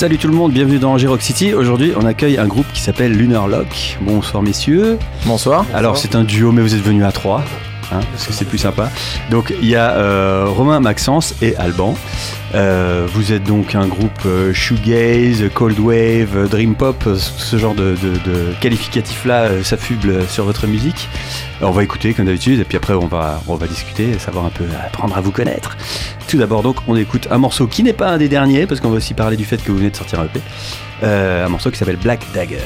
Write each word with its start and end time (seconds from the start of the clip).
Salut 0.00 0.16
tout 0.16 0.28
le 0.28 0.34
monde, 0.34 0.52
bienvenue 0.52 0.78
dans 0.78 0.96
Rock 0.96 1.20
City. 1.20 1.52
Aujourd'hui, 1.52 1.92
on 1.94 2.06
accueille 2.06 2.38
un 2.38 2.46
groupe 2.46 2.64
qui 2.72 2.80
s'appelle 2.80 3.12
Lunar 3.12 3.48
Lock. 3.48 3.98
Bonsoir 4.00 4.42
messieurs. 4.42 4.98
Bonsoir. 5.26 5.66
Alors, 5.74 5.98
c'est 5.98 6.14
un 6.14 6.24
duo, 6.24 6.52
mais 6.52 6.62
vous 6.62 6.74
êtes 6.74 6.80
venus 6.80 7.04
à 7.04 7.12
trois. 7.12 7.44
Hein, 7.92 8.00
parce 8.10 8.26
que 8.26 8.32
c'est 8.32 8.44
plus 8.44 8.58
sympa. 8.58 8.90
Donc 9.30 9.52
il 9.60 9.68
y 9.68 9.76
a 9.76 9.92
euh, 9.92 10.46
Romain 10.48 10.80
Maxence 10.80 11.34
et 11.42 11.56
Alban. 11.56 11.94
Euh, 12.54 13.06
vous 13.12 13.32
êtes 13.32 13.44
donc 13.44 13.74
un 13.74 13.86
groupe 13.86 14.10
euh, 14.26 14.52
shoegaze, 14.52 15.44
cold 15.54 15.78
wave, 15.78 16.48
dream 16.48 16.74
pop, 16.74 17.04
euh, 17.06 17.16
ce 17.16 17.56
genre 17.56 17.74
de, 17.74 17.94
qualificatifs-là 18.60 19.42
euh, 19.44 19.62
s'affuble 19.62 20.26
sur 20.28 20.44
votre 20.44 20.66
musique. 20.66 21.08
On 21.60 21.70
va 21.70 21.84
écouter 21.84 22.12
comme 22.12 22.26
d'habitude 22.26 22.58
et 22.60 22.64
puis 22.64 22.76
après 22.76 22.94
on 22.94 23.06
va, 23.06 23.40
discuter, 23.68 24.18
savoir 24.18 24.46
un 24.46 24.50
peu, 24.50 24.64
apprendre 24.84 25.16
à 25.16 25.20
vous 25.20 25.30
connaître. 25.30 25.76
Tout 26.26 26.38
d'abord 26.38 26.62
donc 26.62 26.76
on 26.88 26.96
écoute 26.96 27.28
un 27.30 27.38
morceau 27.38 27.66
qui 27.66 27.82
n'est 27.82 27.92
pas 27.92 28.10
un 28.10 28.18
des 28.18 28.28
derniers 28.28 28.66
parce 28.66 28.80
qu'on 28.80 28.90
va 28.90 28.96
aussi 28.96 29.14
parler 29.14 29.36
du 29.36 29.44
fait 29.44 29.62
que 29.62 29.70
vous 29.70 29.78
venez 29.78 29.90
de 29.90 29.96
sortir 29.96 30.20
un 30.20 30.24
EP. 30.24 30.40
Un 31.02 31.48
morceau 31.48 31.70
qui 31.70 31.78
s'appelle 31.78 31.96
Black 31.96 32.20
Dagger. 32.34 32.58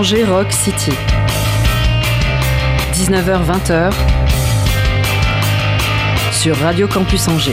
Angers 0.00 0.24
Rock 0.24 0.50
City. 0.50 0.92
19h-20h 2.94 3.92
sur 6.32 6.56
Radio 6.56 6.88
Campus 6.88 7.28
Angers. 7.28 7.52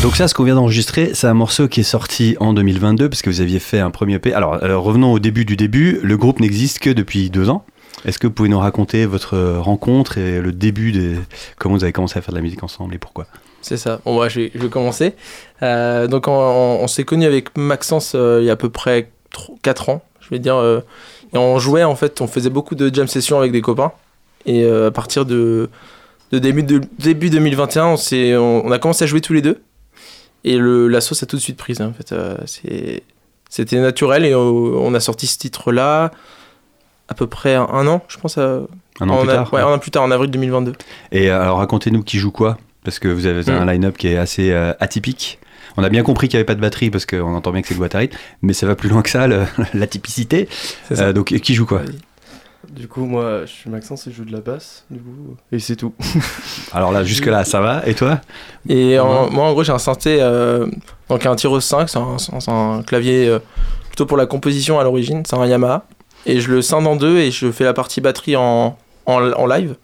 Donc 0.00 0.16
ça, 0.16 0.28
ce 0.28 0.32
qu'on 0.32 0.44
vient 0.44 0.54
d'enregistrer, 0.54 1.10
c'est 1.12 1.26
un 1.26 1.34
morceau 1.34 1.68
qui 1.68 1.80
est 1.80 1.82
sorti 1.82 2.38
en 2.40 2.54
2022 2.54 3.10
parce 3.10 3.20
que 3.20 3.28
vous 3.28 3.42
aviez 3.42 3.58
fait 3.58 3.80
un 3.80 3.90
premier 3.90 4.14
EP. 4.14 4.32
Alors, 4.32 4.54
alors, 4.64 4.82
revenons 4.82 5.12
au 5.12 5.18
début 5.18 5.44
du 5.44 5.56
début. 5.56 6.00
Le 6.02 6.16
groupe 6.16 6.40
n'existe 6.40 6.78
que 6.78 6.88
depuis 6.88 7.28
deux 7.28 7.50
ans. 7.50 7.62
Est-ce 8.06 8.18
que 8.18 8.26
vous 8.28 8.32
pouvez 8.32 8.48
nous 8.48 8.58
raconter 8.58 9.04
votre 9.04 9.36
rencontre 9.58 10.16
et 10.16 10.40
le 10.40 10.52
début 10.52 10.90
de 10.92 11.16
comment 11.58 11.74
vous 11.74 11.84
avez 11.84 11.92
commencé 11.92 12.18
à 12.18 12.22
faire 12.22 12.32
de 12.32 12.38
la 12.38 12.42
musique 12.42 12.62
ensemble 12.62 12.94
et 12.94 12.98
pourquoi? 12.98 13.26
C'est 13.60 13.76
ça. 13.76 14.00
Bon, 14.06 14.14
moi, 14.14 14.30
je 14.30 14.40
vais, 14.40 14.50
je 14.54 14.58
vais 14.62 14.68
commencer. 14.70 15.12
Euh, 15.62 16.06
donc, 16.06 16.28
on, 16.28 16.32
on- 16.32 16.78
on 16.82 16.86
s'est 16.88 17.04
connu 17.04 17.26
avec 17.26 17.58
Maxence 17.58 18.12
euh, 18.14 18.38
il 18.40 18.46
y 18.46 18.48
a 18.48 18.54
à 18.54 18.56
peu 18.56 18.70
près 18.70 19.10
4 19.62 19.88
ans, 19.88 20.02
je 20.20 20.28
vais 20.30 20.38
dire. 20.38 20.56
euh, 20.56 20.80
et 21.32 21.38
on 21.38 21.58
jouait, 21.58 21.84
en 21.84 21.94
fait, 21.96 22.20
on 22.20 22.26
faisait 22.26 22.50
beaucoup 22.50 22.74
de 22.74 22.92
jam 22.92 23.06
sessions 23.06 23.38
avec 23.38 23.52
des 23.52 23.60
copains. 23.62 23.92
Et 24.46 24.64
euh, 24.64 24.88
à 24.88 24.90
partir 24.90 25.24
de, 25.26 25.68
de 26.32 26.38
début, 26.38 26.62
de, 26.62 26.80
début 26.98 27.30
2021, 27.30 27.86
on, 27.86 27.94
on, 27.94 28.62
on 28.66 28.70
a 28.72 28.78
commencé 28.78 29.04
à 29.04 29.06
jouer 29.06 29.20
tous 29.20 29.32
les 29.32 29.42
deux. 29.42 29.60
Et 30.44 30.56
le, 30.58 30.88
la 30.88 31.00
sauce 31.00 31.22
a 31.22 31.26
tout 31.26 31.36
de 31.36 31.40
suite 31.42 31.56
prise. 31.58 31.80
hein, 31.80 31.88
en 31.90 31.92
fait, 31.92 32.12
Euh, 32.12 32.36
c'est- 32.46 33.02
c'était 33.48 33.78
naturel 33.80 34.24
et 34.24 34.34
on 34.34 34.94
a 34.94 35.00
sorti 35.00 35.26
ce 35.26 35.36
titre-là 35.38 36.12
à 37.08 37.14
peu 37.14 37.26
près 37.26 37.56
un, 37.56 37.66
un 37.72 37.86
an, 37.88 38.02
je 38.08 38.16
pense. 38.18 38.38
à- 38.38 38.60
Un 39.00 39.08
an 39.08 39.14
en 39.18 39.20
plus 39.22 39.30
a- 39.30 39.34
tard. 39.34 39.52
ouais, 39.52 39.60
un 39.60 39.66
an 39.72 39.78
plus 39.78 39.90
tard, 39.90 40.02
en 40.04 40.10
avril 40.12 40.30
2022. 40.30 40.72
Et 41.12 41.30
alors 41.30 41.58
racontez-nous 41.58 42.02
qui 42.04 42.18
joue 42.18 42.30
quoi 42.30 42.58
Parce 42.84 42.98
que 42.98 43.08
vous 43.08 43.26
avez 43.26 43.50
un 43.52 43.64
Mm. 43.64 43.70
line-up 43.70 43.96
qui 43.98 44.06
est 44.08 44.16
assez 44.16 44.52
atypique. 44.78 45.38
On 45.76 45.84
a 45.84 45.88
bien 45.88 46.02
compris 46.02 46.28
qu'il 46.28 46.36
n'y 46.36 46.40
avait 46.40 46.46
pas 46.46 46.54
de 46.54 46.60
batterie 46.60 46.90
parce 46.90 47.06
qu'on 47.06 47.34
entend 47.34 47.52
bien 47.52 47.62
que 47.62 47.68
c'est 47.68 47.74
le 47.74 47.78
boîte 47.78 47.94
à 47.94 47.98
rythme, 47.98 48.16
mais 48.42 48.52
ça 48.52 48.66
va 48.66 48.74
plus 48.74 48.88
loin 48.88 49.02
que 49.02 49.10
ça, 49.10 49.26
le-. 49.26 49.44
C'est 50.88 50.96
ça. 50.96 51.02
Euh, 51.04 51.12
donc 51.12 51.26
qui 51.28 51.54
joue 51.54 51.66
quoi 51.66 51.82
Du 52.68 52.88
coup, 52.88 53.04
moi, 53.04 53.42
je 53.46 53.50
suis 53.50 53.70
Maxence 53.70 54.06
et 54.06 54.10
je 54.10 54.16
joue 54.16 54.24
de 54.24 54.32
la 54.32 54.40
basse, 54.40 54.84
du 54.90 54.98
coup, 54.98 55.36
et 55.52 55.58
c'est 55.58 55.76
tout. 55.76 55.92
Alors 56.72 56.92
là, 56.92 57.04
jusque-là, 57.04 57.44
ça 57.44 57.60
va. 57.60 57.82
Et 57.86 57.94
toi? 57.94 58.20
Et 58.68 58.98
en- 58.98 59.24
Ouais. 59.24 59.30
moi, 59.30 59.44
en 59.46 59.52
gros, 59.52 59.64
j'ai 59.64 59.72
un 59.72 59.78
synthé, 59.78 60.18
euh, 60.20 60.66
donc 61.08 61.24
un 61.26 61.34
Tyros 61.36 61.60
5, 61.60 61.88
c'est 61.88 62.50
un, 62.50 62.82
clavier 62.82 63.28
euh, 63.28 63.38
plutôt 63.88 64.06
pour 64.06 64.16
la 64.16 64.26
composition 64.26 64.78
à 64.78 64.84
l'origine, 64.84 65.22
c'est 65.26 65.36
un 65.36 65.46
Yamaha. 65.46 65.84
Et 66.26 66.40
je 66.40 66.50
le 66.50 66.60
scinde 66.62 66.86
en 66.86 66.96
deux 66.96 67.16
et 67.18 67.30
je 67.30 67.50
fais 67.50 67.64
la 67.64 67.72
partie 67.72 68.00
batterie 68.02 68.36
en, 68.36 68.76
en, 69.06 69.32
en 69.32 69.46
live. 69.46 69.74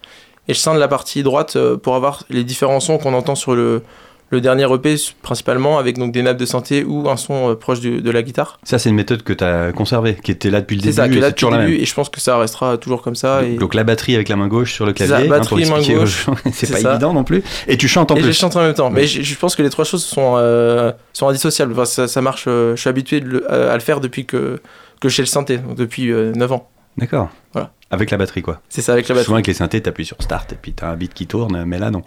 Et 0.47 0.53
je 0.53 0.59
scinde 0.59 0.77
la 0.77 0.87
partie 0.87 1.23
droite 1.23 1.55
euh, 1.55 1.77
pour 1.77 1.95
avoir 1.95 2.23
les 2.29 2.43
différents 2.43 2.79
sons 2.79 2.99
qu'on 2.99 3.13
entend 3.15 3.35
sur 3.35 3.55
le, 3.55 3.81
le 4.29 4.41
dernier 4.41 4.65
EP, 4.73 4.95
principalement 5.21 5.77
avec 5.79 5.97
donc 5.97 6.11
des 6.11 6.21
nappes 6.21 6.37
de 6.37 6.45
synthé 6.45 6.83
ou 6.83 7.09
un 7.09 7.15
son 7.17 7.51
euh, 7.51 7.55
proche 7.55 7.79
de 7.79 8.11
la 8.11 8.21
guitare. 8.23 8.59
Ça, 8.63 8.77
c'est 8.77 8.89
une 8.89 8.95
méthode 8.95 9.23
que 9.23 9.31
tu 9.33 9.43
as 9.43 9.71
conservée, 9.71 10.15
qui 10.21 10.31
était 10.31 10.49
là 10.49 10.59
depuis 10.61 10.75
le 10.75 10.81
C'est 10.81 10.87
début. 10.87 10.95
ça, 10.97 11.07
qui 11.07 11.13
est 11.13 11.17
et 11.17 11.21
là 11.21 11.27
c'est 11.27 11.31
depuis 11.45 11.49
le 11.57 11.65
début 11.65 11.75
et 11.81 11.85
je 11.85 11.93
pense 11.93 12.09
que 12.09 12.19
ça 12.19 12.37
restera 12.37 12.77
toujours 12.77 13.01
comme 13.01 13.15
ça. 13.15 13.43
Et, 13.43 13.55
Donc 13.55 13.73
la 13.73 13.83
batterie 13.85 14.15
avec 14.15 14.27
la 14.29 14.35
main 14.35 14.47
gauche 14.47 14.73
sur 14.73 14.85
le 14.85 14.91
C'est 14.97 15.05
clavier, 15.05 15.15
ça, 15.29 15.35
hein, 15.35 15.39
batterie, 15.39 15.65
main 15.69 15.77
expliquer 15.77 15.95
aux 15.95 15.99
gauche. 16.01 16.25
c'est 16.45 16.65
C'est 16.65 16.73
pas 16.73 16.79
ça. 16.79 16.91
évident 16.91 17.13
non 17.13 17.23
plus. 17.23 17.41
Et 17.67 17.77
tu 17.77 17.87
chantes 17.87 18.11
en 18.11 18.15
et 18.15 18.19
je 18.19 18.25
plus. 18.25 18.33
chante 18.33 18.55
en 18.57 18.61
même 18.61 18.73
temps. 18.73 18.87
Ouais. 18.89 18.93
Mais 19.01 19.07
je, 19.07 19.21
je 19.21 19.35
pense 19.35 19.55
que 19.55 19.63
les 19.63 19.69
trois 19.69 19.85
choses 19.85 20.03
sont, 20.03 20.35
euh, 20.37 20.91
sont 21.13 21.27
indissociables. 21.29 21.71
Enfin, 21.73 21.85
ça, 21.85 22.07
ça 22.07 22.21
marche. 22.21 22.45
euh, 22.47 22.75
je 22.75 22.81
suis 22.81 22.89
habitué 22.89 23.21
de 23.21 23.27
le- 23.27 23.51
à, 23.51 23.71
à 23.71 23.73
le 23.75 23.79
faire 23.81 24.01
depuis 24.01 24.25
que, 24.25 24.59
que 24.99 25.09
je 25.09 25.15
fais 25.15 25.21
le 25.21 25.27
synthé, 25.27 25.57
donc 25.57 25.75
depuis 25.75 26.11
euh, 26.11 26.33
9 26.35 26.51
ans. 26.51 26.69
D'accord. 26.97 27.29
Voilà. 27.53 27.71
Avec 27.91 28.11
la 28.11 28.17
batterie, 28.17 28.41
quoi. 28.41 28.59
C'est 28.67 28.81
ça 28.81 28.91
avec 28.93 29.07
la 29.07 29.13
batterie. 29.15 29.25
Souvent 29.25 29.35
avec 29.35 29.47
les 29.47 29.53
synthés, 29.53 29.79
t'appuies 29.81 30.05
sur 30.05 30.17
Start 30.19 30.51
et 30.51 30.57
puis 30.61 30.73
t'as 30.73 30.89
un 30.89 30.95
beat 30.97 31.13
qui 31.13 31.27
tourne, 31.27 31.63
mais 31.65 31.77
là 31.79 31.91
non. 31.91 32.01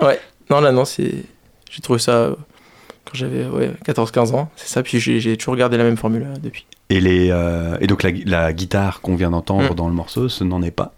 Non, 0.50 0.60
là, 0.60 0.72
non, 0.72 0.84
c'est. 0.84 1.14
J'ai 1.70 1.80
trouvé 1.80 1.98
ça 1.98 2.12
euh, 2.12 2.30
quand 3.04 3.14
j'avais 3.14 3.46
ouais, 3.46 3.70
14-15 3.86 4.34
ans. 4.34 4.50
C'est 4.56 4.68
ça. 4.68 4.82
Puis 4.82 4.98
j'ai 5.00 5.36
toujours 5.36 5.56
gardé 5.56 5.76
la 5.76 5.84
même 5.84 5.96
formule 5.96 6.24
euh, 6.24 6.36
depuis. 6.42 6.66
Et, 6.90 7.00
les, 7.00 7.30
euh, 7.30 7.76
et 7.80 7.86
donc 7.86 8.02
la, 8.02 8.10
la 8.26 8.52
guitare 8.52 9.00
qu'on 9.00 9.14
vient 9.14 9.30
d'entendre 9.30 9.72
Mm. 9.72 9.76
dans 9.76 9.88
le 9.88 9.94
morceau, 9.94 10.28
ce 10.28 10.42
n'en 10.44 10.60
est 10.62 10.70
pas? 10.72 10.92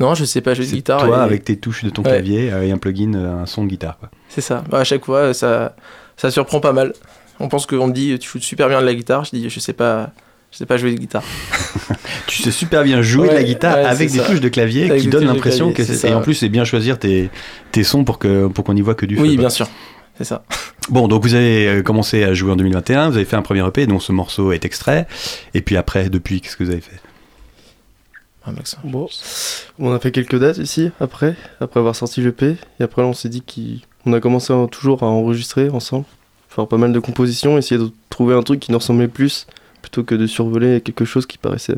Non, 0.00 0.14
je 0.14 0.24
sais 0.24 0.40
pas 0.40 0.54
jouer 0.54 0.66
de 0.66 0.70
guitare. 0.72 1.04
toi 1.06 1.18
et- 1.18 1.20
avec 1.20 1.44
tes 1.44 1.56
touches 1.56 1.84
de 1.84 1.90
ton 1.90 2.02
Ouais. 2.02 2.10
clavier 2.10 2.46
et 2.46 2.70
un 2.72 2.78
plugin, 2.78 3.14
un 3.14 3.46
son 3.46 3.64
de 3.64 3.68
guitare. 3.68 3.98
C'est 4.28 4.40
ça. 4.40 4.64
Bah, 4.70 4.78
à 4.78 4.84
chaque 4.84 5.04
fois, 5.04 5.34
ça, 5.34 5.74
ça 6.16 6.30
surprend 6.30 6.60
pas 6.60 6.72
mal. 6.72 6.92
On 7.40 7.48
pense 7.48 7.66
qu'on 7.66 7.88
me 7.88 7.92
dit 7.92 8.16
tu 8.18 8.28
joues 8.30 8.40
super 8.40 8.68
bien 8.68 8.80
de 8.80 8.86
la 8.86 8.94
guitare. 8.94 9.24
Je 9.24 9.30
dis 9.30 9.50
je 9.50 9.60
sais 9.60 9.72
pas. 9.72 10.10
Je 10.52 10.58
sais 10.58 10.66
pas 10.66 10.76
jouer 10.76 10.92
de 10.92 10.98
guitare. 10.98 11.22
Tu 12.26 12.42
sais 12.42 12.50
super 12.50 12.82
bien 12.84 13.02
jouer 13.02 13.28
de 13.28 13.34
la 13.34 13.42
guitare 13.42 13.76
ouais, 13.76 13.84
avec 13.84 14.10
des 14.10 14.18
ça. 14.18 14.24
touches 14.24 14.40
de 14.40 14.48
clavier 14.48 14.88
Avec 14.90 15.02
qui 15.02 15.08
donnent 15.08 15.24
l'impression 15.26 15.72
que 15.72 15.82
c'est. 15.84 16.08
Et 16.10 16.14
en 16.14 16.20
plus, 16.20 16.34
c'est 16.34 16.48
bien 16.48 16.64
choisir 16.64 16.98
tes, 16.98 17.30
tes 17.72 17.82
sons 17.84 18.04
pour 18.04 18.18
que 18.18 18.46
pour 18.46 18.64
qu'on 18.64 18.76
y 18.76 18.80
voit 18.80 18.94
que 18.94 19.04
du 19.06 19.16
feu. 19.16 19.22
Oui, 19.22 19.36
bien 19.36 19.50
sûr. 19.50 19.66
C'est 20.18 20.24
ça. 20.24 20.44
Bon, 20.88 21.08
donc 21.08 21.22
vous 21.22 21.34
avez 21.34 21.66
euh, 21.68 21.82
commencé 21.82 22.22
à 22.24 22.34
jouer 22.34 22.52
en 22.52 22.56
2021, 22.56 23.10
vous 23.10 23.16
avez 23.16 23.24
fait 23.24 23.36
un 23.36 23.42
premier 23.42 23.66
EP 23.66 23.86
dont 23.86 24.00
ce 24.00 24.12
morceau 24.12 24.52
est 24.52 24.64
extrait. 24.64 25.06
Et 25.54 25.62
puis 25.62 25.76
après, 25.76 26.10
depuis, 26.10 26.40
qu'est-ce 26.40 26.56
que 26.56 26.64
vous 26.64 26.70
avez 26.70 26.80
fait? 26.80 27.00
Ah. 28.44 28.50
Bon, 28.84 29.08
on 29.78 29.92
a 29.92 29.98
fait 30.00 30.10
quelques 30.10 30.38
dates 30.38 30.58
ici, 30.58 30.90
après, 31.00 31.36
après 31.60 31.78
avoir 31.78 31.94
sorti 31.94 32.20
l'EP, 32.22 32.56
et 32.80 32.82
après 32.82 33.02
on 33.02 33.12
s'est 33.12 33.28
dit 33.28 33.42
qu'on 34.04 34.12
a 34.12 34.20
commencé 34.20 34.52
à- 34.52 34.66
toujours 34.66 35.04
à 35.04 35.06
enregistrer 35.06 35.68
ensemble, 35.70 36.04
faire 36.48 36.66
pas 36.66 36.76
mal 36.76 36.92
de 36.92 36.98
compositions, 36.98 37.56
essayer 37.56 37.80
de 37.80 37.90
trouver 38.10 38.34
un 38.34 38.42
truc 38.42 38.58
qui 38.58 38.72
nous 38.72 38.78
ressemblait 38.78 39.06
plus, 39.06 39.46
plutôt 39.80 40.02
que 40.02 40.16
de 40.16 40.26
survoler 40.26 40.80
quelque 40.80 41.04
chose 41.04 41.24
qui 41.26 41.38
paraissait 41.38 41.76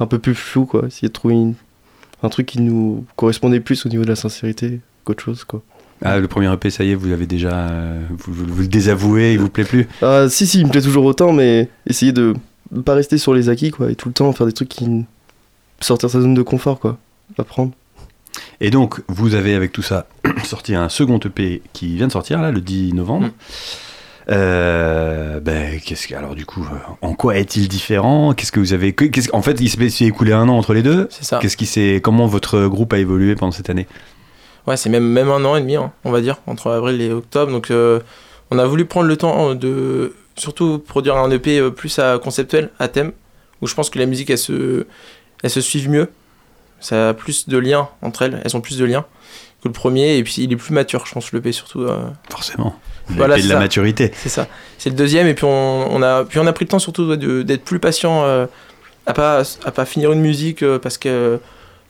un 0.00 0.06
peu 0.08 0.18
plus 0.18 0.34
flou, 0.34 0.66
quoi. 0.66 0.86
Essayer 0.88 1.06
de 1.08 1.12
trouver 1.12 1.34
une- 1.34 1.54
un 2.24 2.28
truc 2.28 2.46
qui 2.46 2.60
nous 2.60 3.06
correspondait 3.14 3.60
plus 3.60 3.86
au 3.86 3.88
niveau 3.88 4.02
de 4.02 4.08
la 4.08 4.16
sincérité 4.16 4.80
qu'autre 5.04 5.22
chose, 5.22 5.44
quoi. 5.44 5.62
Ah, 6.04 6.18
le 6.20 6.28
premier 6.28 6.52
EP, 6.52 6.70
ça 6.70 6.84
y 6.84 6.90
est, 6.90 6.94
vous 6.94 7.10
avez 7.12 7.26
déjà. 7.26 7.48
euh, 7.68 8.00
vous, 8.10 8.32
vous- 8.32 8.46
vous 8.46 8.60
le 8.62 8.68
désavouez, 8.68 9.32
il 9.32 9.38
vous 9.38 9.48
plaît 9.48 9.64
plus 9.64 9.88
Ah, 10.02 10.26
si, 10.28 10.46
si, 10.46 10.60
il 10.60 10.66
me 10.66 10.70
plaît 10.70 10.82
toujours 10.82 11.04
autant, 11.06 11.32
mais 11.32 11.68
essayer 11.86 12.12
de 12.12 12.34
ne 12.72 12.82
pas 12.82 12.94
rester 12.94 13.16
sur 13.18 13.32
les 13.34 13.48
acquis, 13.48 13.70
quoi, 13.70 13.90
et 13.90 13.94
tout 13.94 14.08
le 14.08 14.14
temps 14.14 14.30
faire 14.32 14.46
des 14.46 14.52
trucs 14.52 14.68
qui. 14.68 14.86
sortir 15.80 16.08
de 16.08 16.12
sa 16.12 16.20
zone 16.20 16.34
de 16.34 16.42
confort, 16.42 16.78
quoi. 16.78 16.98
Apprendre. 17.38 17.72
Et 18.60 18.70
donc, 18.70 19.00
vous 19.08 19.34
avez 19.34 19.54
avec 19.54 19.72
tout 19.72 19.82
ça 19.82 20.06
sorti 20.44 20.74
un 20.74 20.88
second 20.88 21.18
EP 21.18 21.62
qui 21.72 21.96
vient 21.96 22.06
de 22.08 22.12
sortir, 22.12 22.40
là, 22.42 22.50
le 22.52 22.60
10 22.60 22.92
novembre. 22.92 23.26
Mm. 23.28 23.30
Euh, 24.30 25.40
ben, 25.40 25.78
qu'est-ce 25.84 26.08
que, 26.08 26.14
alors 26.14 26.34
du 26.34 26.46
coup, 26.46 26.62
euh, 26.62 26.76
en 27.02 27.12
quoi 27.14 27.36
est-il 27.36 27.68
différent? 27.68 28.32
Qu'est-ce 28.32 28.52
que 28.52 28.60
vous 28.60 28.72
avez, 28.72 28.94
en 29.32 29.42
fait, 29.42 29.60
il 29.60 29.68
s'est 29.68 29.88
s'est 29.90 30.04
écoulé 30.06 30.32
un 30.32 30.48
an 30.48 30.56
entre 30.56 30.72
les 30.72 30.82
deux. 30.82 31.08
C'est 31.10 31.24
ça. 31.24 31.38
Qu'est-ce 31.40 31.56
qui 31.58 31.66
s'est, 31.66 32.00
comment 32.02 32.26
votre 32.26 32.66
groupe 32.66 32.92
a 32.94 32.98
évolué 32.98 33.34
pendant 33.34 33.52
cette 33.52 33.68
année? 33.68 33.86
Ouais, 34.66 34.76
c'est 34.76 34.88
même, 34.88 35.04
même 35.06 35.30
un 35.30 35.44
an 35.44 35.56
et 35.56 35.60
demi, 35.60 35.76
hein, 35.76 35.92
on 36.04 36.10
va 36.10 36.20
dire, 36.20 36.38
entre 36.46 36.70
avril 36.70 37.00
et 37.02 37.12
octobre. 37.12 37.52
Donc, 37.52 37.70
euh, 37.70 38.00
on 38.50 38.58
a 38.58 38.64
voulu 38.66 38.84
prendre 38.86 39.06
le 39.08 39.16
temps 39.16 39.54
de 39.54 40.14
surtout 40.36 40.78
produire 40.78 41.16
un 41.16 41.30
EP 41.30 41.58
euh, 41.58 41.70
plus 41.70 41.98
à 41.98 42.18
conceptuel, 42.18 42.70
à 42.78 42.88
thème, 42.88 43.12
où 43.60 43.66
je 43.66 43.74
pense 43.74 43.90
que 43.90 43.98
la 43.98 44.06
musique, 44.06 44.30
elle 44.30 44.38
se, 44.38 44.86
elle 45.42 45.50
se 45.50 45.60
suive 45.60 45.90
mieux. 45.90 46.08
Ça 46.80 47.10
a 47.10 47.14
plus 47.14 47.48
de 47.48 47.58
liens 47.58 47.88
entre 48.02 48.22
elles, 48.22 48.40
elles 48.44 48.56
ont 48.56 48.60
plus 48.60 48.78
de 48.78 48.84
liens 48.84 49.04
que 49.62 49.68
le 49.68 49.72
premier, 49.72 50.16
et 50.18 50.24
puis 50.24 50.34
il 50.38 50.52
est 50.52 50.56
plus 50.56 50.72
mature, 50.74 51.06
je 51.06 51.12
pense, 51.12 51.32
l'EP 51.32 51.52
surtout. 51.52 51.82
euh, 51.82 51.98
Forcément. 52.30 52.74
Vous 53.06 53.16
Voilà, 53.16 53.34
avez 53.34 53.42
de 53.42 53.48
la 53.48 53.54
ça. 53.54 53.60
maturité. 53.60 54.12
c'est 54.14 54.28
ça. 54.28 54.46
C'est 54.78 54.90
le 54.90 54.96
deuxième, 54.96 55.26
et 55.26 55.34
puis 55.34 55.44
on, 55.44 55.94
on 55.94 56.02
a, 56.02 56.24
puis 56.24 56.38
on 56.38 56.46
a 56.46 56.52
pris 56.52 56.64
le 56.64 56.70
temps 56.70 56.78
surtout 56.78 57.16
d'être 57.16 57.64
plus 57.64 57.78
patient, 57.78 58.24
euh, 58.24 58.46
à 59.06 59.12
pas, 59.12 59.42
à 59.64 59.70
pas 59.70 59.84
finir 59.84 60.10
une 60.12 60.20
musique 60.20 60.62
euh, 60.62 60.78
parce 60.78 60.96
que. 60.98 61.38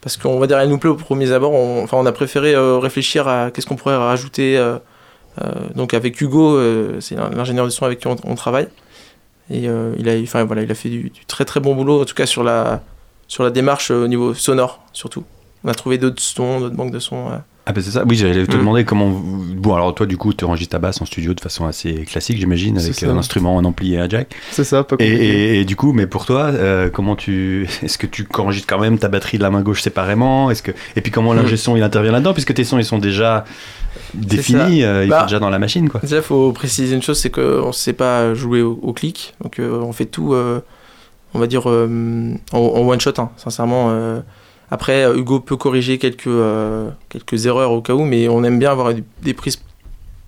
Parce 0.04 0.18
qu'on 0.18 0.38
va 0.38 0.46
dire, 0.46 0.58
elle 0.58 0.68
nous 0.68 0.76
plaît 0.76 0.90
au 0.90 0.96
premier 0.96 1.32
abord. 1.32 1.52
On, 1.54 2.06
a 2.06 2.12
préféré 2.12 2.54
euh, 2.54 2.78
réfléchir 2.78 3.26
à 3.26 3.50
qu'est-ce 3.50 3.66
qu'on 3.66 3.74
pourrait 3.74 3.96
rajouter. 3.96 4.58
euh, 4.58 4.76
euh, 5.42 5.50
donc 5.74 5.94
avec 5.94 6.20
Hugo, 6.20 6.60
c'est 7.00 7.16
l'in- 7.16 7.30
l'ingénieur 7.30 7.64
du 7.64 7.72
son 7.72 7.86
avec 7.86 8.00
qui 8.00 8.06
on, 8.06 8.34
travaille. 8.34 8.68
Et 9.50 9.64
il, 9.64 10.08
a, 10.08 10.20
enfin, 10.22 10.44
voilà, 10.44 10.62
il 10.62 10.70
a 10.70 10.74
fait 10.74 10.90
du, 10.90 11.08
du 11.08 11.24
très 11.24 11.46
très 11.46 11.58
bon 11.58 11.74
boulot, 11.74 12.02
en 12.02 12.04
tout 12.04 12.14
cas 12.14 12.26
sur 12.26 12.44
la, 12.44 12.82
sur 13.28 13.44
la 13.44 13.50
démarche 13.50 13.90
au 13.90 14.06
niveau 14.06 14.34
sonore 14.34 14.84
surtout. 14.92 15.24
On 15.64 15.68
a 15.68 15.74
trouvé 15.74 15.96
d'autres 15.96 16.22
sons, 16.22 16.60
d'autres 16.60 16.76
banques 16.76 16.92
de 16.92 16.98
sons. 16.98 17.30
Euh. 17.66 17.70
Ah 17.70 17.72
ben 17.72 17.82
c'est 17.82 17.90
ça. 17.92 18.04
Oui, 18.06 18.16
j'allais 18.16 18.46
te 18.46 18.54
Mm. 18.54 18.58
demander 18.58 18.84
comment. 18.84 19.08
Bon, 19.10 19.74
alors 19.74 19.94
toi, 19.94 20.04
du 20.06 20.16
coup, 20.16 20.32
tu 20.34 20.44
enregistres 20.44 20.72
ta 20.72 20.78
basse 20.78 21.00
en 21.00 21.06
studio 21.06 21.32
de 21.34 21.40
façon 21.40 21.66
assez 21.66 21.92
classique, 22.04 22.36
j'imagine, 22.38 22.78
avec 22.78 22.94
ça. 22.94 23.08
un 23.08 23.16
instrument, 23.16 23.58
un 23.58 23.64
ampli 23.64 23.94
et 23.94 23.98
un 23.98 24.08
jack. 24.08 24.34
C'est 24.50 24.64
ça, 24.64 24.84
pas 24.84 24.96
Et, 24.98 25.06
et- 25.06 25.60
et 25.60 25.64
du 25.64 25.74
coup, 25.76 25.92
mais 25.92 26.06
pour 26.06 26.26
toi, 26.26 26.42
euh, 26.52 26.90
comment 26.90 27.16
tu, 27.16 27.66
est-ce 27.82 27.96
que 27.98 28.06
tu 28.06 28.26
enregistres 28.38 28.68
quand 28.68 28.80
même 28.80 28.98
ta 28.98 29.08
batterie 29.08 29.38
de 29.38 29.42
la 29.42 29.50
main 29.50 29.62
gauche 29.62 29.80
séparément? 29.82 30.50
Est-ce 30.50 30.62
que 30.62 30.72
et 30.96 31.00
puis 31.00 31.10
comment 31.10 31.32
l'ingé 31.32 31.56
son 31.56 31.76
il 31.76 31.82
intervient 31.82 32.12
là-dedans? 32.12 32.34
Puisque 32.34 32.52
tes 32.54 32.64
sons 32.64 32.78
ils 32.78 32.84
sont 32.84 32.98
déjà 32.98 33.44
définis, 34.12 34.84
euh, 34.84 35.04
ils 35.04 35.10
Bah, 35.10 35.20
sont 35.20 35.26
déjà 35.26 35.38
dans 35.38 35.50
la 35.50 35.58
machine 35.58 35.88
quoi. 35.88 36.00
Déjà, 36.00 36.16
il 36.16 36.22
faut 36.22 36.52
préciser 36.52 36.94
une 36.94 37.02
chose, 37.02 37.18
c'est 37.18 37.30
qu'on 37.30 37.68
ne 37.68 37.72
sait 37.72 37.92
pas 37.94 38.34
jouer 38.34 38.60
au, 38.62 38.78
au 38.82 38.92
clic. 38.92 39.34
Donc, 39.42 39.58
euh, 39.58 39.80
on 39.80 39.92
fait 39.92 40.04
tout, 40.06 40.34
euh, 40.34 40.60
on 41.32 41.38
va 41.38 41.46
dire, 41.46 41.68
euh, 41.70 42.34
en, 42.52 42.58
en 42.58 42.86
one 42.86 43.00
shot, 43.00 43.12
hein, 43.18 43.30
sincèrement. 43.36 43.90
Après, 44.70 45.04
euh, 45.04 45.16
Hugo 45.16 45.40
peut 45.40 45.56
corriger 45.56 45.98
quelques, 45.98 46.26
euh, 46.26 46.90
quelques 47.08 47.46
erreurs 47.46 47.72
au 47.72 47.80
cas 47.82 47.92
où, 47.94 48.04
mais 48.04 48.28
on 48.28 48.42
aime 48.44 48.58
bien 48.58 48.70
avoir 48.72 48.92
des, 49.22 49.34
prises 49.34 49.62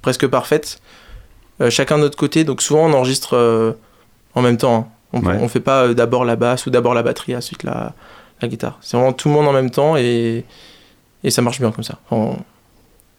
presque 0.02 0.26
parfaites. 0.26 0.80
Euh, 1.60 1.70
chacun 1.70 1.96
de 1.96 2.02
notre 2.02 2.18
côté, 2.18 2.44
donc 2.44 2.60
souvent 2.62 2.86
on 2.86 2.92
enregistre 2.92 3.34
euh, 3.34 3.72
en 4.34 4.42
même 4.42 4.56
temps. 4.58 4.74
hein. 4.76 4.86
On 5.12 5.20
Ouais. 5.26 5.40
ne 5.40 5.48
fait 5.48 5.60
pas 5.60 5.94
d'abord 5.94 6.24
la 6.24 6.36
basse 6.36 6.66
ou 6.66 6.70
d'abord 6.70 6.92
la 6.92 7.02
batterie, 7.02 7.34
ensuite 7.34 7.62
la, 7.62 7.94
la 8.42 8.48
guitare. 8.48 8.76
C'est 8.82 8.96
vraiment 8.96 9.12
tout 9.14 9.28
le 9.28 9.34
monde 9.34 9.48
en 9.48 9.52
même 9.52 9.70
temps 9.70 9.96
et, 9.96 10.44
et 11.24 11.30
ça 11.30 11.40
marche 11.42 11.58
bien 11.60 11.70
comme 11.70 11.84
ça. 11.84 11.98
On- 12.10 12.36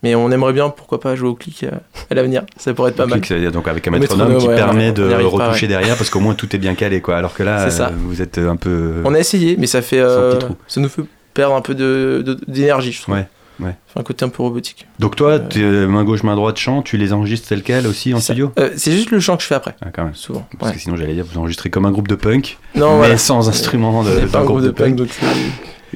Mais 0.07 0.15
on 0.15 0.31
aimerait 0.31 0.53
bien, 0.53 0.69
pourquoi 0.69 1.01
pas, 1.01 1.15
jouer 1.17 1.27
au 1.27 1.35
clic 1.35 1.63
euh, 1.63 1.71
à 2.09 2.13
l'avenir. 2.15 2.43
Ça 2.55 2.73
pourrait 2.73 2.91
être 2.91 2.95
pas 2.95 3.05
mal. 3.05 3.19
clic, 3.19 3.25
c'est-à-dire 3.25 3.51
donc 3.51 3.67
avec 3.67 3.85
un 3.87 3.91
métronome 3.91 4.29
métronome, 4.29 4.41
qui 4.41 4.47
ouais, 4.47 4.55
permet 4.55 4.91
de 4.93 5.09
pas, 5.09 5.17
retoucher 5.47 5.67
derrière 5.67 5.97
parce 5.97 6.09
qu'au 6.09 6.21
moins 6.21 6.33
tout 6.33 6.55
est 6.55 6.59
bien 6.59 6.75
calé 6.75 7.01
quoi. 7.01 7.17
Alors 7.17 7.33
que 7.33 7.43
là, 7.43 7.67
euh, 7.67 7.89
vous 8.05 8.21
êtes 8.21 8.37
un 8.37 8.55
peu. 8.55 9.01
On 9.03 9.13
a 9.13 9.19
essayé, 9.19 9.57
mais 9.59 9.67
ça 9.67 9.81
fait. 9.81 9.99
Euh, 9.99 10.39
ça 10.67 10.79
nous 10.79 10.87
fait 10.87 11.01
perdre 11.33 11.55
un 11.55 11.61
peu 11.61 11.75
de- 11.75 12.23
de- 12.25 12.39
d'énergie, 12.47 12.93
je 12.93 13.01
trouve. 13.01 13.15
Ouais, 13.15 13.27
ouais. 13.59 13.75
Un 13.97 14.03
côté 14.03 14.23
un 14.23 14.29
peu 14.29 14.41
robotique. 14.43 14.87
Donc 14.99 15.15
toi, 15.17 15.31
Euh, 15.33 15.39
euh, 15.57 15.87
main 15.87 16.03
gauche, 16.05 16.23
main 16.23 16.35
droite, 16.35 16.57
chant, 16.57 16.81
tu 16.81 16.95
les 16.97 17.11
enregistres 17.11 17.49
tel 17.49 17.61
quel 17.63 17.85
aussi 17.85 18.13
en 18.13 18.17
Ça- 18.17 18.23
studio 18.33 18.53
Euh, 18.59 18.69
c'est 18.77 18.91
juste 18.93 19.11
le 19.11 19.19
chant 19.19 19.35
que 19.35 19.43
je 19.43 19.47
fais 19.47 19.55
après, 19.55 19.75
ah, 19.81 19.87
quand 19.93 20.05
même. 20.05 20.15
souvent. 20.15 20.47
Parce 20.57 20.71
Ouais. 20.71 20.75
que 20.77 20.81
sinon 20.81 20.95
j'allais 20.95 21.13
dire 21.15 21.25
vous 21.29 21.37
enregistrez 21.37 21.69
comme 21.69 21.85
un 21.85 21.91
groupe 21.91 22.07
de 22.07 22.15
punk, 22.15 22.57
Non, 22.75 22.91
mais 22.93 22.97
voilà. 22.97 23.17
sans 23.17 23.49
instrument 23.49 24.03
de, 24.03 24.25
pas 24.27 24.39
un 24.39 24.45
groupe 24.45 24.61
de 24.61 24.69
punk, 24.71 24.95
punk. 24.97 25.09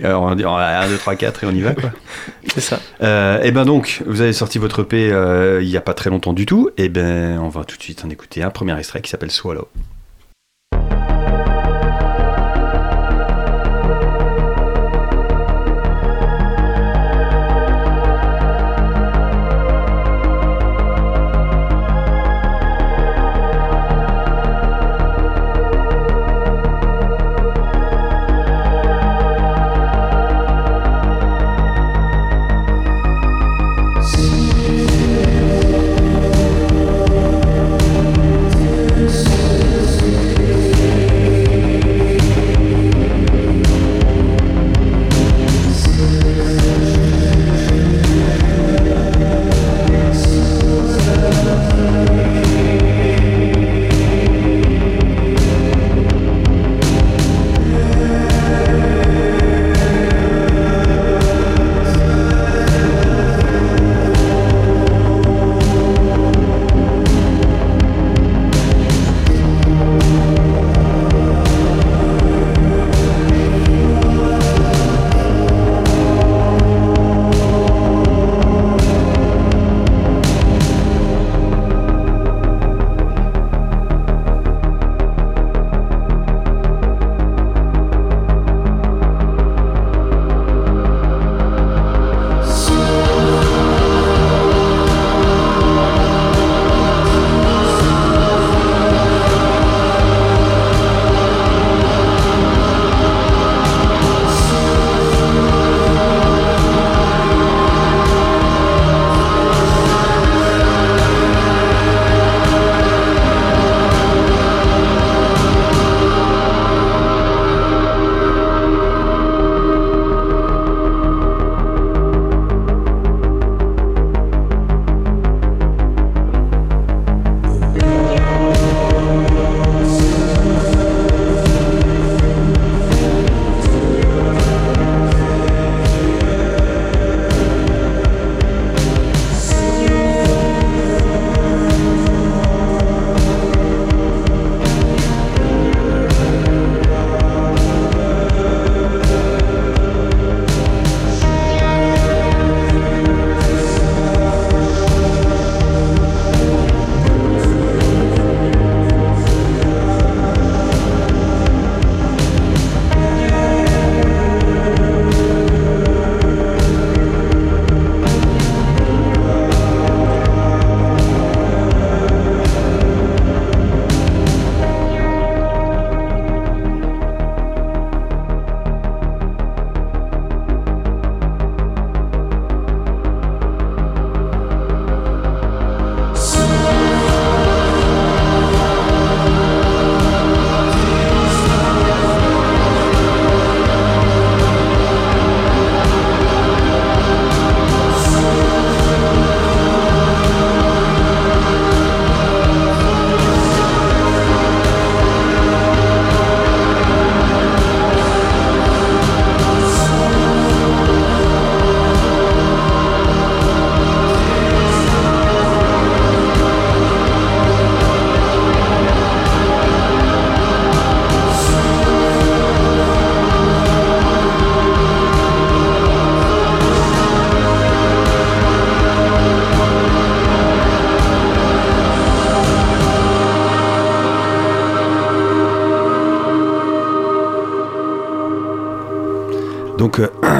Alors 0.03 0.23
on 0.23 0.29
va 0.29 0.35
dire 0.35 0.51
1, 0.51 0.87
2, 0.89 0.97
3, 0.97 1.15
4 1.15 1.43
et 1.43 1.47
on 1.47 1.51
y 1.51 1.61
va 1.61 1.73
quoi. 1.73 1.91
c'est 2.53 2.61
ça. 2.61 2.79
Euh, 3.01 3.41
et 3.41 3.51
ben 3.51 3.65
donc, 3.65 4.03
vous 4.05 4.21
avez 4.21 4.33
sorti 4.33 4.57
votre 4.57 4.81
EP 4.83 5.11
euh, 5.11 5.61
il 5.61 5.69
y 5.69 5.77
a 5.77 5.81
pas 5.81 5.93
très 5.93 6.09
longtemps 6.09 6.33
du 6.33 6.45
tout. 6.45 6.69
Et 6.77 6.89
ben, 6.89 7.39
on 7.39 7.49
va 7.49 7.63
tout 7.63 7.77
de 7.77 7.83
suite 7.83 8.03
en 8.05 8.09
écouter 8.09 8.43
un 8.43 8.49
premier 8.49 8.77
extrait 8.77 9.01
qui 9.01 9.09
s'appelle. 9.09 9.31
Swallow 9.31 9.67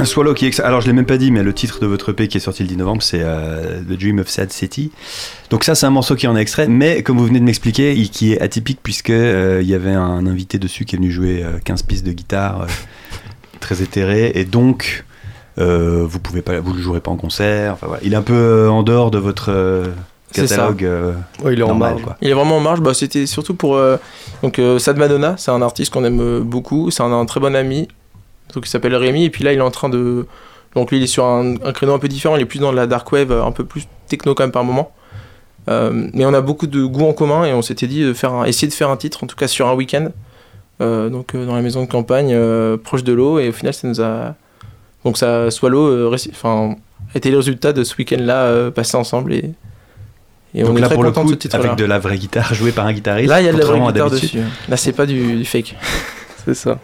Swallow 0.05 0.33
qui 0.33 0.45
est... 0.47 0.59
Alors 0.61 0.81
je 0.81 0.87
l'ai 0.87 0.93
même 0.93 1.05
pas 1.05 1.17
dit, 1.17 1.31
mais 1.31 1.43
le 1.43 1.53
titre 1.53 1.79
de 1.79 1.85
votre 1.87 2.09
EP 2.11 2.27
qui 2.27 2.37
est 2.37 2.41
sorti 2.41 2.63
le 2.63 2.69
10 2.69 2.77
novembre, 2.77 3.01
c'est 3.03 3.21
euh, 3.21 3.81
The 3.81 3.93
Dream 3.99 4.19
of 4.19 4.27
Sad 4.29 4.51
City. 4.51 4.91
Donc 5.49 5.63
ça, 5.63 5.75
c'est 5.75 5.85
un 5.85 5.89
morceau 5.91 6.15
qui 6.15 6.27
en 6.27 6.35
est 6.35 6.41
extrait, 6.41 6.67
mais 6.67 7.03
comme 7.03 7.17
vous 7.17 7.25
venez 7.25 7.39
de 7.39 7.45
m'expliquer, 7.45 7.93
il- 7.95 8.09
qui 8.09 8.33
est 8.33 8.41
atypique 8.41 8.79
puisque 8.83 9.09
euh, 9.09 9.59
il 9.61 9.67
y 9.69 9.73
avait 9.75 9.91
un 9.93 10.25
invité 10.27 10.57
dessus 10.59 10.85
qui 10.85 10.95
est 10.95 10.99
venu 10.99 11.11
jouer 11.11 11.43
euh, 11.43 11.59
15 11.63 11.83
pistes 11.83 12.05
de 12.05 12.11
guitare 12.11 12.61
euh, 12.61 12.65
très 13.59 13.81
éthéré, 13.81 14.31
et 14.35 14.45
donc 14.45 15.05
euh, 15.59 16.03
vous 16.07 16.19
pouvez 16.19 16.41
pas, 16.41 16.59
vous 16.59 16.73
le 16.73 16.81
jouerez 16.81 17.01
pas 17.01 17.11
en 17.11 17.17
concert. 17.17 17.73
Enfin, 17.73 17.87
voilà. 17.87 18.01
Il 18.03 18.13
est 18.13 18.17
un 18.17 18.21
peu 18.21 18.33
euh, 18.33 18.69
en 18.69 18.83
dehors 18.83 19.11
de 19.11 19.17
votre 19.19 19.51
euh, 19.51 19.85
C'est 20.31 20.47
ça. 20.47 20.55
catalogue. 20.55 20.85
euh, 20.85 21.11
Ouais, 21.43 21.53
il 21.53 21.59
est 21.59 21.63
en 21.63 21.75
marge. 21.75 22.01
quoi. 22.01 22.15
Il 22.21 22.29
est 22.29 22.33
vraiment 22.33 22.57
en 22.57 22.61
marge. 22.61 22.79
Bah, 22.81 22.93
c'était 22.93 23.25
surtout 23.25 23.53
pour 23.53 23.75
euh, 23.75 23.97
donc 24.43 24.57
euh, 24.59 24.79
Sad 24.79 24.97
Madonna. 24.97 25.35
C'est 25.37 25.51
un 25.51 25.61
artiste 25.61 25.91
qu'on 25.91 26.05
aime 26.05 26.39
beaucoup. 26.39 26.89
C'est 26.89 27.03
un, 27.03 27.11
un 27.11 27.25
très 27.25 27.39
bon 27.41 27.53
ami. 27.55 27.89
Donc 28.53 28.65
il 28.65 28.69
s'appelle 28.69 28.95
Rémi. 28.95 29.25
Et 29.25 29.29
puis 29.29 29.43
là, 29.43 29.53
il 29.53 29.57
est 29.59 29.61
en 29.61 29.71
train 29.71 29.89
de 29.89 30.25
donc 30.75 30.89
lui, 30.91 30.97
il 30.99 31.03
est 31.03 31.07
sur 31.07 31.25
un, 31.25 31.55
un 31.63 31.71
créneau 31.73 31.93
un 31.93 31.99
peu 31.99 32.07
différent. 32.07 32.35
Il 32.37 32.41
est 32.41 32.45
plus 32.45 32.59
dans 32.59 32.71
la 32.71 32.87
dark 32.87 33.11
wave, 33.11 33.31
un 33.31 33.51
peu 33.51 33.65
plus 33.65 33.87
techno 34.07 34.33
quand 34.35 34.43
même 34.43 34.51
par 34.51 34.63
moment. 34.63 34.91
Euh, 35.69 36.07
mais 36.13 36.25
on 36.25 36.33
a 36.33 36.41
beaucoup 36.41 36.65
de 36.65 36.83
goûts 36.85 37.05
en 37.07 37.13
commun 37.13 37.45
et 37.45 37.53
on 37.53 37.61
s'était 37.61 37.87
dit 37.87 38.03
de 38.03 38.13
faire 38.13 38.33
un- 38.33 38.45
essayer 38.45 38.67
de 38.67 38.73
faire 38.73 38.89
un 38.89 38.97
titre, 38.97 39.23
en 39.23 39.27
tout 39.27 39.35
cas 39.35 39.47
sur 39.47 39.67
un 39.67 39.73
week-end. 39.73 40.07
Euh, 40.81 41.09
donc 41.09 41.35
euh, 41.35 41.45
dans 41.45 41.55
la 41.55 41.61
maison 41.61 41.81
de 41.83 41.87
campagne, 41.89 42.35
proche 42.77 43.03
de 43.03 43.13
l'eau. 43.13 43.37
Et 43.39 43.49
au 43.49 43.51
final, 43.51 43.73
ça 43.73 43.87
nous 43.87 44.01
a 44.01 44.35
donc 45.05 45.17
ça 45.17 45.51
Swallow, 45.51 46.13
enfin, 46.31 46.75
a 47.13 47.17
été 47.17 47.29
le 47.31 47.37
résultat 47.37 47.73
de 47.73 47.83
ce 47.83 47.95
week-end-là 47.97 48.71
passé 48.71 48.95
ensemble 48.97 49.33
et, 49.33 49.51
et 50.55 50.63
on 50.63 50.67
donc 50.67 50.77
est 50.77 50.81
là, 50.81 50.87
très 50.87 50.95
pour 50.95 51.03
le 51.03 51.11
coup, 51.11 51.23
de 51.25 51.29
ce 51.29 51.35
titre-là. 51.35 51.63
avec 51.65 51.77
de 51.77 51.85
la 51.85 51.99
vraie 51.99 52.17
guitare 52.17 52.53
jouée 52.53 52.71
par 52.71 52.85
un 52.85 52.93
guitariste. 52.93 53.29
Là, 53.29 53.41
il 53.41 53.45
y 53.45 53.49
a 53.49 53.53
de 53.53 53.57
la 53.57 53.65
vraie 53.65 53.79
guitare 53.79 54.09
dessus. 54.09 54.39
Là, 54.69 54.77
c'est 54.77 54.93
pas 54.93 55.05
du, 55.05 55.35
du 55.37 55.45
fake. 55.45 55.75
C'est 56.45 56.55
ça. 56.55 56.79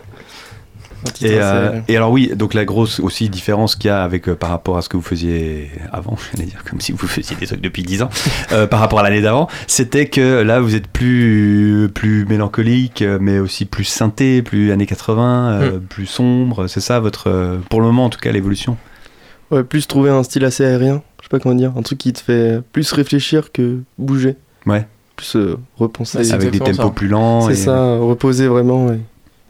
Et, 1.22 1.26
assez- 1.26 1.36
euh, 1.42 1.80
et 1.88 1.96
alors 1.96 2.12
oui, 2.12 2.32
donc 2.36 2.54
la 2.54 2.66
grosse 2.66 3.00
aussi 3.00 3.30
différence 3.30 3.76
qu'il 3.76 3.88
y 3.88 3.92
a 3.92 4.04
avec 4.04 4.28
euh, 4.30 4.36
par 4.36 4.50
rapport 4.50 4.78
à 4.78 4.82
ce 4.82 4.90
que 4.90 4.98
vous 4.98 5.04
faisiez 5.04 5.70
avant, 5.92 6.18
j'allais 6.34 6.48
dire 6.50 6.64
comme 6.70 6.80
si 6.82 6.92
vous 6.92 7.08
faisiez 7.08 7.36
des 7.36 7.46
trucs 7.48 7.62
depuis 7.62 7.84
10 7.84 8.02
ans, 8.04 8.10
euh, 8.52 8.68
par 8.68 8.80
rapport 8.80 9.00
à 9.00 9.04
l'année 9.04 9.22
d'avant, 9.22 9.48
c'était 9.68 10.08
que 10.08 10.42
là 10.42 10.60
vous 10.60 10.76
êtes 10.76 10.88
plus 10.88 11.90
plus 11.94 12.26
mélancolique, 12.26 13.04
mais 13.20 13.40
aussi 13.40 13.66
plus 13.66 13.84
synthé, 13.86 14.42
plus 14.42 14.72
années 14.72 14.86
80, 14.88 15.52
euh, 15.62 15.80
plus 15.80 16.06
sombre. 16.08 16.68
C'est 16.68 16.82
ça 16.82 17.00
votre, 17.00 17.30
euh, 17.30 17.58
pour 17.70 17.80
le 17.82 17.88
moment 17.88 18.06
en 18.06 18.10
tout 18.10 18.20
cas 18.20 18.32
l'évolution? 18.32 18.78
Ouais, 19.52 19.64
plus 19.64 19.88
trouver 19.88 20.10
un 20.10 20.24
style 20.24 20.44
assez 20.46 20.66
aérien. 20.66 21.02
Je 21.22 21.24
sais 21.26 21.30
pas 21.30 21.40
comment 21.40 21.56
dire. 21.56 21.74
Un 21.78 21.82
truc 21.82 21.98
qui 22.00 22.12
te 22.12 22.20
fait 22.20 22.60
plus 22.74 22.92
réfléchir 22.92 23.52
que 23.54 23.80
bouger. 23.98 24.36
Ouais. 24.66 24.86
Plus 25.16 25.36
euh, 25.38 25.58
repenser. 25.78 26.18
Ouais, 26.20 26.24
c'est 26.26 26.34
avec 26.34 26.52
des 26.52 26.60
tempos 26.60 26.74
ça. 26.74 26.90
plus 26.90 27.08
lents. 27.08 27.42
C'est 27.48 27.54
et- 27.54 27.56
ça, 27.56 27.98
reposer 27.98 28.48
vraiment 28.48 28.92
et, 28.92 29.00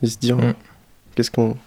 et 0.03 0.07
se 0.07 0.17
dire 0.17 0.37
Mm. 0.37 0.53
Qu'est-ce 1.17 1.31
qu'on. 1.31 1.57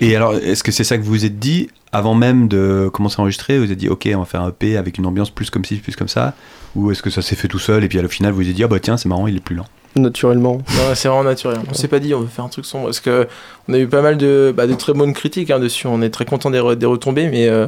Et 0.00 0.16
alors, 0.16 0.34
est-ce 0.34 0.62
que 0.64 0.72
c'est 0.72 0.84
ça 0.84 0.96
que 0.96 1.02
vous 1.02 1.10
vous 1.10 1.24
êtes 1.24 1.38
dit 1.38 1.68
avant 1.92 2.14
même 2.14 2.48
de 2.48 2.88
commencer 2.92 3.16
à 3.18 3.20
enregistrer 3.22 3.58
Vous 3.58 3.66
vous 3.66 3.72
êtes 3.72 3.78
dit, 3.78 3.88
ok, 3.88 4.08
on 4.14 4.20
va 4.20 4.24
faire 4.24 4.40
un 4.42 4.48
EP 4.48 4.76
avec 4.76 4.98
une 4.98 5.06
ambiance 5.06 5.30
plus 5.30 5.50
comme 5.50 5.64
ci, 5.64 5.76
plus 5.76 5.94
comme 5.96 6.08
ça 6.08 6.34
Ou 6.76 6.90
est-ce 6.90 7.02
que 7.02 7.10
ça 7.10 7.22
s'est 7.22 7.36
fait 7.36 7.48
tout 7.48 7.58
seul 7.58 7.84
et 7.84 7.88
puis 7.88 7.98
à 7.98 8.02
le 8.02 8.08
final 8.08 8.32
vous 8.32 8.38
vous 8.38 8.48
êtes 8.48 8.54
dit, 8.54 8.64
ah 8.64 8.68
bah 8.68 8.80
tiens, 8.80 8.96
c'est 8.96 9.08
marrant, 9.08 9.26
il 9.26 9.36
est 9.36 9.40
plus 9.40 9.56
lent 9.56 9.66
Naturellement. 9.96 10.54
Non, 10.58 10.94
c'est 10.94 11.08
vraiment 11.08 11.24
naturel. 11.24 11.58
On 11.68 11.74
s'est 11.74 11.88
pas 11.88 11.98
dit 11.98 12.14
on 12.14 12.20
veut 12.20 12.28
faire 12.28 12.44
un 12.44 12.48
truc 12.48 12.64
sombre 12.64 12.84
parce 12.86 13.00
que 13.00 13.26
on 13.68 13.74
a 13.74 13.78
eu 13.78 13.88
pas 13.88 14.02
mal 14.02 14.16
de, 14.16 14.54
bah, 14.56 14.66
de 14.68 14.74
très 14.74 14.92
bonnes 14.92 15.12
critiques 15.12 15.50
hein, 15.50 15.58
dessus. 15.58 15.88
On 15.88 16.00
est 16.00 16.10
très 16.10 16.24
content 16.24 16.48
des, 16.50 16.60
re- 16.60 16.76
des 16.76 16.86
retombées, 16.86 17.28
mais 17.28 17.48
euh, 17.48 17.66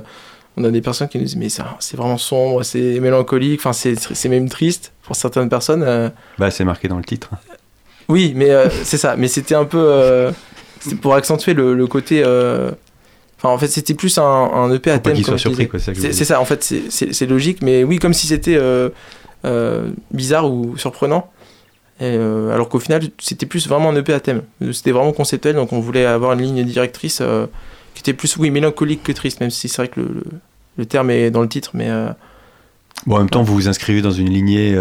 on 0.57 0.62
a 0.62 0.71
des 0.71 0.81
personnes 0.81 1.09
qui 1.09 1.19
nous 1.19 1.25
disent 1.25 1.35
mais 1.37 1.49
ça 1.49 1.76
c'est 1.81 1.97
vraiment 1.97 2.19
sombre, 2.19 2.62
c'est 2.62 3.00
mélancolique, 3.00 3.59
enfin 3.61 3.73
c'est 3.73 3.97
c'est 3.99 4.28
même 4.28 4.49
triste 4.49 4.92
pour 5.02 5.16
certaines 5.16 5.49
personnes. 5.49 5.83
euh. 5.83 6.09
Bah, 6.38 6.52
c'est 6.52 6.64
marqué 6.64 6.87
dans 6.87 6.97
le 6.99 7.04
titre. 7.04 7.31
Oui, 8.09 8.33
mais 8.37 8.50
euh, 8.50 8.69
c'est 8.85 8.99
ça. 8.99 9.16
Mais 9.16 9.26
c'était 9.26 9.57
un 9.57 9.64
peu 9.64 9.78
euh, 9.85 10.31
c'était 10.83 10.97
pour 10.97 11.15
accentuer 11.15 11.55
le, 11.55 11.75
le 11.75 11.87
côté. 11.87 12.23
euh, 12.25 12.71
Enfin 13.39 13.49
en 13.55 13.59
fait 13.59 13.67
c'était 13.67 13.95
plus 13.95 14.19
un, 14.19 14.23
un 14.23 14.73
EP 14.73 14.89
à 14.91 14.95
Faut 14.95 15.01
thème. 15.01 15.15
qu'il 15.15 15.25
comme 15.25 15.37
soit 15.37 15.51
je 15.51 15.57
surpris, 15.57 15.81
disais. 15.85 15.95
quoi. 15.95 16.12
C'est 16.12 16.25
ça 16.25 16.25
ça, 16.37 16.41
en 16.41 16.45
fait, 16.45 16.62
c'est- 16.62 17.27
logique, 17.27 17.61
mais 17.61 17.83
oui, 17.83 17.99
comme 17.99 18.15
si 18.15 18.29
c'était 18.29 18.57
euh, 18.57 18.89
euh, 19.45 19.91
bizarre 20.12 20.49
ou 20.49 20.77
surprenant. 20.77 21.29
Et, 22.01 22.15
alors 22.17 22.69
qu'au 22.69 22.79
final, 22.79 23.03
c'était 23.21 23.47
plus 23.47 23.67
vraiment 23.69 23.91
un 23.91 23.97
EP 23.97 24.12
à 24.12 24.21
thème. 24.21 24.43
C'était 24.73 24.93
vraiment 24.93 25.12
conceptuel, 25.12 25.57
donc 25.57 25.73
on 25.73 25.81
voulait 25.81 26.07
avoir 26.07 26.33
une 26.35 26.41
ligne 26.43 26.65
directrice 26.65 27.21
qui 27.95 28.01
était 28.01 28.12
plus, 28.15 28.37
oui, 28.39 28.51
mélancolique 28.51 29.03
que 29.03 29.12
triste, 29.12 29.41
même 29.41 29.51
si 29.51 29.69
c'est 29.69 29.77
vrai 29.79 29.89
que 29.89 30.01
le, 30.01 30.07
le- 30.07 30.25
le 30.79 30.87
terme 30.87 31.11
est 31.11 31.31
dans 31.31 31.43
le 31.43 31.49
titre, 31.49 31.71
mais 31.75 31.91
Bon, 33.07 33.17
en 33.17 33.19
même 33.19 33.29
temps, 33.31 33.43
vous 33.43 33.55
vous 33.55 33.69
inscrivez 33.69 34.03
dans 34.03 34.11
une 34.12 34.31
lignée 34.31 34.75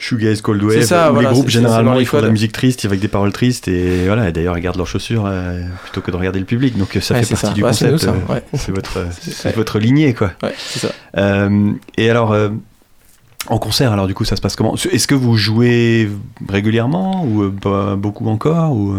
shoegaze, 0.00 0.40
cold 0.42 0.62
wave, 0.62 0.82
ça, 0.82 1.10
voilà, 1.10 1.28
les 1.28 1.34
groupes 1.34 1.48
généralement 1.48 1.98
ils 2.00 2.06
font 2.06 2.16
de 2.20 2.26
la 2.26 2.30
musique 2.32 2.52
triste 2.52 2.84
avec 2.84 2.98
des 3.00 3.08
paroles 3.08 3.32
tristes 3.32 3.68
et 3.68 4.06
voilà. 4.06 4.28
Et 4.28 4.32
d'ailleurs, 4.32 4.56
ils 4.58 4.62
gardent 4.62 4.78
leurs 4.78 4.86
chaussures 4.88 5.24
euh, 5.26 5.62
plutôt 5.84 6.00
que 6.00 6.10
de 6.10 6.16
regarder 6.16 6.38
le 6.40 6.44
public. 6.46 6.76
Donc 6.78 6.96
ça 7.00 7.14
ouais, 7.14 7.22
fait 7.22 7.34
partie 7.34 7.46
ça. 7.46 7.52
du 7.52 7.62
Ouais, 7.62 7.72
c'est 7.72 7.90
concept. 7.90 8.12
euh, 8.28 8.32
Ouais, 8.34 8.42
C'est 8.54 8.72
votre, 8.72 9.06
votre 9.56 9.78
lignée, 9.78 10.14
quoi. 10.14 10.32
ouais, 10.42 10.54
c'est 10.58 10.80
ça. 10.80 10.92
Euh, 11.18 11.72
et 11.96 12.08
alors, 12.10 12.32
euh, 12.32 12.48
en 13.48 13.58
concert, 13.58 13.92
alors 13.92 14.06
du 14.06 14.14
coup, 14.14 14.24
ça 14.24 14.36
se 14.36 14.40
passe 14.40 14.56
comment? 14.56 14.74
Est-ce 14.74 15.06
que 15.06 15.14
vous 15.14 15.36
jouez 15.36 16.10
régulièrement 16.48 17.24
ou 17.24 17.50
pas 17.50 17.96
beaucoup 17.96 18.26
encore 18.28 18.72
ou, 18.72 18.96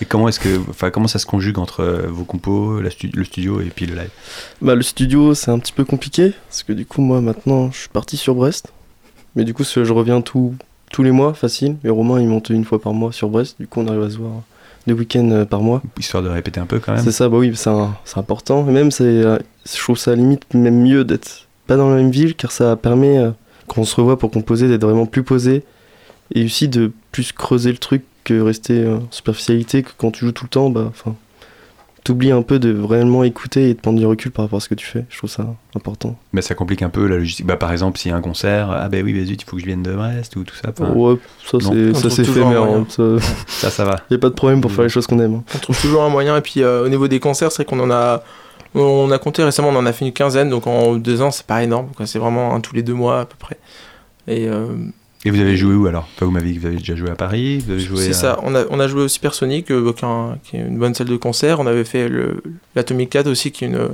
Et 0.00 0.04
comment 0.06 0.28
est-ce 0.28 0.40
que, 0.40 0.48
enfin, 0.70 0.90
comment 0.90 1.08
ça 1.08 1.18
se 1.18 1.26
conjugue 1.26 1.58
entre 1.58 2.04
vos 2.08 2.24
compos, 2.24 2.80
la 2.80 2.90
stu- 2.90 3.10
le 3.14 3.24
studio 3.24 3.60
et 3.60 3.70
puis 3.74 3.86
le 3.86 3.94
live? 3.94 4.10
Bah, 4.62 4.74
le 4.74 4.82
studio, 4.82 5.34
c'est 5.34 5.50
un 5.50 5.58
petit 5.58 5.72
peu 5.72 5.84
compliqué. 5.84 6.32
Parce 6.48 6.62
que 6.62 6.72
du 6.72 6.84
coup, 6.86 7.00
moi, 7.00 7.20
maintenant, 7.20 7.70
je 7.70 7.78
suis 7.80 7.88
parti 7.88 8.16
sur 8.16 8.34
Brest. 8.34 8.72
Mais 9.36 9.44
du 9.44 9.54
coup, 9.54 9.62
je 9.64 9.92
reviens 9.92 10.20
tout, 10.22 10.54
tous 10.90 11.02
les 11.02 11.12
mois, 11.12 11.34
facile. 11.34 11.76
Et 11.84 11.90
Romain, 11.90 12.20
il 12.20 12.26
monte 12.26 12.50
une 12.50 12.64
fois 12.64 12.80
par 12.80 12.92
mois 12.94 13.12
sur 13.12 13.28
Brest. 13.28 13.56
Du 13.60 13.66
coup, 13.66 13.80
on 13.80 13.86
arrive 13.86 14.02
à 14.02 14.10
se 14.10 14.16
voir 14.16 14.32
deux 14.86 14.94
week-ends 14.94 15.30
euh, 15.30 15.44
par 15.44 15.60
mois. 15.60 15.82
Histoire 15.98 16.22
de 16.22 16.28
répéter 16.28 16.58
un 16.60 16.66
peu 16.66 16.78
quand 16.78 16.92
même. 16.94 17.04
C'est 17.04 17.12
ça, 17.12 17.28
bah 17.28 17.36
oui, 17.36 17.52
c'est 17.54 18.18
important. 18.18 18.66
Et 18.68 18.72
même, 18.72 18.90
c'est, 18.90 19.04
euh, 19.04 19.38
je 19.64 19.78
trouve 19.78 19.98
ça 19.98 20.14
limite 20.14 20.52
même 20.54 20.80
mieux 20.82 21.04
d'être 21.04 21.46
pas 21.66 21.76
dans 21.76 21.90
la 21.90 21.96
même 21.96 22.10
ville, 22.10 22.34
car 22.34 22.52
ça 22.52 22.76
permet, 22.76 23.18
euh, 23.18 23.30
quand 23.66 23.82
on 23.82 23.84
se 23.84 23.96
revoit 23.96 24.18
pour 24.18 24.30
composer, 24.30 24.68
d'être 24.68 24.84
vraiment 24.84 25.06
plus 25.06 25.22
posé. 25.22 25.64
Et 26.34 26.44
aussi 26.44 26.68
de 26.68 26.90
plus 27.12 27.32
creuser 27.32 27.70
le 27.70 27.78
truc 27.78 28.02
que 28.24 28.40
rester 28.40 28.82
euh, 28.82 28.96
en 28.96 29.08
superficialité, 29.10 29.82
que 29.82 29.90
quand 29.96 30.10
tu 30.10 30.24
joues 30.24 30.32
tout 30.32 30.44
le 30.44 30.50
temps, 30.50 30.70
bah, 30.70 30.86
enfin, 30.88 31.14
t'oublies 32.06 32.30
un 32.30 32.42
peu 32.42 32.58
de 32.60 32.70
vraiment 32.70 33.24
écouter 33.24 33.70
et 33.70 33.74
de 33.74 33.80
prendre 33.80 33.98
du 33.98 34.06
recul 34.06 34.30
par 34.30 34.44
rapport 34.44 34.58
à 34.58 34.60
ce 34.60 34.68
que 34.68 34.74
tu 34.76 34.86
fais. 34.86 35.04
Je 35.10 35.18
trouve 35.18 35.28
ça 35.28 35.44
important. 35.74 36.16
Mais 36.32 36.40
ça 36.40 36.54
complique 36.54 36.82
un 36.82 36.88
peu 36.88 37.06
la 37.06 37.16
logistique. 37.16 37.46
Bah, 37.46 37.56
par 37.56 37.72
exemple, 37.72 37.98
s'il 37.98 38.12
y 38.12 38.14
a 38.14 38.16
un 38.16 38.20
concert, 38.20 38.70
ah 38.70 38.88
ben 38.88 39.04
oui, 39.04 39.12
bah 39.12 39.24
zut, 39.26 39.42
il 39.42 39.44
faut 39.44 39.56
que 39.56 39.62
je 39.62 39.66
vienne 39.66 39.82
de 39.82 39.92
Brest 39.92 40.36
ou 40.36 40.44
tout 40.44 40.54
ça. 40.54 40.70
Enfin, 40.70 40.92
ouais, 40.92 41.16
ça 41.44 41.58
c'est, 42.10 42.24
fait, 42.24 42.44
mais 42.44 42.54
hein, 42.54 42.86
ça, 42.88 43.02
Ça, 43.48 43.70
ça 43.70 43.84
va. 43.84 43.96
y 44.10 44.14
a 44.14 44.18
pas 44.18 44.28
de 44.28 44.34
problème 44.34 44.60
pour 44.60 44.70
faire 44.70 44.84
les 44.84 44.88
choses 44.88 45.06
qu'on 45.08 45.18
aime. 45.18 45.34
hein. 45.34 45.44
On 45.54 45.58
trouve 45.58 45.80
toujours 45.80 46.02
un 46.04 46.08
moyen. 46.08 46.36
Et 46.36 46.40
puis 46.42 46.62
euh, 46.62 46.84
au 46.84 46.88
niveau 46.88 47.08
des 47.08 47.18
concerts, 47.18 47.50
c'est 47.50 47.64
vrai 47.64 47.76
qu'on 47.76 47.80
en 47.82 47.90
a, 47.90 48.22
on 48.76 49.10
a 49.10 49.18
compté 49.18 49.42
récemment, 49.42 49.70
on 49.70 49.76
en 49.76 49.86
a 49.86 49.92
fait 49.92 50.04
une 50.06 50.12
quinzaine, 50.12 50.48
donc 50.48 50.66
en 50.68 50.94
deux 50.94 51.22
ans, 51.22 51.32
c'est 51.32 51.46
pas 51.46 51.62
énorme. 51.64 51.88
C'est 52.04 52.18
vraiment 52.20 52.54
un 52.54 52.60
tous 52.60 52.74
les 52.76 52.82
deux 52.84 52.94
mois 52.94 53.20
à 53.20 53.24
peu 53.24 53.36
près. 53.38 53.58
Et 54.28 54.46
euh, 54.48 54.66
Et 55.26 55.30
vous 55.30 55.40
avez 55.40 55.56
joué 55.56 55.74
où 55.74 55.86
alors? 55.86 56.08
Enfin, 56.14 56.24
Vous 56.26 56.32
m'avez 56.32 56.50
dit 56.50 56.54
que 56.56 56.60
vous 56.60 56.66
avez 56.66 56.76
déjà 56.76 56.94
joué 56.96 57.10
à 57.10 57.14
Paris. 57.16 57.58
Vous 57.58 57.72
avez 57.72 57.80
joué 57.80 57.98
c'est 58.02 58.10
à- 58.10 58.14
ça. 58.14 58.40
On 58.42 58.54
a, 58.54 58.64
on 58.70 58.78
a 58.80 58.86
joué 58.88 59.02
au 59.02 59.08
Supersonic, 59.08 59.70
euh, 59.70 59.92
qui, 59.92 60.04
est 60.04 60.06
un- 60.08 60.38
qui 60.44 60.56
est 60.56 60.60
une 60.60 60.78
bonne 60.78 60.94
salle 60.94 61.08
de 61.08 61.16
concert. 61.16 61.60
On 61.60 61.66
avait 61.66 61.84
fait 61.84 62.08
le- 62.08 62.42
l'Atomic 62.74 63.10
Cat 63.10 63.24
aussi, 63.26 63.50
qui 63.52 63.64
est 63.64 63.68
une, 63.68 63.88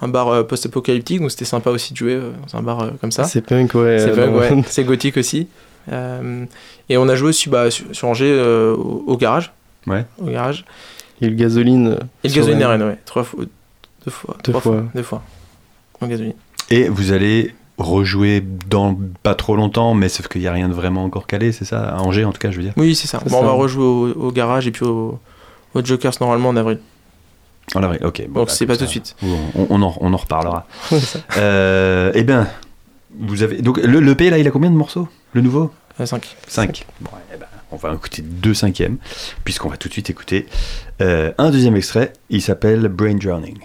un 0.00 0.08
bar 0.08 0.28
euh, 0.28 0.42
post-apocalyptique, 0.42 1.20
donc 1.20 1.30
c'était 1.30 1.44
sympa 1.44 1.70
aussi 1.70 1.92
de 1.92 1.98
jouer 1.98 2.14
euh, 2.14 2.30
dans 2.50 2.58
un 2.58 2.62
bar 2.62 2.80
euh, 2.82 2.90
comme 3.00 3.12
ça. 3.12 3.24
C'est 3.24 3.42
punk, 3.42 3.74
ouais. 3.74 3.98
C'est 4.00 4.12
punk, 4.14 4.34
ouais. 4.36 4.62
C'est 4.66 4.84
gothique 4.84 5.16
aussi. 5.18 5.46
Euh, 5.92 6.44
et 6.88 6.96
on 6.96 7.08
a 7.08 7.14
joué 7.16 7.28
aussi 7.28 7.48
bah, 7.48 7.70
sur, 7.70 7.84
sur 7.92 8.08
Angers 8.08 8.32
euh, 8.32 8.74
au, 8.74 9.04
au 9.06 9.16
garage. 9.16 9.52
Ouais. 9.86 10.04
Au 10.18 10.26
garage. 10.26 10.64
Et 11.20 11.28
le 11.28 11.34
gasoline. 11.36 11.98
Et 12.24 12.28
le 12.28 12.32
sur 12.32 12.42
gasoline 12.42 12.62
Arena, 12.62 12.86
ouais. 12.86 12.98
Trois 13.04 13.24
fois. 13.24 13.44
Deux 14.04 14.10
fois. 14.10 14.36
Deux 14.44 14.52
trois 14.52 14.60
fois. 14.62 14.84
Deux 14.94 15.02
fois. 15.02 15.22
En 16.00 16.06
gasoline. 16.08 16.34
Et 16.70 16.88
vous 16.88 17.12
allez 17.12 17.54
rejouer 17.82 18.42
dans 18.68 18.96
pas 19.22 19.34
trop 19.34 19.56
longtemps, 19.56 19.94
mais 19.94 20.08
sauf 20.08 20.28
qu'il 20.28 20.40
n'y 20.40 20.46
a 20.46 20.52
rien 20.52 20.68
de 20.68 20.74
vraiment 20.74 21.04
encore 21.04 21.26
calé, 21.26 21.52
c'est 21.52 21.64
ça 21.64 21.88
À 21.88 22.00
Angers 22.00 22.24
en 22.24 22.32
tout 22.32 22.38
cas, 22.38 22.50
je 22.50 22.56
veux 22.56 22.62
dire. 22.62 22.72
Oui, 22.76 22.94
c'est 22.94 23.06
ça. 23.08 23.20
On 23.30 23.42
va 23.42 23.50
rejouer 23.52 23.84
au, 23.84 24.12
au 24.28 24.32
garage 24.32 24.66
et 24.66 24.70
puis 24.70 24.84
au, 24.84 25.18
au 25.74 25.84
Jokers 25.84 26.12
normalement 26.20 26.48
en 26.50 26.56
avril. 26.56 26.78
En 27.74 27.82
avril, 27.82 28.00
ok. 28.04 28.22
bon, 28.28 28.40
Donc 28.40 28.48
bah, 28.48 28.52
c'est 28.54 28.66
pas 28.66 28.76
tout 28.76 28.84
de 28.84 28.88
suite. 28.90 29.14
On, 29.22 29.66
on 29.70 29.82
en, 29.82 29.94
on 30.00 30.12
en 30.12 30.16
reparlera. 30.16 30.66
Ça. 30.90 31.18
Euh, 31.36 32.10
eh 32.14 32.24
bien, 32.24 32.48
vous 33.18 33.42
avez. 33.42 33.62
Donc, 33.62 33.78
le, 33.78 34.00
le 34.00 34.14
P, 34.14 34.30
là, 34.30 34.38
il 34.38 34.46
a 34.46 34.50
combien 34.50 34.70
de 34.70 34.76
morceaux 34.76 35.08
Le 35.32 35.40
nouveau? 35.42 35.70
Euh, 36.00 36.06
cinq. 36.06 36.36
5. 36.48 36.84
Bon, 37.00 37.10
eh 37.32 37.38
ben, 37.38 37.46
on 37.70 37.76
va 37.76 37.92
écouter 37.94 38.22
deux 38.22 38.54
cinquièmes, 38.54 38.96
puisqu'on 39.44 39.68
va 39.68 39.76
tout 39.76 39.88
de 39.88 39.92
suite 39.92 40.10
écouter 40.10 40.46
euh, 41.00 41.32
un 41.38 41.50
deuxième 41.50 41.76
extrait. 41.76 42.12
Il 42.30 42.42
s'appelle 42.42 42.88
Brain 42.88 43.14
Drowning. 43.14 43.58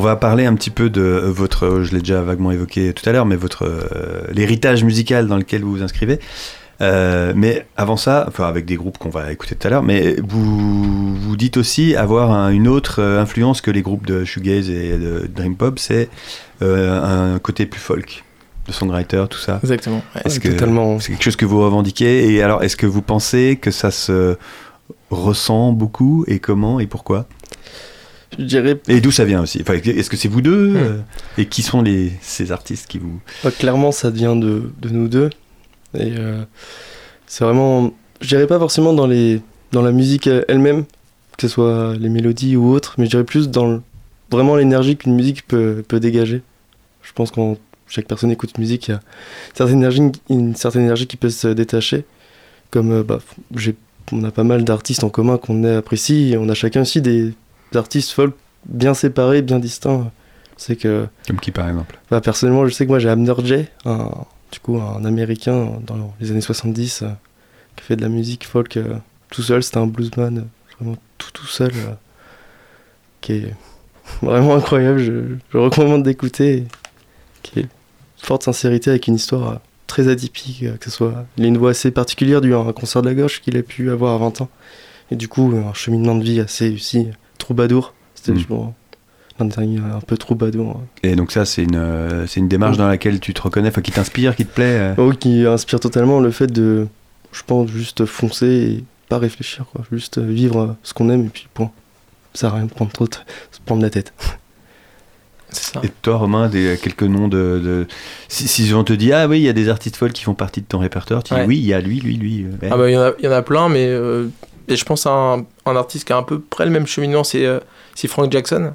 On 0.00 0.02
va 0.02 0.16
parler 0.16 0.46
un 0.46 0.54
petit 0.54 0.70
peu 0.70 0.88
de 0.88 1.02
votre, 1.26 1.82
je 1.82 1.92
l'ai 1.92 1.98
déjà 2.00 2.22
vaguement 2.22 2.50
évoqué 2.52 2.94
tout 2.94 3.06
à 3.06 3.12
l'heure, 3.12 3.26
mais 3.26 3.36
votre 3.36 3.64
euh, 3.66 4.22
l'héritage 4.32 4.82
musical 4.82 5.26
dans 5.28 5.36
lequel 5.36 5.62
vous 5.62 5.72
vous 5.72 5.82
inscrivez. 5.82 6.18
Euh, 6.80 7.34
mais 7.36 7.66
avant 7.76 7.98
ça, 7.98 8.24
enfin 8.26 8.48
avec 8.48 8.64
des 8.64 8.76
groupes 8.76 8.96
qu'on 8.96 9.10
va 9.10 9.30
écouter 9.30 9.54
tout 9.54 9.66
à 9.66 9.70
l'heure, 9.70 9.82
mais 9.82 10.16
vous 10.26 11.14
vous 11.14 11.36
dites 11.36 11.58
aussi 11.58 11.94
avoir 11.94 12.30
un- 12.30 12.48
une 12.48 12.66
autre 12.66 13.02
euh, 13.02 13.20
influence 13.20 13.60
que 13.60 13.70
les 13.70 13.82
groupes 13.82 14.06
de 14.06 14.24
shoegaze 14.24 14.70
et 14.70 14.96
de 14.96 15.28
dream 15.28 15.54
pop, 15.54 15.78
c'est 15.78 16.08
euh, 16.62 17.34
un 17.34 17.38
côté 17.38 17.66
plus 17.66 17.80
folk, 17.80 18.24
de 18.66 18.72
songwriter, 18.72 19.24
tout 19.28 19.38
ça. 19.38 19.60
Exactement. 19.62 20.02
ouais. 20.14 20.22
Est-ce 20.24 20.40
que 20.40 20.48
Totalement. 20.48 20.98
c'est 20.98 21.12
quelque 21.12 21.24
chose 21.24 21.36
que 21.36 21.44
vous 21.44 21.60
revendiquez 21.60 22.32
Et 22.32 22.42
alors, 22.42 22.62
est-ce 22.62 22.76
que 22.76 22.86
vous 22.86 23.02
pensez 23.02 23.58
que 23.60 23.70
ça 23.70 23.90
se 23.90 24.38
ressent 25.10 25.72
beaucoup 25.72 26.24
et 26.28 26.38
comment 26.38 26.80
et 26.80 26.86
pourquoi? 26.86 27.26
Je 28.40 28.44
dirais 28.46 28.80
Et 28.88 29.00
d'où 29.00 29.10
ça 29.10 29.24
vient 29.24 29.42
aussi? 29.42 29.58
Enfin, 29.60 29.74
Est-ce 29.74 30.08
que 30.10 30.16
c'est 30.16 30.28
vous 30.28 30.40
deux 30.40 30.70
Hmm. 30.70 30.76
euh, 30.76 30.98
Et 31.38 31.46
qui 31.46 31.62
sont 31.62 31.82
les, 31.82 32.10
ces 32.22 32.50
artistes 32.52 32.86
qui 32.88 32.98
vous... 32.98 33.20
pas 33.42 33.50
clairement 33.50 33.92
ça 33.92 34.08
vient 34.10 34.34
de, 34.34 34.70
de 34.80 34.88
nous 34.88 35.08
deux. 35.08 35.28
Et 35.94 36.12
euh, 36.16 36.42
c'est 37.26 37.44
vraiment. 37.44 37.92
Je 38.20 38.28
dirais 38.28 38.46
pas 38.46 38.58
forcément 38.58 38.92
dans, 38.92 39.06
les, 39.06 39.40
dans 39.72 39.82
la 39.82 39.92
musique 39.92 40.28
elle-même, 40.48 40.84
que 41.36 41.42
ce 41.42 41.48
soit 41.48 41.94
les 41.98 42.08
mélodies 42.08 42.56
ou 42.56 42.70
autres, 42.70 42.94
mais 42.98 43.04
je 43.06 43.10
dirais 43.10 43.24
plus 43.24 43.48
dans 43.50 43.66
le- 43.66 43.82
vraiment 44.30 44.56
l'énergie 44.56 44.96
qu'une 44.96 45.14
musique 45.14 45.46
peut, 45.46 45.82
peut 45.86 46.00
dégager. 46.00 46.42
Je 47.02 47.12
pense 47.12 47.30
quand 47.30 47.56
chaque 47.88 48.06
personne 48.06 48.30
écoute 48.30 48.56
musique, 48.58 48.88
il 48.88 48.90
y 48.92 48.94
a 48.94 48.98
une 48.98 49.56
certaine 49.56 49.78
énergie, 49.78 50.02
une 50.28 50.54
certaine 50.56 50.82
énergie 50.82 51.06
qui 51.06 51.16
peut 51.16 51.30
se 51.30 51.48
détacher. 51.48 52.04
Comme 52.70 52.92
euh, 52.92 53.02
bah, 53.02 53.18
j'ai, 53.56 53.74
on 54.12 54.22
a 54.24 54.30
pas 54.30 54.44
mal 54.44 54.64
d'artistes 54.64 55.02
en 55.02 55.08
commun 55.10 55.36
qu'on 55.38 55.64
apprécie, 55.64 56.32
et 56.32 56.36
on 56.36 56.48
a 56.48 56.54
chacun 56.54 56.82
aussi 56.82 57.00
des 57.02 57.32
artistes 57.74 58.10
folk 58.12 58.34
bien 58.66 58.94
séparés, 58.94 59.42
bien 59.42 59.58
distincts. 59.58 60.10
C'est 60.56 60.76
que 60.76 61.06
Comme 61.26 61.40
qui, 61.40 61.50
par 61.52 61.68
exemple? 61.68 61.98
bah, 62.10 62.20
personnellement, 62.20 62.66
je 62.66 62.72
sais 62.74 62.84
que 62.84 62.90
moi 62.90 62.98
j'ai 62.98 63.08
Abner 63.08 63.32
Jay, 63.44 63.68
un, 63.86 64.10
du 64.52 64.60
coup 64.60 64.78
un 64.78 65.04
américain 65.04 65.70
dans 65.86 66.14
les 66.20 66.30
années 66.30 66.40
70 66.42 67.02
euh, 67.02 67.08
qui 67.76 67.84
fait 67.84 67.96
de 67.96 68.02
la 68.02 68.08
musique 68.10 68.46
folk 68.46 68.76
euh, 68.76 68.96
tout 69.30 69.42
seul. 69.42 69.62
C'était 69.62 69.78
un 69.78 69.86
bluesman 69.86 70.38
euh, 70.38 70.42
vraiment 70.78 70.96
tout 71.16 71.30
tout 71.32 71.46
seul 71.46 71.72
qui 73.20 73.32
est 73.32 73.54
vraiment 74.22 74.54
incroyable. 74.56 74.98
Je, 74.98 75.36
je 75.52 75.58
recommande 75.58 76.02
d'écouter. 76.02 76.64
Qui 77.42 77.60
est 77.60 77.66
forte 78.18 78.42
sincérité 78.42 78.90
avec 78.90 79.06
une 79.06 79.14
histoire 79.14 79.60
très 79.86 80.08
atypique, 80.08 80.66
que 80.78 80.84
ce 80.84 80.90
soit. 80.90 81.24
Il 81.38 81.44
a 81.44 81.48
une 81.48 81.56
voix 81.56 81.70
assez 81.70 81.90
particulière 81.90 82.42
dû 82.42 82.54
à 82.54 82.58
un 82.58 82.72
concert 82.74 83.00
de 83.00 83.08
la 83.08 83.14
gauche 83.14 83.40
qu'il 83.40 83.56
a 83.56 83.62
pu 83.62 83.90
avoir 83.90 84.14
à 84.14 84.18
20 84.18 84.42
ans. 84.42 84.50
Et 85.10 85.16
du 85.16 85.26
coup, 85.26 85.54
un 85.56 85.72
cheminement 85.72 86.14
de 86.14 86.22
vie 86.22 86.38
assez 86.38 86.66
réussi, 86.68 87.08
troubadour. 87.40 87.94
C'était 88.14 88.32
Mm. 88.32 88.38
je 88.38 88.46
pense, 88.46 88.72
un 89.40 89.44
dernier 89.46 89.78
un 89.78 90.00
peu 90.00 90.16
troubadour. 90.16 90.76
hein. 90.76 90.86
Et 91.02 91.16
donc 91.16 91.32
ça, 91.32 91.44
c'est 91.44 91.62
une, 91.64 91.76
euh, 91.76 92.26
c'est 92.26 92.40
une 92.40 92.48
démarche 92.48 92.76
dans 92.76 92.86
laquelle 92.88 93.18
tu 93.20 93.32
te 93.34 93.40
reconnais, 93.42 93.68
enfin, 93.68 93.80
qui 93.80 93.90
t'inspire, 93.92 94.36
qui 94.36 94.44
te 94.46 94.52
plaît 94.54 94.78
euh 94.78 94.94
Oh, 94.98 95.10
qui 95.18 95.46
inspire 95.46 95.80
totalement 95.80 96.20
le 96.20 96.30
fait 96.30 96.46
de, 96.48 96.86
je 97.32 97.42
pense, 97.46 97.68
juste 97.70 98.04
foncer 98.04 98.46
et 98.46 98.84
pas 99.08 99.18
réfléchir, 99.18 99.64
quoi. 99.72 99.82
Juste 99.90 100.18
vivre 100.18 100.76
ce 100.82 100.92
qu'on 100.94 101.08
aime 101.10 101.24
et 101.26 101.28
puis 101.30 101.48
point. 101.54 101.70
Ça 102.34 102.48
à 102.48 102.50
rien 102.54 102.64
de 102.66 102.70
prendre 102.70 102.92
trop 102.92 103.06
de- 103.06 103.14
se 103.50 103.58
prendre 103.64 103.82
la 103.82 103.90
tête. 103.90 104.12
Ça. 105.52 105.80
Et 105.82 105.88
toi, 106.02 106.16
Romain, 106.18 106.48
des, 106.48 106.78
quelques 106.80 107.02
noms 107.02 107.26
de... 107.26 107.60
de- 107.64 107.86
Si, 108.28 108.46
si 108.46 108.72
on 108.72 108.84
te 108.84 108.92
dit, 108.92 109.12
ah 109.12 109.26
oui, 109.26 109.38
il 109.40 109.42
y 109.42 109.48
a 109.48 109.52
des 109.52 109.68
artistes 109.68 109.96
folk 109.96 110.12
qui 110.12 110.22
font 110.22 110.34
partie 110.34 110.60
de 110.60 110.66
ton 110.66 110.78
répertoire, 110.78 111.24
tu 111.24 111.34
dis, 111.34 111.40
oui, 111.44 111.58
il 111.58 111.64
y 111.64 111.74
a 111.74 111.80
lui, 111.80 111.98
lui, 111.98 112.14
lui. 112.16 112.44
euh, 112.44 112.50
ouais. 112.62 112.68
Ah 112.70 112.76
bah 112.76 112.88
il 112.88 112.92
y, 112.92 112.96
en 112.96 113.00
a- 113.00 113.12
il 113.18 113.24
y 113.24 113.28
en 113.28 113.32
a 113.32 113.42
plein, 113.42 113.68
mais 113.68 113.86
euh, 113.88 114.28
et 114.68 114.76
je 114.76 114.84
pense 114.84 115.06
à 115.06 115.10
un, 115.10 115.44
un 115.70 115.76
artiste 115.76 116.06
qui 116.06 116.12
a 116.12 116.18
à 116.18 116.22
peu 116.22 116.40
près 116.40 116.64
le 116.64 116.70
même 116.70 116.86
cheminement, 116.86 117.24
c'est 117.24 117.44
euh, 117.46 117.60
Frank 118.08 118.30
Jackson, 118.30 118.74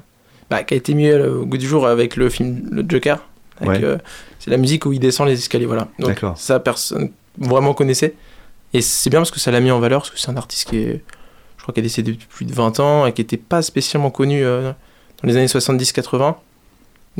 bah, 0.50 0.62
qui 0.64 0.74
a 0.74 0.76
été 0.76 0.94
mis 0.94 1.08
euh, 1.08 1.40
au 1.40 1.46
goût 1.46 1.56
du 1.58 1.66
jour 1.66 1.86
avec 1.86 2.16
le 2.16 2.28
film 2.30 2.68
Le 2.70 2.84
Joker. 2.88 3.24
Ouais. 3.62 3.82
euh, 3.82 3.96
c'est 4.38 4.50
la 4.50 4.58
musique 4.58 4.84
où 4.86 4.92
il 4.92 5.00
descend 5.00 5.26
les 5.28 5.34
escaliers, 5.38 5.66
voilà. 5.66 5.88
Donc 5.98 6.22
ça, 6.36 6.60
personne 6.60 7.10
vraiment 7.38 7.74
connaissait. 7.74 8.14
Et 8.74 8.80
c'est 8.82 9.08
bien 9.10 9.20
parce 9.20 9.30
que 9.30 9.40
ça 9.40 9.50
l'a 9.50 9.60
mis 9.60 9.70
en 9.70 9.80
valeur, 9.80 10.00
parce 10.02 10.10
que 10.10 10.18
c'est 10.18 10.30
un 10.30 10.36
artiste 10.36 10.68
qui 10.68 10.78
est, 10.78 11.02
je 11.56 11.62
crois, 11.62 11.72
qui 11.72 11.80
est 11.80 11.82
décédé 11.82 12.12
depuis 12.12 12.26
plus 12.28 12.44
de 12.44 12.52
20 12.52 12.80
ans 12.80 13.06
et 13.06 13.12
qui 13.12 13.22
n'était 13.22 13.36
pas 13.38 13.62
spécialement 13.62 14.10
connu 14.10 14.44
euh, 14.44 14.72
dans 15.22 15.28
les 15.28 15.36
années 15.36 15.46
70-80. 15.46 16.34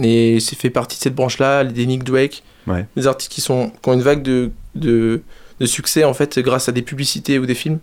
Et 0.03 0.39
c'est 0.41 0.57
fait 0.59 0.69
partie 0.71 0.99
de 0.99 1.03
cette 1.03 1.15
branche-là, 1.15 1.65
des 1.65 1.87
Nick 1.87 2.05
Drake, 2.05 2.43
Ouais. 2.67 2.85
des 2.97 3.07
artistes 3.07 3.31
qui, 3.33 3.41
sont, 3.41 3.71
qui 3.71 3.89
ont 3.89 3.93
une 3.95 4.03
vague 4.03 4.23
de, 4.23 4.51
de, 4.75 5.23
de 5.61 5.67
succès 5.67 6.03
en 6.03 6.13
fait 6.15 6.37
grâce 6.41 6.69
à 6.69 6.73
des 6.73 6.83
publicités 6.83 7.39
ou 7.39 7.47
des 7.47 7.55
films. 7.55 7.79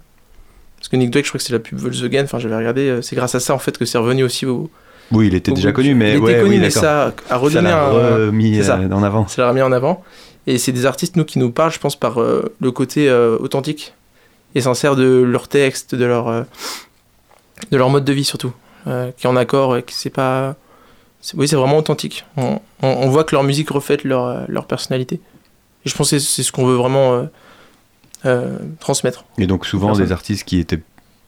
Parce 0.83 0.89
que 0.89 0.97
Nick 0.97 1.11
Drake, 1.11 1.23
je 1.23 1.29
crois 1.31 1.37
que 1.39 1.45
c'est 1.45 1.53
la 1.53 1.59
pub 1.59 1.77
Volkswagen, 1.77 2.23
enfin 2.25 2.39
j'avais 2.39 2.57
regardé, 2.57 2.89
euh, 2.89 3.01
c'est 3.01 3.15
grâce 3.15 3.33
à 3.35 3.39
ça 3.39 3.53
en 3.55 3.57
fait 3.57 3.77
que 3.77 3.85
c'est 3.85 3.97
revenu 3.97 4.23
aussi 4.25 4.45
au. 4.45 4.69
Oui, 5.13 5.27
il 5.27 5.35
était 5.35 5.51
au 5.51 5.55
déjà 5.55 5.71
connu, 5.71 5.95
mais 5.95 6.11
Il 6.11 6.15
était 6.17 6.25
ouais, 6.25 6.33
connu, 6.39 6.49
oui, 6.49 6.57
mais 6.59 6.67
d'accord. 6.67 6.81
ça 6.81 7.05
a 7.07 7.13
Ça 7.29 7.37
redonné 7.37 7.69
l'a 7.69 7.85
un. 7.85 7.89
remis 8.27 8.61
ça. 8.61 8.77
euh, 8.79 8.89
en 8.91 9.01
avant. 9.01 9.25
Ça 9.27 9.43
l'a 9.43 9.49
remis 9.49 9.61
en 9.61 9.71
avant. 9.71 10.03
Et 10.45 10.57
c'est 10.57 10.73
des 10.73 10.85
artistes, 10.85 11.15
nous, 11.15 11.23
qui 11.23 11.39
nous 11.39 11.51
parlent, 11.51 11.71
je 11.71 11.79
pense, 11.79 11.95
par 11.95 12.21
euh, 12.21 12.53
le 12.59 12.71
côté 12.71 13.07
euh, 13.09 13.37
authentique 13.39 13.93
et 14.55 14.61
sincère 14.61 14.97
de 14.97 15.05
leur 15.23 15.47
texte, 15.47 15.95
de 15.95 16.03
leur, 16.03 16.27
euh, 16.27 16.43
de 17.71 17.77
leur 17.77 17.89
mode 17.89 18.03
de 18.05 18.13
vie 18.13 18.25
surtout. 18.25 18.51
Qui 18.85 19.25
est 19.25 19.29
en 19.29 19.37
accord, 19.37 19.77
et 19.77 19.83
qui 19.83 19.95
c'est 19.95 20.09
pas. 20.09 20.55
Oui, 21.35 21.47
c'est 21.47 21.55
vraiment 21.55 21.77
authentique. 21.77 22.25
On, 22.35 22.59
on- 22.81 22.87
on 22.87 23.07
voit 23.09 23.23
que 23.23 23.33
leur 23.33 23.43
musique 23.45 23.69
reflète 23.69 24.03
leur, 24.03 24.43
leur 24.49 24.65
personnalité. 24.65 25.21
Et 25.85 25.89
je 25.89 25.95
pense 25.95 26.11
que 26.11 26.19
c'est 26.19 26.43
ce 26.43 26.51
qu'on 26.51 26.65
veut 26.65 26.75
vraiment 26.75 27.25
euh, 28.25 28.57
transmettre. 28.79 29.25
Et 29.37 29.47
donc 29.47 29.65
souvent 29.65 29.93
des 29.93 30.11
artistes 30.11 30.43
qui 30.45 30.59
étaient 30.59 30.81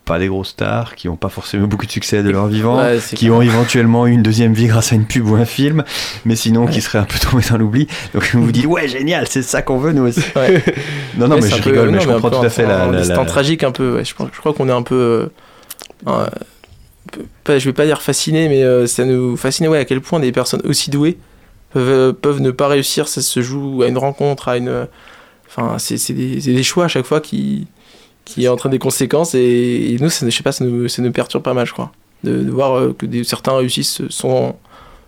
pas 0.06 0.20
des 0.20 0.28
grosses 0.28 0.50
stars, 0.50 0.94
qui 0.96 1.08
n'ont 1.08 1.16
pas 1.16 1.30
forcément 1.30 1.66
beaucoup 1.66 1.88
de 1.88 1.92
succès 1.92 2.22
de 2.22 2.30
leur 2.30 2.46
vivant, 2.46 2.78
Ouais, 2.78 3.00
qui 3.16 3.32
ont 3.32 3.42
éventuellement 3.42 4.06
eu 4.06 4.12
une 4.12 4.22
deuxième 4.22 4.54
vie 4.54 4.68
grâce 4.68 4.92
à 4.94 4.96
une 4.96 5.06
pub 5.08 5.28
ou 5.28 5.34
un 5.36 5.46
film, 5.46 5.84
mais 6.26 6.36
sinon 6.36 6.68
qui 6.68 6.80
seraient 6.82 7.00
un 7.00 7.06
peu 7.06 7.18
tombés 7.18 7.44
dans 7.50 7.58
l'oubli. 7.58 7.88
Donc 8.14 8.30
vous 8.36 8.44
vous 8.46 8.52
dites 8.52 8.68
ouais 8.68 8.88
génial, 8.88 9.28
c'est 9.28 9.42
ça 9.42 9.64
qu'on 9.64 9.80
veut 9.80 9.94
nous 9.94 10.04
aussi. 10.08 10.22
Ouais. 10.36 10.64
Non 11.18 11.28
non 11.30 11.38
mais 11.42 11.50
je 11.50 11.62
peu- 11.62 11.70
rigole, 11.72 11.88
non, 11.88 11.92
mais 11.94 12.02
je 12.02 12.08
comprends 12.10 12.30
tout 12.30 12.46
à 12.46 12.50
fait 12.50 12.68
la. 12.68 12.84
un 12.84 12.92
la- 12.92 13.04
la- 13.04 13.26
tragique 13.26 13.64
un 13.64 13.72
peu. 13.72 14.04
Je, 14.04 14.14
pense- 14.14 14.30
je 14.32 14.38
crois 14.40 14.54
qu'on 14.54 14.70
est 14.70 14.74
un 14.74 14.84
peu. 14.84 15.30
euh, 16.08 16.28
pas, 17.44 17.60
je 17.60 17.66
vais 17.66 17.74
pas 17.74 17.86
dire 17.86 18.02
fasciné, 18.02 18.48
mais 18.50 18.64
euh, 18.64 18.88
ça 18.88 19.06
nous 19.06 19.38
fascine 19.38 19.68
ouais, 19.68 19.78
à 19.80 19.86
quel 19.86 20.02
point 20.02 20.20
des 20.20 20.32
personnes 20.32 20.62
aussi 20.66 20.90
douées 20.90 21.18
peuvent, 21.72 21.90
euh, 21.90 22.14
peuvent 22.14 22.42
ne 22.42 22.52
pas 22.52 22.68
réussir. 22.68 23.08
Ça 23.08 23.22
se 23.22 23.42
joue 23.42 23.82
à 23.84 23.88
une 23.88 23.98
rencontre, 23.98 24.48
à 24.50 24.58
une. 24.58 24.88
Euh, 25.58 25.62
Enfin, 25.64 25.78
c'est 25.80 26.14
des, 26.14 26.64
choix 26.64 26.86
à 26.86 26.88
chaque 26.88 27.06
fois 27.06 27.22
qui, 27.22 27.68
qui 28.26 28.48
entraînent 28.48 28.72
des 28.72 28.80
conséquences. 28.80 29.36
Et, 29.36 29.94
et 29.94 29.98
nous, 30.00 30.10
ça, 30.10 30.30
je 30.30 30.36
sais 30.36 30.44
pas, 30.44 30.52
ça 30.52 30.66
nous, 30.66 30.88
ça 30.88 31.02
nous 31.02 31.12
perturbe 31.12 31.44
pas 31.44 31.54
mal, 31.54 31.66
je 31.66 31.74
crois. 31.74 31.92
De, 32.24 32.42
de 32.44 32.50
voir 32.52 32.74
euh, 32.78 32.94
que 32.98 33.06
des, 33.06 33.24
certains 33.24 33.56
réussissent 33.58 34.02
sans, 34.10 34.58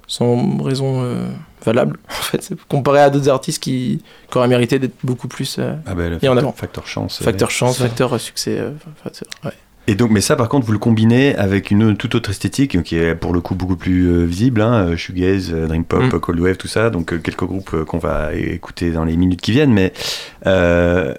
sans 0.08 0.62
raison 0.64 1.02
euh, 1.04 1.28
valable, 1.66 1.98
en 2.10 2.14
fait, 2.14 2.54
comparé 2.70 3.00
à 3.02 3.10
d'autres 3.10 3.30
artistes 3.30 3.62
qui, 3.62 4.02
qui 4.32 4.38
auraient 4.38 4.48
mérité 4.48 4.78
d'être 4.80 4.96
beaucoup 5.04 5.28
plus. 5.28 5.58
euh, 5.60 5.74
Ah 5.86 5.96
ben, 5.96 6.10
le 6.12 6.16
Et 6.24 6.28
en 6.28 6.34
facteur, 6.34 6.38
avant. 6.38 6.52
facteur 6.54 6.88
chance. 6.88 7.22
euh, 7.22 7.26
Facteur 7.26 7.52
chance, 7.52 7.78
ça. 7.78 7.86
facteur 7.86 8.14
euh, 8.14 8.18
succès. 8.20 8.58
euh, 8.60 8.72
facteur- 9.04 9.28
ouais. 9.46 9.52
Et 9.90 9.96
donc, 9.96 10.12
mais 10.12 10.20
ça, 10.22 10.36
par 10.36 10.50
contre, 10.50 10.66
vous 10.66 10.74
le 10.74 10.80
combinez 10.80 11.34
avec 11.38 11.72
une 11.72 11.96
toute 11.96 12.14
autre 12.16 12.30
esthétique 12.30 12.84
qui 12.84 12.98
est 12.98 13.16
pour 13.16 13.34
le 13.34 13.40
coup 13.40 13.56
beaucoup 13.56 13.78
plus 13.78 14.08
euh, 14.10 14.26
visible, 14.26 14.62
hein, 14.62 14.90
euh, 14.90 14.98
shoegaze, 14.98 15.52
euh, 15.54 15.66
dream 15.68 15.86
pop, 15.86 16.04
Mm. 16.04 16.20
cold 16.20 16.40
wave, 16.42 16.58
tout 16.58 16.68
ça. 16.68 16.90
Donc 16.90 17.22
quelques 17.22 17.46
groupes 17.46 17.84
qu'on 17.86 17.98
va 17.98 18.34
écouter 18.34 18.92
dans 18.92 19.06
les 19.06 19.16
minutes 19.16 19.40
qui 19.42 19.52
viennent. 19.52 19.72
Mais 19.74 19.94
euh, 20.46 21.14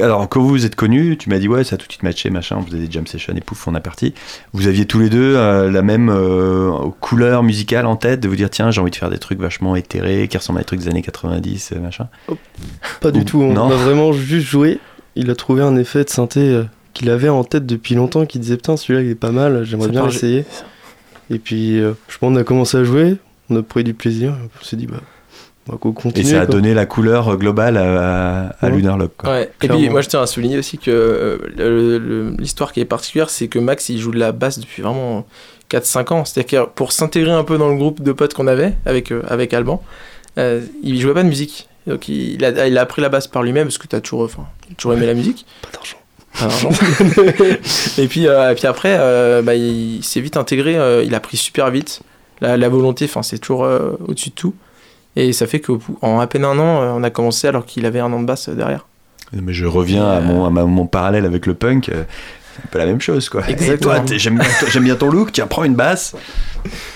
alors, 0.00 0.26
quand 0.30 0.40
vous 0.40 0.64
êtes 0.64 0.74
connus, 0.74 1.18
tu 1.18 1.28
m'as 1.28 1.38
dit 1.38 1.48
ouais, 1.48 1.64
ça 1.64 1.74
a 1.74 1.76
tout 1.76 1.86
de 1.86 1.92
suite 1.92 2.02
matché, 2.02 2.30
machin. 2.30 2.56
On 2.58 2.62
faisait 2.64 2.78
des 2.78 2.90
jam 2.90 3.06
sessions 3.06 3.34
et 3.36 3.40
pouf, 3.42 3.68
on 3.68 3.74
a 3.74 3.80
parti. 3.80 4.14
Vous 4.54 4.66
aviez 4.68 4.86
tous 4.86 4.98
les 4.98 5.10
deux 5.10 5.34
euh, 5.36 5.70
la 5.70 5.82
même 5.82 6.08
euh, 6.08 6.70
couleur 7.00 7.42
musicale 7.42 7.84
en 7.84 7.96
tête, 7.96 8.20
de 8.20 8.26
vous 8.28 8.36
dire 8.36 8.48
tiens, 8.48 8.70
j'ai 8.70 8.80
envie 8.80 8.90
de 8.90 8.96
faire 8.96 9.10
des 9.10 9.18
trucs 9.18 9.38
vachement 9.38 9.76
éthérés, 9.76 10.28
qui 10.28 10.38
ressemblent 10.38 10.60
à 10.60 10.62
des 10.62 10.66
trucs 10.66 10.80
des 10.80 10.88
années 10.88 11.02
90, 11.02 11.72
euh, 11.76 11.80
machin. 11.80 12.08
Pas 13.02 13.10
du 13.10 13.20
Ou- 13.20 13.24
tout, 13.24 13.42
on 13.42 13.52
non. 13.52 13.70
a 13.70 13.74
vraiment 13.76 14.14
juste 14.14 14.46
joué. 14.46 14.78
Il 15.14 15.30
a 15.30 15.34
trouvé 15.34 15.60
un 15.62 15.76
effet 15.76 16.04
de 16.04 16.08
synthé 16.08 16.40
euh, 16.40 16.64
qu'il 16.94 17.10
avait 17.10 17.28
en 17.28 17.44
tête 17.44 17.66
depuis 17.66 17.94
longtemps, 17.94 18.26
qu'il 18.26 18.40
disait 18.40 18.56
putain 18.56 18.76
celui-là 18.76 19.02
il 19.02 19.10
est 19.10 19.14
pas 19.14 19.30
mal, 19.32 19.64
j'aimerais 19.64 19.88
bien 19.88 20.06
l'essayer. 20.06 20.44
Et 21.30 21.38
puis 21.38 21.78
euh, 21.80 21.92
je 22.08 22.18
pense 22.18 22.30
qu'on 22.30 22.36
a 22.36 22.44
commencé 22.44 22.76
à 22.76 22.84
jouer, 22.84 23.16
on 23.50 23.56
a 23.56 23.62
pris 23.62 23.84
du 23.84 23.94
plaisir, 23.94 24.34
on 24.60 24.64
s'est 24.64 24.76
dit 24.76 24.86
bah 24.86 24.98
on 25.68 25.72
va 25.72 25.78
co- 25.78 25.94
Et 26.16 26.24
ça 26.24 26.40
a 26.42 26.46
quoi. 26.46 26.54
donné 26.56 26.74
la 26.74 26.86
couleur 26.86 27.36
globale 27.36 27.76
à, 27.76 27.82
à, 27.82 28.46
à 28.60 28.66
Ouais. 28.68 28.76
Lunar 28.76 28.98
Lock. 28.98 29.12
quoi. 29.16 29.30
Ouais. 29.30 29.50
Et 29.62 29.68
puis 29.68 29.88
moi 29.88 30.00
je 30.00 30.08
tiens 30.08 30.20
à 30.22 30.26
souligner 30.26 30.58
aussi 30.58 30.76
que 30.78 30.90
euh, 30.90 32.34
l'histoire 32.38 32.72
qui 32.72 32.80
est 32.80 32.84
particulière, 32.84 33.30
c'est 33.30 33.48
que 33.48 33.58
Max 33.58 33.88
il 33.88 33.98
joue 33.98 34.10
de 34.10 34.18
la 34.18 34.32
basse 34.32 34.58
depuis 34.58 34.82
vraiment 34.82 35.24
4-5 35.70 36.12
ans. 36.12 36.24
C'est-à-dire 36.24 36.66
que 36.66 36.70
pour 36.74 36.92
s'intégrer 36.92 37.30
un 37.32 37.44
peu 37.44 37.58
dans 37.58 37.68
le 37.70 37.76
groupe 37.76 38.02
de 38.02 38.12
potes 38.12 38.34
qu'on 38.34 38.46
avait 38.48 38.74
avec, 38.86 39.12
euh, 39.12 39.22
avec 39.28 39.54
Alban, 39.54 39.82
euh, 40.38 40.60
il 40.82 41.00
jouait 41.00 41.14
pas 41.14 41.22
de 41.22 41.28
musique. 41.28 41.68
Donc 41.86 42.08
il 42.08 42.44
a, 42.44 42.66
il 42.68 42.76
a 42.78 42.80
appris 42.80 43.00
la 43.02 43.08
basse 43.08 43.26
par 43.28 43.42
lui-même 43.42 43.66
parce 43.68 43.78
que 43.78 43.86
t'as 43.86 44.00
toujours, 44.00 44.22
enfin, 44.22 44.46
toujours 44.76 44.94
aimé 44.94 45.06
la 45.06 45.14
musique. 45.14 45.46
Pas 45.62 45.70
d'argent. 45.72 45.96
D'argent. 46.40 46.70
et 47.98 48.06
puis, 48.08 48.26
euh, 48.26 48.50
et 48.50 48.54
puis 48.54 48.66
après, 48.66 48.96
euh, 48.98 49.42
bah, 49.42 49.54
il 49.54 50.02
s'est 50.02 50.20
vite 50.20 50.36
intégré, 50.36 50.76
euh, 50.76 51.02
il 51.04 51.14
a 51.14 51.20
pris 51.20 51.36
super 51.36 51.70
vite. 51.70 52.00
La, 52.40 52.56
la 52.56 52.68
volonté, 52.68 53.04
enfin, 53.04 53.22
c'est 53.22 53.38
toujours 53.38 53.64
euh, 53.64 53.92
au-dessus 54.08 54.30
de 54.30 54.34
tout. 54.34 54.54
Et 55.14 55.32
ça 55.32 55.46
fait 55.46 55.60
qu'en 55.60 56.20
à 56.20 56.26
peine 56.26 56.44
un 56.44 56.58
an, 56.58 56.82
euh, 56.82 56.92
on 56.96 57.02
a 57.02 57.10
commencé 57.10 57.46
alors 57.46 57.66
qu'il 57.66 57.84
avait 57.86 58.00
un 58.00 58.12
an 58.12 58.20
de 58.20 58.26
basse 58.26 58.48
euh, 58.48 58.54
derrière. 58.54 58.86
Mais 59.32 59.52
je 59.52 59.66
reviens 59.66 60.06
à 60.08 60.20
mon, 60.20 60.44
à 60.44 60.50
ma- 60.50 60.64
mon 60.64 60.86
parallèle 60.86 61.24
avec 61.26 61.46
le 61.46 61.54
punk. 61.54 61.88
Euh, 61.90 62.02
un 62.62 62.68
peu 62.70 62.78
la 62.78 62.84
même 62.84 63.00
chose 63.00 63.30
quoi. 63.30 63.42
Et 63.48 63.52
Exactement. 63.52 63.94
toi, 64.04 64.16
j'aime 64.18 64.84
bien, 64.84 64.94
ton 64.94 65.08
look, 65.08 65.32
tiens, 65.32 65.46
prends 65.46 65.64
une 65.64 65.74
basse. 65.74 66.14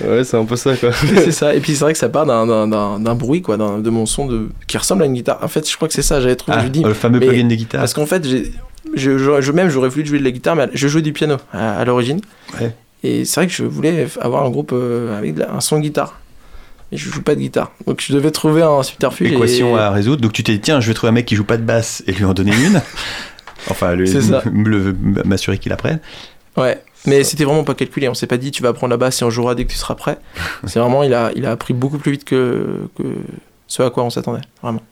Ouais, 0.05 0.22
c'est 0.22 0.37
un 0.37 0.44
peu 0.44 0.55
ça 0.57 0.77
quoi. 0.77 0.90
c'est 1.16 1.33
ça. 1.33 1.55
Et 1.55 1.61
puis 1.61 1.72
c'est 1.75 1.81
vrai 1.85 1.92
que 1.94 1.99
ça 1.99 2.11
part 2.11 2.27
d'un- 2.27 2.46
d'un- 2.46 2.68
d'un 2.68 3.01
d'un 3.01 3.14
bruit, 3.14 3.40
quoi, 3.40 3.57
de 3.57 3.88
mon 3.90 4.05
son 4.05 4.27
de... 4.27 4.49
qui 4.66 4.77
ressemble 4.77 5.03
à 5.05 5.07
une 5.07 5.14
guitare. 5.14 5.38
En 5.42 5.49
fait, 5.49 5.68
je 5.68 5.75
crois 5.75 5.88
que 5.88 5.94
c'est 5.94 6.03
ça, 6.03 6.20
j'avais 6.20 6.37
trouvé. 6.37 6.57
Ah, 6.59 6.61
je 6.61 6.64
lui 6.66 6.70
dis, 6.72 6.83
le 6.83 6.92
fameux 6.92 7.18
mais- 7.20 7.27
plugin 7.27 7.46
des 7.49 7.57
guitares. 7.57 7.81
Parce 7.81 7.94
qu'en 7.94 8.05
fait, 8.05 8.27
j'ai- 8.29 8.53
je, 8.94 9.53
même 9.53 9.68
j'aurais 9.68 9.88
voulu 9.88 10.07
jouer 10.07 10.18
de 10.18 10.25
la 10.25 10.31
guitare, 10.31 10.57
mais 10.57 10.68
je 10.72 10.88
jouais 10.88 11.03
du 11.03 11.12
piano 11.12 11.37
à, 11.53 11.79
à 11.79 11.85
l'origine. 11.85 12.20
Ouais. 12.61 12.72
Et 13.03 13.25
c'est 13.25 13.40
vrai 13.40 13.46
que 13.46 13.53
je 13.53 13.64
voulais 13.64 14.09
avoir 14.20 14.44
un 14.44 14.51
groupe 14.51 14.70
euh, 14.72 15.16
avec 15.16 15.37
un 15.40 15.61
son 15.61 15.77
de 15.77 15.83
guitare. 15.83 16.18
Et 16.92 16.96
je 16.96 17.11
joue 17.11 17.22
pas 17.22 17.35
de 17.35 17.40
guitare. 17.40 17.72
Donc 17.87 18.01
je 18.01 18.12
devais 18.12 18.31
trouver 18.31 18.62
un 18.62 18.83
subterfuge. 18.83 19.33
Équation 19.33 19.77
et... 19.77 19.81
à 19.81 19.90
résoudre. 19.90 20.22
Donc 20.22 20.33
tu 20.33 20.42
t'es 20.42 20.53
dit, 20.53 20.61
tiens, 20.61 20.81
je 20.81 20.88
vais 20.88 20.94
trouver 20.94 21.11
un 21.11 21.12
mec 21.12 21.27
qui 21.27 21.37
joue 21.37 21.44
pas 21.44 21.57
de 21.57 21.62
basse 21.62 22.03
et 22.07 22.12
lui 22.12 22.25
en 22.25 22.35
donner 22.35 22.53
une. 22.53 22.81
enfin, 23.70 23.94
lui, 23.94 24.11
m'assurer 25.25 25.59
qu'il 25.59 25.72
apprenne. 25.72 26.01
Ouais. 26.57 26.81
Mais 27.07 27.22
c'était 27.22 27.44
vraiment 27.44 27.64
pas 27.64 27.75
calculé. 27.75 28.09
On 28.09 28.14
s'est 28.14 28.27
pas 28.27 28.38
dit 28.38 28.51
tu 28.51 28.62
vas 28.62 28.72
prendre 28.72 28.90
la 28.90 28.96
basse 28.96 29.22
et 29.22 29.25
on 29.25 29.31
jouera 29.31 29.55
dès 29.55 29.64
que 29.64 29.70
tu 29.70 29.79
seras 29.79 29.94
prêt. 29.94 30.18
c'est 30.66 30.79
vraiment, 30.79 31.03
il 31.03 31.14
a, 31.14 31.31
il 31.37 31.46
a 31.46 31.53
appris 31.53 31.75
beaucoup 31.75 31.99
plus 31.99 32.12
vite 32.12 32.25
que, 32.25 32.88
que 32.96 33.05
ce 33.66 33.83
à 33.83 33.90
quoi 33.90 34.05
on 34.05 34.11
s'attendait. 34.11 34.42
Vraiment. 34.62 34.83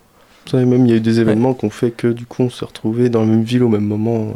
Et 0.53 0.65
même 0.65 0.85
il 0.87 0.91
y 0.91 0.93
a 0.93 0.97
eu 0.97 1.01
des 1.01 1.21
événements 1.21 1.55
qui 1.55 1.65
ont 1.65 1.71
fait 1.71 1.91
que 1.91 2.09
du 2.09 2.27
coup 2.27 2.43
on 2.43 2.51
s'est 2.51 2.65
retrouvés 2.67 3.09
dans 3.09 3.21
la 3.21 3.27
même 3.27 3.43
ville 3.45 3.63
au 3.63 3.69
même 3.69 3.87
moment. 3.87 4.17
euh, 4.17 4.33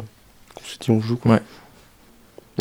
qu'on 0.55 0.63
s'est 0.65 0.77
dit 0.81 0.91
on 0.91 0.99
joue 1.01 1.15
quoi. 1.17 1.33
Ouais. 1.33 1.41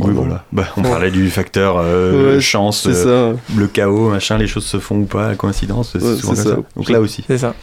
Oui, 0.00 0.12
voilà. 0.14 0.44
Bah, 0.52 0.64
on 0.76 0.84
Ouais. 0.84 0.90
parlait 0.90 1.10
du 1.10 1.28
facteur 1.28 1.74
euh, 1.80 2.34
Ouais, 2.36 2.40
chance, 2.40 2.86
euh, 2.86 3.34
ça. 3.34 3.40
le 3.56 3.66
chaos, 3.66 4.10
machin, 4.10 4.38
les 4.38 4.46
choses 4.46 4.64
se 4.64 4.78
font 4.78 5.00
ou 5.00 5.06
pas, 5.06 5.30
la 5.30 5.34
coïncidence, 5.34 5.90
c'est 5.90 6.00
Ouais, 6.00 6.14
souvent 6.14 6.34
comme 6.34 6.44
ça. 6.44 6.50
ça. 6.50 6.56
Donc 6.76 6.88
là 6.88 7.00
aussi. 7.00 7.24
C'est 7.26 7.38
ça. 7.38 7.56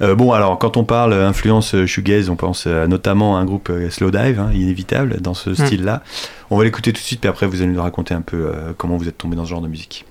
Euh, 0.00 0.14
bon, 0.14 0.32
alors, 0.32 0.58
quand 0.58 0.78
on 0.78 0.84
parle 0.84 1.12
influence 1.12 1.76
shoegaze, 1.84 2.30
on 2.30 2.36
pense 2.36 2.66
notamment 2.66 3.36
à 3.36 3.40
un 3.40 3.44
groupe 3.44 3.68
euh, 3.68 3.90
Slowdive, 3.90 4.40
hein, 4.40 4.50
inévitable, 4.54 5.20
dans 5.20 5.34
ce 5.34 5.52
style-là. 5.54 6.02
On 6.48 6.56
va 6.56 6.64
l'écouter 6.64 6.94
tout 6.94 7.00
de 7.02 7.04
suite, 7.04 7.20
puis 7.20 7.28
après, 7.28 7.46
vous 7.46 7.60
allez 7.60 7.70
nous 7.72 7.82
raconter 7.82 8.14
un 8.14 8.22
peu 8.22 8.38
euh, 8.46 8.72
comment 8.78 8.96
vous 8.96 9.06
êtes 9.08 9.18
tombé 9.18 9.36
dans 9.36 9.44
ce 9.44 9.50
genre 9.50 9.60
de 9.60 9.68
musique. 9.68 10.06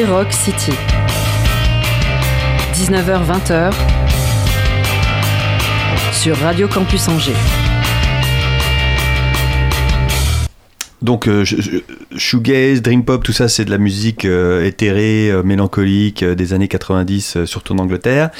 Rock 0.00 0.32
City. 0.32 0.72
19h-20h 2.74 3.72
sur 6.12 6.34
Radio 6.38 6.66
Campus 6.66 7.08
Angers. 7.08 7.32
Donc, 11.02 11.28
euh, 11.28 11.44
shoegaze, 12.16 12.80
dream 12.80 13.04
pop, 13.04 13.22
tout 13.22 13.32
ça, 13.34 13.48
c'est 13.48 13.66
de 13.66 13.70
la 13.70 13.76
musique 13.76 14.24
euh, 14.24 14.64
éthérée, 14.64 15.30
euh, 15.30 15.42
mélancolique 15.42 16.22
euh, 16.22 16.34
des 16.34 16.54
années 16.54 16.68
90, 16.68 17.36
euh, 17.36 17.46
surtout 17.46 17.74
en 17.74 17.78
Angleterre. 17.78 18.30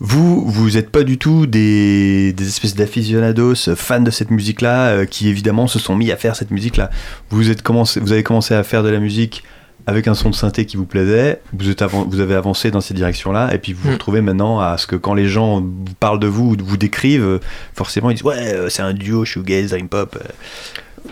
Vous, 0.00 0.44
vous 0.46 0.72
n'êtes 0.72 0.90
pas 0.90 1.02
du 1.02 1.16
tout 1.16 1.46
des, 1.46 2.34
espèces 2.38 2.74
d'aficionados 2.74 3.74
fans 3.74 4.00
de 4.00 4.10
cette 4.10 4.30
musique-là, 4.30 5.06
qui 5.06 5.28
évidemment 5.28 5.66
se 5.66 5.78
sont 5.78 5.96
mis 5.96 6.10
à 6.12 6.16
faire 6.16 6.36
cette 6.36 6.50
musique-là. 6.50 6.90
Vous, 7.30 7.42
vous 7.42 8.12
avez 8.12 8.22
commencé 8.22 8.54
à 8.54 8.62
faire 8.64 8.82
de 8.82 8.88
la 8.90 8.98
musique 8.98 9.44
avec 9.90 10.08
un 10.08 10.14
son 10.14 10.30
de 10.30 10.34
synthé 10.34 10.64
qui 10.66 10.76
vous 10.76 10.86
plaisait, 10.86 11.40
vous, 11.52 11.68
êtes 11.68 11.82
vous 11.82 12.20
avez 12.20 12.34
avancé 12.34 12.70
dans 12.70 12.80
cette 12.80 12.96
direction-là, 12.96 13.52
et 13.54 13.58
puis 13.58 13.72
vous 13.72 13.82
vous 13.82 13.88
Mm. 13.90 13.92
retrouvez 13.94 14.20
maintenant 14.20 14.60
à 14.60 14.78
ce 14.78 14.86
que 14.86 14.96
quand 14.96 15.14
les 15.14 15.28
gens 15.28 15.60
vous 15.60 15.94
parlent 15.98 16.20
de 16.20 16.26
vous 16.26 16.52
ou 16.52 16.56
vous 16.64 16.76
décrivent, 16.76 17.40
forcément 17.74 18.10
ils 18.10 18.14
disent 18.14 18.24
Ouais, 18.24 18.36
euh, 18.54 18.68
c'est 18.68 18.82
un 18.82 18.92
duo 18.94 19.24
shoegaze, 19.24 19.70
dream 19.70 19.88
pop. 19.88 20.16
euh. 20.20 20.28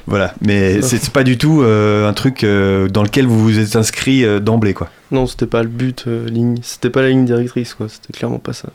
Voilà, 0.07 0.35
mais 0.43 0.83
c'est 0.83 1.11
pas 1.11 1.25
du 1.25 1.39
tout 1.39 1.63
euh, 1.63 2.07
un 2.09 2.13
truc 2.13 2.45
euh, 2.45 2.89
dans 2.89 3.03
lequel 3.03 3.27
vous 3.27 3.41
vous 3.43 3.59
êtes 3.59 3.75
inscrit 3.75 4.23
euh, 4.25 4.39
d'emblée, 4.39 4.75
quoi. 4.75 4.91
Non, 5.11 5.27
c'était 5.27 5.47
pas 5.47 5.63
le 5.63 5.69
but, 5.69 6.05
euh, 6.07 6.29
ligne. 6.29 6.57
C'était 6.63 6.91
pas 6.91 7.01
la 7.03 7.09
ligne 7.09 7.25
directrice 7.25 7.73
quoi. 7.75 7.89
C'était 7.89 8.13
clairement 8.13 8.39
pas 8.39 8.53
ça. 8.53 8.69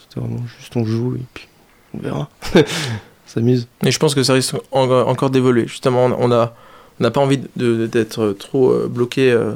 C'était 0.00 0.18
vraiment 0.20 0.42
juste 0.58 0.74
on 0.76 0.84
joue 0.86 1.16
et 1.16 1.24
puis 1.34 1.46
on 1.94 1.98
verra. 2.02 2.28
S'amuse. 3.26 3.68
Et 3.84 3.90
je 3.90 3.98
pense 3.98 4.14
que 4.14 4.22
ça 4.22 4.32
risque 4.32 4.54
en- 4.72 4.88
encore 4.90 5.30
d'évoluer. 5.30 5.66
Justement, 5.66 6.06
on 6.06 6.16
on 6.18 6.32
a 6.32 6.54
on 7.00 7.04
n'a 7.04 7.10
pas 7.10 7.20
envie 7.20 7.40
de- 7.56 7.86
d'être 7.86 8.32
trop 8.38 8.70
euh, 8.70 8.88
bloqué 8.90 9.30
euh, 9.32 9.52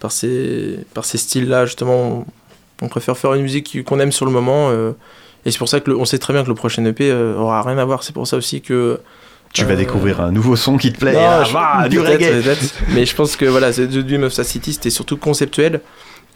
par 0.00 0.12
ces, 0.12 0.78
par 0.94 1.04
ces 1.04 1.18
styles-là. 1.18 1.66
Justement, 1.66 2.26
on, 2.82 2.88
préfère 2.88 3.16
faire 3.16 3.34
une 3.34 3.42
musique 3.42 3.84
qu'on 3.84 4.00
aime 4.00 4.12
sur 4.12 4.26
le 4.26 4.32
moment. 4.32 4.70
euh, 4.70 4.92
et 5.44 5.50
c'est 5.50 5.58
pour 5.58 5.68
ça 5.68 5.80
que 5.80 5.90
le- 5.90 5.96
on 5.96 6.04
sait 6.04 6.18
très 6.18 6.32
bien 6.32 6.42
que 6.42 6.48
le 6.48 6.54
prochain 6.54 6.84
EP 6.84 7.12
aura 7.12 7.62
rien 7.62 7.78
à 7.78 7.84
voir. 7.84 8.02
C'est 8.02 8.12
pour 8.12 8.26
ça 8.26 8.36
aussi 8.36 8.60
que 8.60 8.98
Tu 9.52 9.64
vas 9.64 9.76
découvrir 9.76 10.20
un 10.20 10.32
nouveau 10.32 10.56
son 10.56 10.76
qui 10.76 10.92
te 10.92 10.98
plaît. 10.98 11.12
Non, 11.12 11.20
ah, 11.22 11.44
je- 11.44 11.52
bah, 11.52 11.88
du 11.88 12.00
reggae. 12.00 12.42
peut-être. 12.42 12.74
Mais 12.94 13.04
je 13.06 13.14
pense 13.14 13.36
que 13.36 13.44
voilà, 13.44 13.72
The 13.72 13.80
Dream 13.82 14.24
of 14.24 14.32
Sa 14.32 14.44
City, 14.44 14.72
c'était 14.72 14.90
surtout 14.90 15.16
conceptuel. 15.16 15.80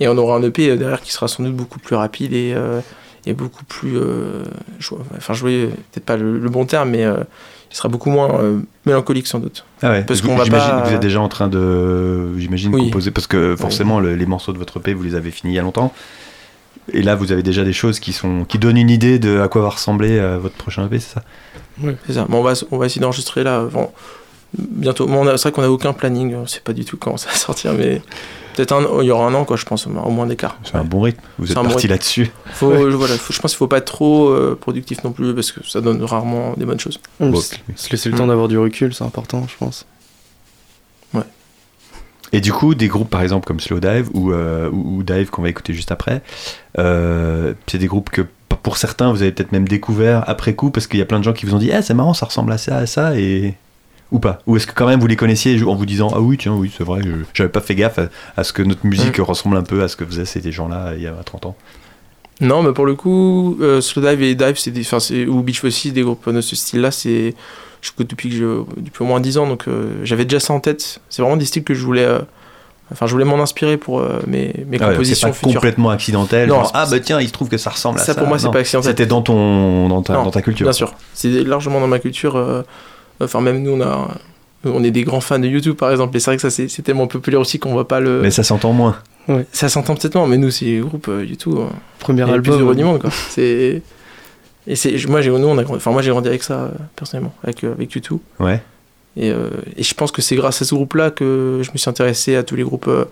Et 0.01 0.09
on 0.09 0.19
aura 0.19 0.37
un 0.37 0.43
EP 0.43 0.77
derrière 0.77 1.01
qui 1.01 1.13
sera 1.13 1.27
sans 1.27 1.43
doute 1.43 1.55
beaucoup 1.57 1.79
plus 1.79 1.97
rapide 1.97 2.35
et, 2.35 2.53
euh, 2.55 2.81
et 3.25 3.33
beaucoup 3.33 3.65
plus. 3.65 3.97
euh, 3.97 4.45
enfin, 5.17 5.33
jouer, 5.33 5.69
peut-être 5.93 6.05
pas 6.05 6.17
le, 6.19 6.39
le 6.39 6.49
bon 6.51 6.67
terme, 6.67 6.91
mais 6.91 7.05
euh, 7.05 7.17
il 7.71 7.77
sera 7.77 7.89
beaucoup 7.89 8.11
moins 8.11 8.41
euh, 8.41 8.61
mélancolique 8.87 9.27
sans 9.27 9.39
doute. 9.39 9.65
Ah 9.83 9.91
ouais, 9.91 10.05
Parce 10.05 10.21
qu'on 10.23 10.37
va 10.37 10.45
j'imagine 10.45 10.71
pas- 10.71 10.83
que 10.83 10.89
vous 10.89 10.95
êtes 10.95 11.01
déjà 11.03 11.21
en 11.21 11.29
train 11.29 11.49
de, 11.49 12.39
j'imagine, 12.39 12.75
Oui. 12.75 12.85
composer, 12.85 13.11
parce 13.11 13.27
que 13.27 13.57
forcément 13.57 14.01
le- 14.01 14.15
les 14.15 14.27
morceaux 14.27 14.53
de 14.53 14.59
votre 14.59 14.79
EP, 14.79 14.95
vous 14.95 15.03
les 15.03 15.15
avez 15.15 15.31
finis 15.31 15.53
il 15.55 15.57
y 15.57 15.59
a 15.59 15.63
longtemps. 15.63 15.93
Et 16.93 17.03
là, 17.03 17.17
vous 17.17 17.33
avez 17.33 17.43
déjà 17.43 17.65
des 17.65 17.73
choses 17.73 17.99
qui 17.99 18.13
sont, 18.13 18.45
qui 18.45 18.59
donnent 18.59 18.77
une 18.77 18.91
idée 18.91 19.19
de 19.19 19.41
à 19.41 19.49
quoi 19.49 19.63
va 19.63 19.71
ressembler 19.71 20.19
euh, 20.19 20.39
votre 20.39 20.55
prochain 20.55 20.87
EP, 20.87 21.01
c'est 21.01 21.15
ça? 21.15 21.23
C'est 22.07 22.13
ça. 22.15 22.27
Bon, 22.29 22.39
on, 22.39 22.43
va, 22.43 22.53
on 22.71 22.79
va 22.79 22.87
essayer 22.87 23.01
d'enregistrer 23.01 23.43
là 23.43 23.57
avant. 23.59 23.93
Bientôt. 24.57 25.07
Bon, 25.07 25.25
on 25.25 25.27
a- 25.27 25.37
c'est 25.37 25.49
vrai 25.49 25.53
qu'on 25.53 25.63
n'a 25.63 25.71
aucun 25.71 25.93
planning, 25.93 26.35
on 26.37 26.47
sait 26.47 26.61
pas 26.61 26.73
du 26.73 26.85
tout 26.85 26.97
quand 26.97 27.17
ça 27.17 27.29
va 27.31 27.35
sortir, 27.37 27.73
mais 27.75 28.01
peut-être 28.57 28.73
un, 28.73 29.03
il 29.03 29.07
y 29.07 29.11
aura 29.11 29.27
un 29.27 29.35
an, 29.35 29.45
quoi, 29.45 29.57
je 29.57 29.65
pense, 29.65 29.87
au 29.87 29.91
moins- 29.91 30.27
d'écart. 30.27 30.59
C'est 30.65 30.75
un 30.77 30.83
bon 30.85 31.03
rythme. 31.03 31.21
Vous 31.39 31.51
êtes 31.53 31.57
bon 31.57 31.65
parti 31.65 31.87
là-dessus. 31.87 32.31
Faut, 32.55 32.73
je, 32.75 32.97
voilà, 32.97 33.15
faut- 33.15 33.33
je 33.33 33.39
pense 33.41 33.53
qu'il 33.53 33.59
faut 33.59 33.69
pas 33.69 33.79
être 33.79 33.85
trop 33.85 34.29
euh, 34.31 34.59
productif 34.61 35.05
non 35.05 35.13
plus 35.13 35.35
parce 35.35 35.53
que 35.53 35.65
ça 35.65 35.81
donne 35.81 36.03
rarement 36.03 36.55
des 36.57 36.65
bonnes 36.65 36.81
choses. 36.81 36.99
Bon, 37.21 37.37
se, 37.41 37.55
se 37.77 37.91
laisser 37.91 38.09
le 38.09 38.17
temps 38.17 38.27
d'avoir 38.27 38.49
du 38.49 38.59
recul, 38.59 38.93
c'est 38.93 39.05
important, 39.05 39.47
je 39.49 39.55
pense. 39.59 39.87
Et 42.33 42.41
du 42.41 42.53
coup, 42.53 42.75
des 42.75 42.89
groupes 42.89 43.09
par 43.09 43.23
exemple 43.23 43.47
comme 43.47 43.61
Slow 43.61 43.79
Dive 43.79 44.11
ou, 44.13 44.33
euh, 44.33 44.69
ou, 44.71 45.05
Dive 45.05 45.31
qu'on 45.31 45.43
va 45.43 45.49
écouter 45.49 45.73
juste 45.73 45.93
après, 45.93 46.23
euh, 46.77 47.55
c'est 47.69 47.79
des 47.79 47.87
groupes 47.87 48.11
que 48.11 48.23
pour 48.65 48.79
certains 48.79 49.13
vous 49.13 49.23
avez 49.23 49.31
peut-être 49.31 49.53
même 49.53 49.69
découvert 49.69 50.25
après 50.29 50.55
coup 50.55 50.71
parce 50.71 50.89
qu'il 50.89 50.99
y 50.99 51.03
a 51.03 51.07
plein 51.07 51.19
de 51.21 51.25
gens 51.25 51.33
qui 51.33 51.47
vous 51.47 51.55
ont 51.55 51.59
dit 51.59 51.71
ah 51.71 51.83
c'est 51.83 51.95
marrant 51.95 52.15
ça 52.15 52.27
ressemble 52.27 52.51
à 52.51 52.59
ça 52.59 52.79
à 52.79 52.87
ça 52.87 53.17
et 53.17 53.55
ou 54.13 54.19
pas 54.21 54.39
ou 54.47 54.57
est-ce 54.57 54.67
que 54.67 54.73
quand 54.73 54.87
même 54.87 55.01
vous 55.01 55.07
les 55.09 55.17
connaissiez 55.17 55.61
en 55.65 55.75
vous 55.75 55.87
disant 55.87 56.11
ah 56.15 56.21
oui 56.21 56.37
tiens 56.39 56.53
oui 56.55 56.71
c'est 56.77 56.85
vrai 56.85 57.01
j'avais 57.35 57.51
pas 57.51 57.61
fait 57.61 57.75
gaffe 57.75 57.99
à, 57.99 58.07
à 58.37 58.45
ce 58.45 58.53
que 58.53 58.63
notre 58.63 58.87
musique 58.87 59.17
ressemble 59.19 59.57
un 59.57 59.63
peu 59.65 59.83
à 59.83 59.89
ce 59.89 59.97
que 59.97 60.05
faisaient 60.07 60.25
ces 60.25 60.53
gens-là 60.53 60.93
il 60.97 61.03
y 61.03 61.07
a 61.09 61.13
30 61.25 61.47
ans 61.47 61.57
Non, 62.41 62.63
mais 62.63 62.73
pour 62.73 62.85
le 62.87 62.95
coup, 62.95 63.57
euh, 63.61 63.81
Slowdive 63.81 64.23
et 64.23 64.35
Dive, 64.35 64.57
c'est 64.59 64.71
des, 64.71 64.85
ou 65.27 65.43
Beach 65.43 65.65
aussi, 65.65 65.91
des 65.93 66.03
groupes 66.03 66.29
de 66.31 66.41
ce 66.43 66.55
style-là, 66.55 66.91
c'est, 66.91 67.35
je 67.81 67.91
écoute 67.91 68.09
depuis 68.11 68.29
que 68.29 68.37
je, 68.37 68.63
depuis 68.77 69.03
au 69.03 69.07
moins 69.07 69.21
10 69.21 69.39
ans, 69.39 69.47
donc 69.49 69.67
euh, 69.69 69.95
j'avais 70.05 70.25
déjà 70.27 70.39
ça 70.39 70.53
en 70.53 70.61
tête. 70.61 71.01
C'est 71.09 71.23
vraiment 71.23 71.39
des 71.39 71.47
styles 71.47 71.65
que 71.65 71.73
je 71.75 71.83
voulais, 71.83 72.05
euh, 72.05 72.19
enfin, 72.93 73.07
je 73.07 73.13
voulais 73.13 73.25
m'en 73.25 73.41
inspirer 73.43 73.79
pour 73.79 74.01
euh, 74.01 74.21
mes, 74.27 74.53
mes 74.69 74.77
Ah 74.81 74.89
ouais, 74.89 75.05
c'est 75.05 75.19
compositions 75.19 75.29
pas 75.29 75.35
futures. 75.35 75.55
complètement 75.55 75.89
accidentel 75.91 76.49
Non, 76.51 76.57
genre, 76.57 76.71
ah 76.75 76.87
bah 76.91 77.01
tiens 77.01 77.21
il 77.23 77.29
se 77.29 77.33
trouve 77.33 77.49
que 77.49 77.57
ça 77.57 77.71
ressemble 77.71 77.99
à 77.99 78.03
ça 78.03 78.13
Ça, 78.13 78.19
pour 78.21 78.29
moi, 78.29 78.39
c'est 78.39 78.51
pas 78.53 78.59
accidentel. 78.59 78.91
c'était 78.93 79.07
dans 79.07 79.23
ton 79.23 79.89
dans 79.89 80.03
ta, 80.03 80.13
Non, 80.13 80.25
dans 80.25 80.31
ta 80.31 80.43
culture 80.43 80.67
Bien 80.67 80.73
sûr, 80.75 80.95
c'est 81.15 81.31
largement 81.43 81.81
dans 81.81 81.89
ma 81.89 81.99
culture. 81.99 82.37
euh, 82.37 82.63
Enfin, 83.21 83.41
même 83.41 83.63
nous, 83.63 83.73
on 83.73 83.81
a, 83.81 84.09
on 84.65 84.83
est 84.85 84.91
des 84.91 85.05
grands 85.05 85.21
fans 85.21 85.39
de 85.39 85.47
YouTube, 85.47 85.75
par 85.77 85.91
exemple. 85.91 86.17
Et 86.17 86.21
c'est 86.21 86.31
vrai 86.31 86.37
que 86.37 86.43
ça, 86.43 86.51
c'est, 86.51 86.83
tellement 86.83 87.07
populaire 87.07 87.41
aussi 87.41 87.59
qu'on 87.59 87.75
va 87.75 87.85
pas 87.85 88.01
le. 88.01 88.21
mais 88.23 88.31
ça 88.31 88.43
s'entend 88.43 88.73
moins 88.73 88.97
Ça 89.53 89.69
s'entend 89.69 89.95
peut-être 89.95 90.15
moins, 90.17 90.27
mais 90.27 90.37
nous, 90.39 90.51
c'est 90.51 90.77
le 90.79 90.85
groupe 90.85 91.09
euh, 91.09 91.25
YouTube. 91.25 91.55
euh, 91.57 91.67
Premier 91.99 92.23
il 92.23 92.29
y 92.29 92.33
a 92.33 92.37
le 92.37 92.43
plus 92.43 92.53
album. 92.53 92.67
heureux 92.67 92.77
du 92.77 92.85
monde, 92.85 93.01
quoi. 93.01 93.11
C'est. 93.31 93.83
Et 94.69 94.75
c'est, 94.75 94.97
moi, 95.07 95.21
j'ai, 95.21 95.31
nous, 95.31 95.47
on 95.47 95.57
a, 95.59 95.63
grandi- 95.63 95.77
enfin, 95.77 95.93
moi, 95.93 96.03
j'ai 96.03 96.11
grandi 96.11 96.27
avec 96.29 96.43
ça, 96.43 96.55
euh, 96.55 96.69
personnellement, 96.97 97.33
avec, 97.45 97.63
euh, 97.63 97.73
avec 97.73 97.93
YouTube. 97.93 98.19
ouais 98.41 98.61
Et, 99.17 99.31
euh, 99.31 99.49
et 99.77 99.85
je 99.85 99.95
pense 99.95 100.11
que 100.11 100.21
c'est 100.21 100.35
grâce 100.35 100.61
à 100.61 100.65
ce 100.65 100.75
groupe-là 100.75 101.11
que 101.13 101.61
je 101.63 101.71
me 101.71 101.79
suis 101.79 101.89
intéressé 101.89 102.35
à 102.35 102.43
tous 102.43 102.57
les 102.57 102.65
groupes 102.65 102.89
euh, 102.89 103.05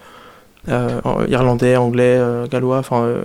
euh, 0.68 1.00
irlandais, 1.28 1.76
anglais, 1.76 2.16
euh, 2.18 2.48
gallois. 2.48 2.78
Enfin, 2.78 3.02
euh, 3.04 3.22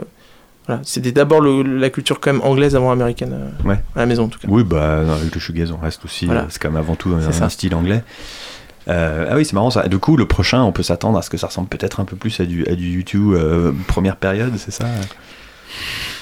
voilà. 0.69 0.81
C'était 0.85 1.11
d'abord 1.11 1.41
la 1.41 1.89
culture 1.89 2.19
quand 2.19 2.31
même 2.31 2.43
anglaise 2.43 2.75
avant 2.75 2.91
américaine, 2.91 3.33
euh, 3.33 3.67
Ouais. 3.67 3.79
à 3.95 3.99
la 4.01 4.05
maison 4.05 4.25
en 4.25 4.27
tout 4.27 4.37
cas. 4.37 4.47
Oui, 4.49 4.63
bah, 4.63 4.99
avec 5.15 5.33
le 5.33 5.39
shoegaze, 5.41 5.71
on 5.71 5.77
reste 5.77 6.05
aussi. 6.05 6.27
Voilà. 6.27 6.41
euh, 6.41 6.45
C'est 6.49 6.61
quand 6.61 6.69
même 6.69 6.77
avant 6.77 6.93
tout 6.95 7.11
un, 7.11 7.49
style 7.49 7.73
anglais. 7.73 8.03
Euh, 8.87 9.27
ah 9.31 9.35
oui, 9.35 9.45
c'est 9.45 9.53
marrant 9.53 9.71
ça. 9.71 9.87
Du 9.87 9.97
coup, 9.97 10.15
le 10.15 10.25
prochain, 10.25 10.61
on 10.61 10.71
peut 10.71 10.83
s'attendre 10.83 11.17
à 11.17 11.23
ce 11.23 11.29
que 11.31 11.37
ça 11.37 11.47
ressemble 11.47 11.69
peut-être 11.69 11.99
un 11.99 12.05
peu 12.05 12.15
plus 12.15 12.39
à 12.39 12.45
du, 12.45 12.65
à 12.67 12.75
du 12.75 12.89
YouTube 12.91 13.33
euh, 13.33 13.71
première 13.87 14.15
période, 14.15 14.53
c'est 14.57 14.71
ça? 14.71 14.85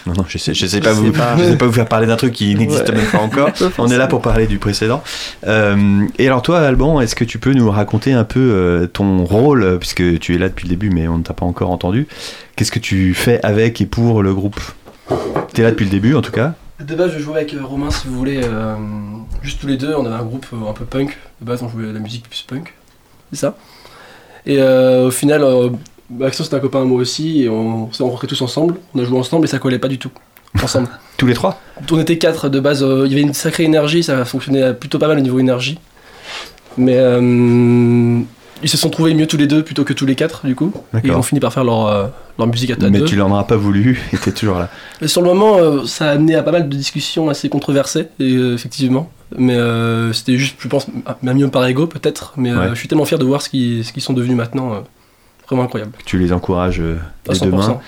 Non, 0.05 0.13
non, 0.13 0.25
je 0.27 0.37
sais, 0.37 0.53
je 0.53 0.65
sais 0.65 0.77
Je 0.77 0.83
pas, 0.83 0.89
sais 0.93 1.01
vous, 1.01 1.11
pas. 1.11 1.35
je 1.37 1.43
sais 1.43 1.57
pas 1.57 1.65
vous 1.65 1.73
faire 1.73 1.87
parler 1.87 2.07
d'un 2.07 2.15
truc 2.15 2.33
qui 2.33 2.55
n'existe 2.55 2.87
Ouais. 2.89 2.95
même 2.95 3.05
pas 3.07 3.19
encore. 3.19 3.49
On 3.77 3.87
est 3.89 3.97
là 3.97 4.07
pour 4.07 4.21
parler 4.21 4.47
du 4.47 4.57
précédent. 4.59 5.03
Euh, 5.47 6.05
et 6.17 6.27
alors 6.27 6.41
toi, 6.41 6.59
Alban, 6.61 7.01
est-ce 7.01 7.15
que 7.15 7.23
tu 7.25 7.39
peux 7.39 7.53
nous 7.53 7.69
raconter 7.69 8.13
un 8.13 8.23
peu 8.23 8.39
euh, 8.39 8.87
ton 8.87 9.23
rôle, 9.25 9.63
euh, 9.63 9.77
puisque 9.77 10.19
tu 10.19 10.35
es 10.35 10.37
là 10.37 10.49
depuis 10.49 10.65
le 10.65 10.69
début, 10.69 10.89
mais 10.89 11.07
on 11.07 11.17
ne 11.17 11.23
t'a 11.23 11.33
pas 11.33 11.45
encore 11.45 11.71
entendu. 11.71 12.07
Qu'est-ce 12.55 12.71
que 12.71 12.79
tu 12.79 13.13
fais 13.13 13.39
avec 13.43 13.81
et 13.81 13.85
pour 13.85 14.23
le 14.23 14.33
groupe? 14.33 14.59
T'es 15.53 15.63
là 15.63 15.71
depuis 15.71 15.85
le 15.85 15.91
début, 15.91 16.15
en 16.15 16.21
tout 16.21 16.31
cas? 16.31 16.53
De 16.79 16.95
base, 16.95 17.11
je 17.13 17.19
jouais 17.19 17.37
avec 17.37 17.55
Romain, 17.59 17.89
si 17.89 18.07
vous 18.07 18.15
voulez, 18.15 18.41
euh, 18.43 18.75
juste 19.41 19.59
tous 19.59 19.67
les 19.67 19.77
deux. 19.77 19.95
On 19.95 20.05
avait 20.05 20.15
un 20.15 20.23
groupe 20.25 20.45
un 20.67 20.73
peu 20.73 20.85
punk. 20.85 21.17
De 21.41 21.45
base, 21.45 21.63
on 21.63 21.69
jouait 21.69 21.87
de 21.87 21.91
la 21.91 21.99
musique 21.99 22.29
plus 22.29 22.43
punk. 22.47 22.73
C'est 23.33 23.39
ça? 23.39 23.55
Et 24.45 24.57
euh, 24.61 25.07
au 25.07 25.11
final, 25.11 25.43
euh, 25.43 25.69
Maxence 26.10 26.45
c'était 26.47 26.55
un 26.58 26.60
copain 26.62 26.82
à 26.82 26.86
moi 26.86 26.99
aussi. 27.01 27.43
Et 27.43 27.49
on 27.49 27.91
s'est 27.91 28.03
rencontrés 28.03 28.28
tous 28.28 28.41
ensemble. 28.41 28.76
On 28.95 28.99
a 28.99 29.03
joué 29.03 29.18
ensemble 29.18 29.45
et 29.45 29.47
ça 29.47 29.60
collait 29.60 29.80
pas 29.80 29.88
du 29.89 29.97
tout. 29.99 30.12
Ensemble. 30.64 30.88
Tous 31.18 31.26
les 31.28 31.34
trois 31.34 31.60
on 31.91 31.99
était 31.99 32.18
quatre 32.18 32.47
de 32.49 32.60
base. 32.60 32.84
euh, 32.84 33.03
Il 33.05 33.12
y 33.12 33.16
avait 33.16 33.22
une 33.24 33.34
sacrée 33.34 33.64
énergie. 33.64 34.03
Ça 34.03 34.24
fonctionnait 34.26 34.74
plutôt 34.74 34.97
pas 34.99 35.08
mal 35.08 35.18
au 35.18 35.22
niveau 35.22 35.39
énergie. 35.39 35.78
Mais 36.78 36.95
euh, 36.97 38.20
ils 38.64 38.70
se 38.70 38.78
sont 38.78 38.89
trouvés 38.89 39.14
mieux 39.14 39.28
tous 39.28 39.38
les 39.38 39.47
deux 39.47 39.64
plutôt 39.64 39.84
que 39.84 39.93
tous 39.93 40.05
les 40.05 40.16
quatre, 40.16 40.45
du 40.45 40.55
coup. 40.55 40.72
Et 40.95 40.99
ils 41.08 41.12
ont 41.12 41.22
fini 41.24 41.39
par 41.39 41.51
faire 41.53 41.64
leur, 41.64 41.88
euh, 41.88 42.08
leur 42.38 42.47
musique 42.47 42.70
à 42.72 42.74
à 42.74 42.89
Mais 42.89 42.99
deux. 42.99 43.05
tu 43.05 43.16
leur 43.16 43.32
en 43.32 43.38
as 43.38 43.43
pas 43.43 43.55
voulu 43.58 43.99
et 44.14 44.18
t'es 44.18 44.32
toujours 44.32 44.58
là. 44.60 44.70
Et 45.01 45.08
sur 45.08 45.22
le 45.22 45.28
moment, 45.30 45.58
euh, 45.58 45.86
ça 45.86 46.10
a 46.10 46.12
amené 46.14 46.36
à 46.36 46.43
pas 46.43 46.51
mal 46.51 46.70
de 46.70 46.76
discussions 46.76 47.30
assez 47.30 47.49
controversées, 47.49 48.08
et, 48.20 48.36
euh, 48.36 48.53
effectivement. 48.55 49.12
Mais 49.38 49.58
c'était 50.14 50.38
juste, 50.38 50.55
je 50.60 50.68
pense, 50.70 50.88
même 51.22 51.38
mieux 51.38 51.49
par 51.49 51.66
ego 51.68 51.86
peut-être. 51.86 52.34
Mais 52.38 52.53
Ouais. 52.53 52.70
je 52.70 52.76
suis 52.76 52.88
tellement 52.88 53.03
fier 53.05 53.20
de 53.20 53.26
voir 53.26 53.41
ce 53.41 53.49
qu'ils 53.49 53.84
ce 53.84 53.91
qu'ils 53.91 54.01
sont 54.01 54.14
devenus 54.14 54.38
maintenant. 54.38 54.84
Vraiment 55.47 55.63
incroyable. 55.63 55.91
Tu 56.05 56.17
les 56.19 56.31
encourages 56.33 56.81
100%. 57.27 57.43
deux 57.45 57.51
mains. 57.51 57.79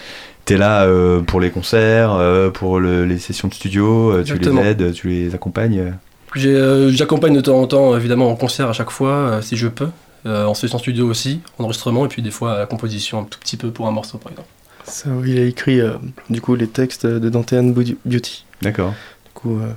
T'es 0.45 0.57
là 0.57 0.83
euh, 0.85 1.21
pour 1.21 1.39
les 1.41 1.51
concerts, 1.51 2.13
euh, 2.13 2.49
pour 2.49 2.79
le- 2.79 3.05
les 3.05 3.19
sessions 3.19 3.47
de 3.49 3.53
studio, 3.53 4.09
euh, 4.11 4.23
tu 4.23 4.31
Exactement. 4.33 4.61
les 4.61 4.67
aides, 4.69 4.93
tu 4.93 5.09
les 5.09 5.35
accompagnes. 5.35 5.93
J'accompagne 6.35 7.35
de 7.35 7.41
temps 7.41 7.59
en 7.59 7.67
temps, 7.67 7.95
évidemment, 7.95 8.29
en 8.31 8.35
concert 8.35 8.69
à 8.69 8.73
chaque 8.73 8.89
fois, 8.91 9.11
euh, 9.11 9.41
si 9.41 9.57
je 9.57 9.67
peux. 9.67 9.89
Euh, 10.25 10.45
en 10.45 10.53
session 10.53 10.77
studio 10.79 11.07
aussi, 11.07 11.39
en 11.57 11.63
enregistrement, 11.63 12.05
et 12.05 12.09
puis 12.09 12.21
des 12.21 12.31
fois 12.31 12.53
à 12.55 12.57
la 12.59 12.65
composition 12.65 13.19
un 13.21 13.23
tout 13.23 13.39
petit 13.39 13.55
peu 13.55 13.71
pour 13.71 13.87
un 13.87 13.91
morceau 13.91 14.17
par 14.17 14.33
exemple. 14.33 14.49
Ça, 14.83 15.09
oui, 15.11 15.31
il 15.31 15.39
a 15.39 15.43
écrit 15.45 15.79
euh, 15.79 15.93
du 16.29 16.41
coup 16.41 16.55
les 16.55 16.67
textes 16.67 17.05
de 17.05 17.29
Dante 17.29 17.53
and 17.53 17.73
Beauty. 18.05 18.43
D'accord. 18.61 18.89
Du 19.25 19.31
coup, 19.33 19.57
euh, 19.59 19.69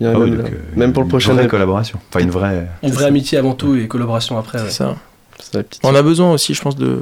bien, 0.00 0.12
Ah 0.14 0.18
oui, 0.18 0.30
même, 0.30 0.38
donc, 0.40 0.50
là. 0.50 0.56
euh, 0.56 0.76
même 0.76 0.92
pour 0.92 1.02
le 1.02 1.06
une 1.06 1.10
prochain 1.10 1.32
vraie 1.32 1.42
album. 1.42 1.50
collaboration. 1.50 2.00
Enfin, 2.10 2.24
une 2.24 2.30
vraie. 2.30 2.66
Une 2.82 2.90
vraie 2.90 3.04
amitié 3.04 3.38
avant 3.38 3.52
tout 3.54 3.76
et 3.76 3.86
collaboration 3.86 4.36
après. 4.36 4.58
ouais. 4.58 4.64
C'est 4.66 4.78
ça. 4.78 4.96
On 5.84 5.94
a 5.94 6.02
besoin 6.02 6.32
aussi, 6.32 6.54
je 6.54 6.60
pense, 6.62 6.76
de. 6.76 7.00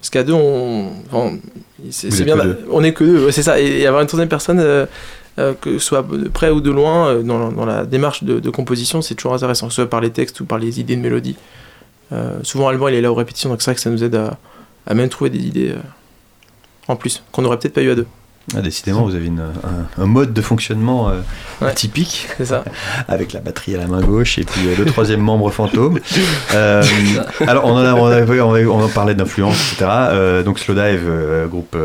Parce 0.00 0.10
qu'à 0.10 0.22
deux, 0.24 0.32
on. 0.34 0.90
enfin, 1.10 1.36
c'est 1.90 2.10
bien. 2.24 2.36
deux. 2.44 2.64
On 2.70 2.82
est 2.84 2.92
que 2.92 3.04
deux, 3.04 3.24
ouais, 3.26 3.32
c'est 3.32 3.42
ça. 3.42 3.60
Et 3.60 3.86
avoir 3.86 4.02
une 4.02 4.08
troisième 4.08 4.28
personne, 4.28 4.60
euh, 4.60 4.86
euh, 5.38 5.54
que 5.60 5.78
ce 5.78 5.84
soit 5.84 6.02
de 6.02 6.28
près 6.28 6.50
ou 6.50 6.60
de 6.60 6.70
loin, 6.70 7.08
euh, 7.08 7.22
dans, 7.22 7.38
la- 7.38 7.50
dans 7.50 7.66
la 7.66 7.84
démarche 7.84 8.22
de, 8.24 8.38
de 8.40 8.50
composition, 8.50 9.02
c'est 9.02 9.14
toujours 9.14 9.34
intéressant, 9.34 9.66
que 9.66 9.72
ce 9.72 9.82
soit 9.82 9.90
par 9.90 10.00
les 10.00 10.10
textes 10.10 10.40
ou 10.40 10.44
par 10.44 10.58
les 10.58 10.80
idées 10.80 10.96
de 10.96 11.00
mélodie. 11.00 11.36
Euh, 12.12 12.38
souvent, 12.42 12.68
Alban, 12.68 12.88
il 12.88 12.94
est 12.94 13.00
là 13.00 13.10
aux 13.10 13.14
répétitions, 13.16 13.50
donc 13.50 13.60
c'est 13.62 13.70
vrai 13.70 13.74
que 13.74 13.80
ça 13.80 13.90
nous 13.90 14.04
aide 14.04 14.14
à, 14.14 14.38
à 14.86 14.94
même 14.94 15.08
trouver 15.08 15.30
des 15.30 15.40
idées 15.40 15.70
euh, 15.70 15.78
en 16.88 16.94
plus, 16.96 17.22
qu'on 17.32 17.42
n'aurait 17.42 17.58
peut-être 17.58 17.74
pas 17.74 17.82
eu 17.82 17.90
à 17.90 17.94
deux. 17.96 18.06
Ah, 18.56 18.60
décidément, 18.60 19.02
vous 19.02 19.14
avez 19.16 19.26
une- 19.26 19.40
un, 19.40 20.02
un 20.02 20.06
mode 20.06 20.32
de 20.32 20.40
fonctionnement 20.40 21.08
euh, 21.08 21.20
Ouais. 21.60 21.74
typique, 21.74 22.28
C'est 22.36 22.44
ça. 22.44 22.64
avec 23.08 23.32
la 23.32 23.40
batterie 23.40 23.74
à 23.74 23.78
la 23.78 23.86
main 23.86 24.00
gauche 24.00 24.38
et 24.38 24.44
puis 24.44 24.68
euh, 24.68 24.76
le 24.78 24.84
troisième 24.84 25.20
membre 25.20 25.50
fantôme. 25.50 25.98
Euh, 26.54 26.82
alors, 27.46 27.64
on 27.66 27.72
en, 27.72 27.84
a, 27.84 27.94
on, 27.94 28.06
a- 28.06 28.22
on 28.22 28.54
a- 28.54 28.62
on 28.66 28.82
en 28.84 28.88
parlait 28.88 29.14
d'influence, 29.14 29.72
etc. 29.72 30.42
Donc, 30.44 30.58
Slowdive, 30.60 31.02
euh, 31.08 31.46
groupe 31.46 31.76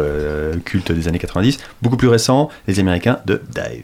culte 0.65 0.91
des 0.91 1.07
années 1.07 1.19
90, 1.19 1.57
beaucoup 1.81 1.97
plus 1.97 2.07
récent, 2.07 2.49
les 2.67 2.79
Américains 2.79 3.19
de 3.25 3.41
Dive. 3.49 3.83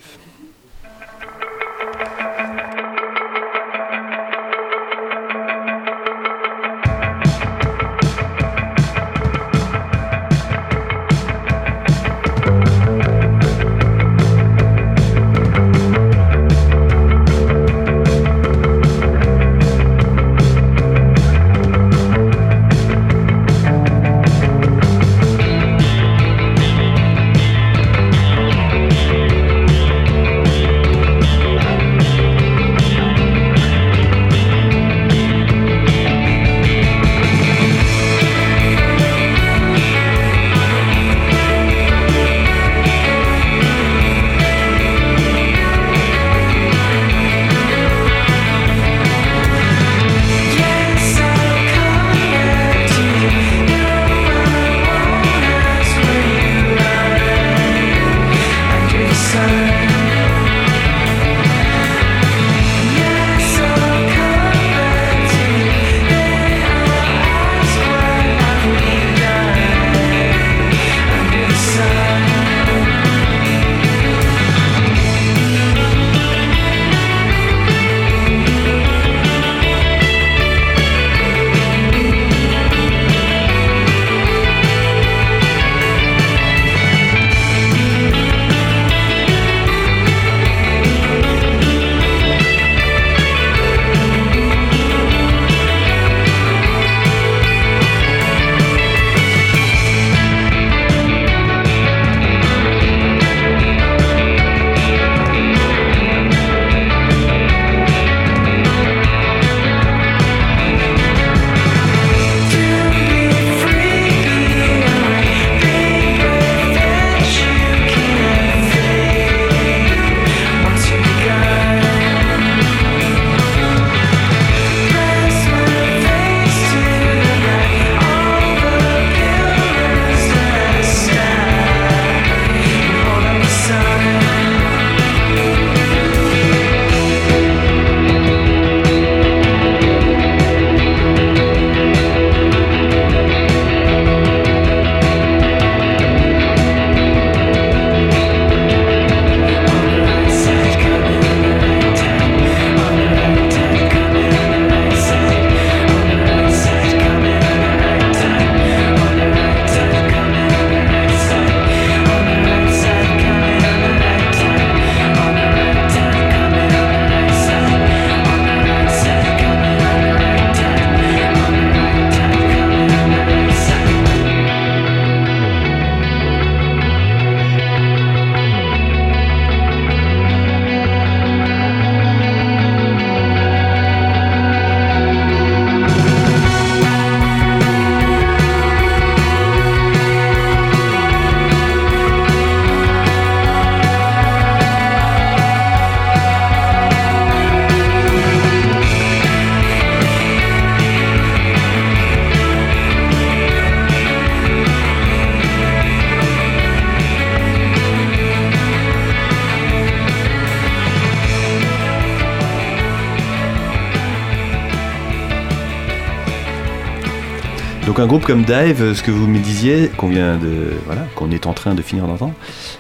Comme 218.28 218.44
Dive, 218.44 218.94
ce 218.94 219.02
que 219.02 219.10
vous 219.10 219.26
me 219.26 219.40
disiez, 219.40 219.90
qu'on 219.96 220.10
vient 220.10 220.36
de 220.38 220.74
voilà, 220.86 221.02
qu'on 221.16 221.32
est 221.32 221.48
en 221.48 221.54
train 221.54 221.74
de 221.76 221.82
finir 221.82 222.06
d'entendre, 222.08 222.34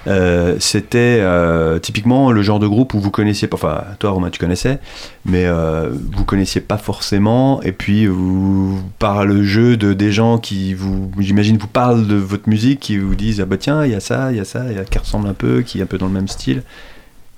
euh, 0.08 0.58
c'était 0.60 1.20
euh, 1.22 1.80
typiquement 1.80 2.32
le 2.32 2.42
genre 2.42 2.60
de 2.60 2.68
groupe 2.68 2.94
où 2.94 3.00
vous 3.00 3.12
connaissiez, 3.12 3.48
enfin 3.54 3.86
toi 3.98 4.10
Romain 4.12 4.30
tu 4.30 4.40
connaissais, 4.40 4.80
mais 5.26 5.46
euh, 5.46 5.90
vous 6.16 6.26
connaissiez 6.26 6.60
pas 6.60 6.78
forcément, 6.78 7.62
et 7.64 7.72
puis 7.72 8.08
vous 8.08 8.80
par 9.00 9.26
le 9.26 9.44
jeu 9.44 9.78
de 9.78 9.94
des 9.94 10.12
gens 10.12 10.38
qui 10.38 10.74
vous, 10.74 11.10
j'imagine, 11.18 11.58
vous 11.58 11.68
parlent 11.68 12.06
de 12.08 12.16
votre 12.16 12.50
musique, 12.50 12.82
qui 12.82 12.98
vous 12.98 13.16
disent 13.16 13.40
ah 13.42 13.46
bah 13.46 13.58
tiens 13.58 13.86
il 13.86 13.94
y 13.94 13.96
a 13.96 14.02
ça, 14.02 14.32
il 14.32 14.38
y 14.38 14.42
a 14.42 14.46
ça, 14.46 14.66
il 14.70 14.76
y 14.76 14.80
a 14.80 14.84
qui 14.84 14.98
ressemble 15.00 15.30
un 15.30 15.34
peu, 15.34 15.62
qui 15.62 15.80
est 15.80 15.82
un 15.82 15.88
peu 15.88 15.98
dans 15.98 16.08
le 16.08 16.14
même 16.14 16.28
style. 16.28 16.62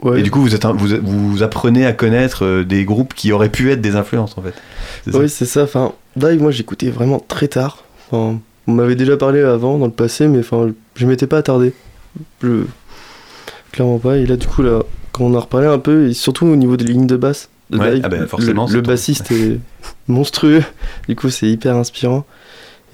Ouais. 0.01 0.21
Et 0.21 0.23
du 0.23 0.31
coup, 0.31 0.39
vous, 0.39 0.55
êtes 0.55 0.63
un- 0.63 0.71
vous, 0.71 0.87
vous 1.03 1.43
apprenez 1.43 1.85
à 1.85 1.91
connaître 1.91 2.45
euh, 2.45 2.63
des 2.63 2.85
groupes 2.85 3.13
qui 3.13 3.33
auraient 3.33 3.49
pu 3.49 3.69
être 3.69 3.81
des 3.81 3.97
influences 3.97 4.37
en 4.37 4.41
fait. 4.41 4.53
Oui, 5.13 5.27
c'est 5.27 5.45
ça. 5.45 5.63
Enfin, 5.63 5.91
Dive, 6.15 6.41
moi, 6.41 6.51
j'écoutais 6.51 6.89
vraiment 6.89 7.19
très 7.19 7.49
tard. 7.49 7.83
Enfin, 8.11 8.39
on 8.67 8.71
m'avait 8.71 8.95
déjà 8.95 9.17
parlé 9.17 9.41
avant, 9.41 9.77
dans 9.77 9.85
le 9.85 9.91
passé, 9.91 10.27
mais 10.27 10.39
enfin, 10.39 10.71
je 10.95 11.05
m'étais 11.05 11.27
pas 11.27 11.37
attardé. 11.37 11.73
Je... 12.41 12.63
Clairement 13.71 13.99
pas. 13.99 14.17
Et 14.17 14.25
là, 14.25 14.35
du 14.35 14.47
coup, 14.47 14.61
là, 14.63 14.81
quand 15.11 15.25
on 15.25 15.35
a 15.35 15.39
reparlé 15.39 15.67
un 15.67 15.79
peu, 15.79 16.07
et 16.09 16.13
surtout 16.13 16.45
au 16.47 16.55
niveau 16.55 16.75
des 16.77 16.85
lignes 16.85 17.07
de 17.07 17.17
basse, 17.17 17.49
de 17.69 17.77
Ouais, 17.77 17.93
Dive, 17.95 18.01
ah 18.05 18.09
ben, 18.09 18.21
le- 18.21 18.27
forcément, 18.27 18.67
bassiste 18.81 19.31
est 19.31 19.59
monstrueux. 20.07 20.63
Du 21.07 21.15
coup, 21.15 21.29
c'est 21.29 21.47
hyper 21.47 21.75
inspirant. 21.75 22.25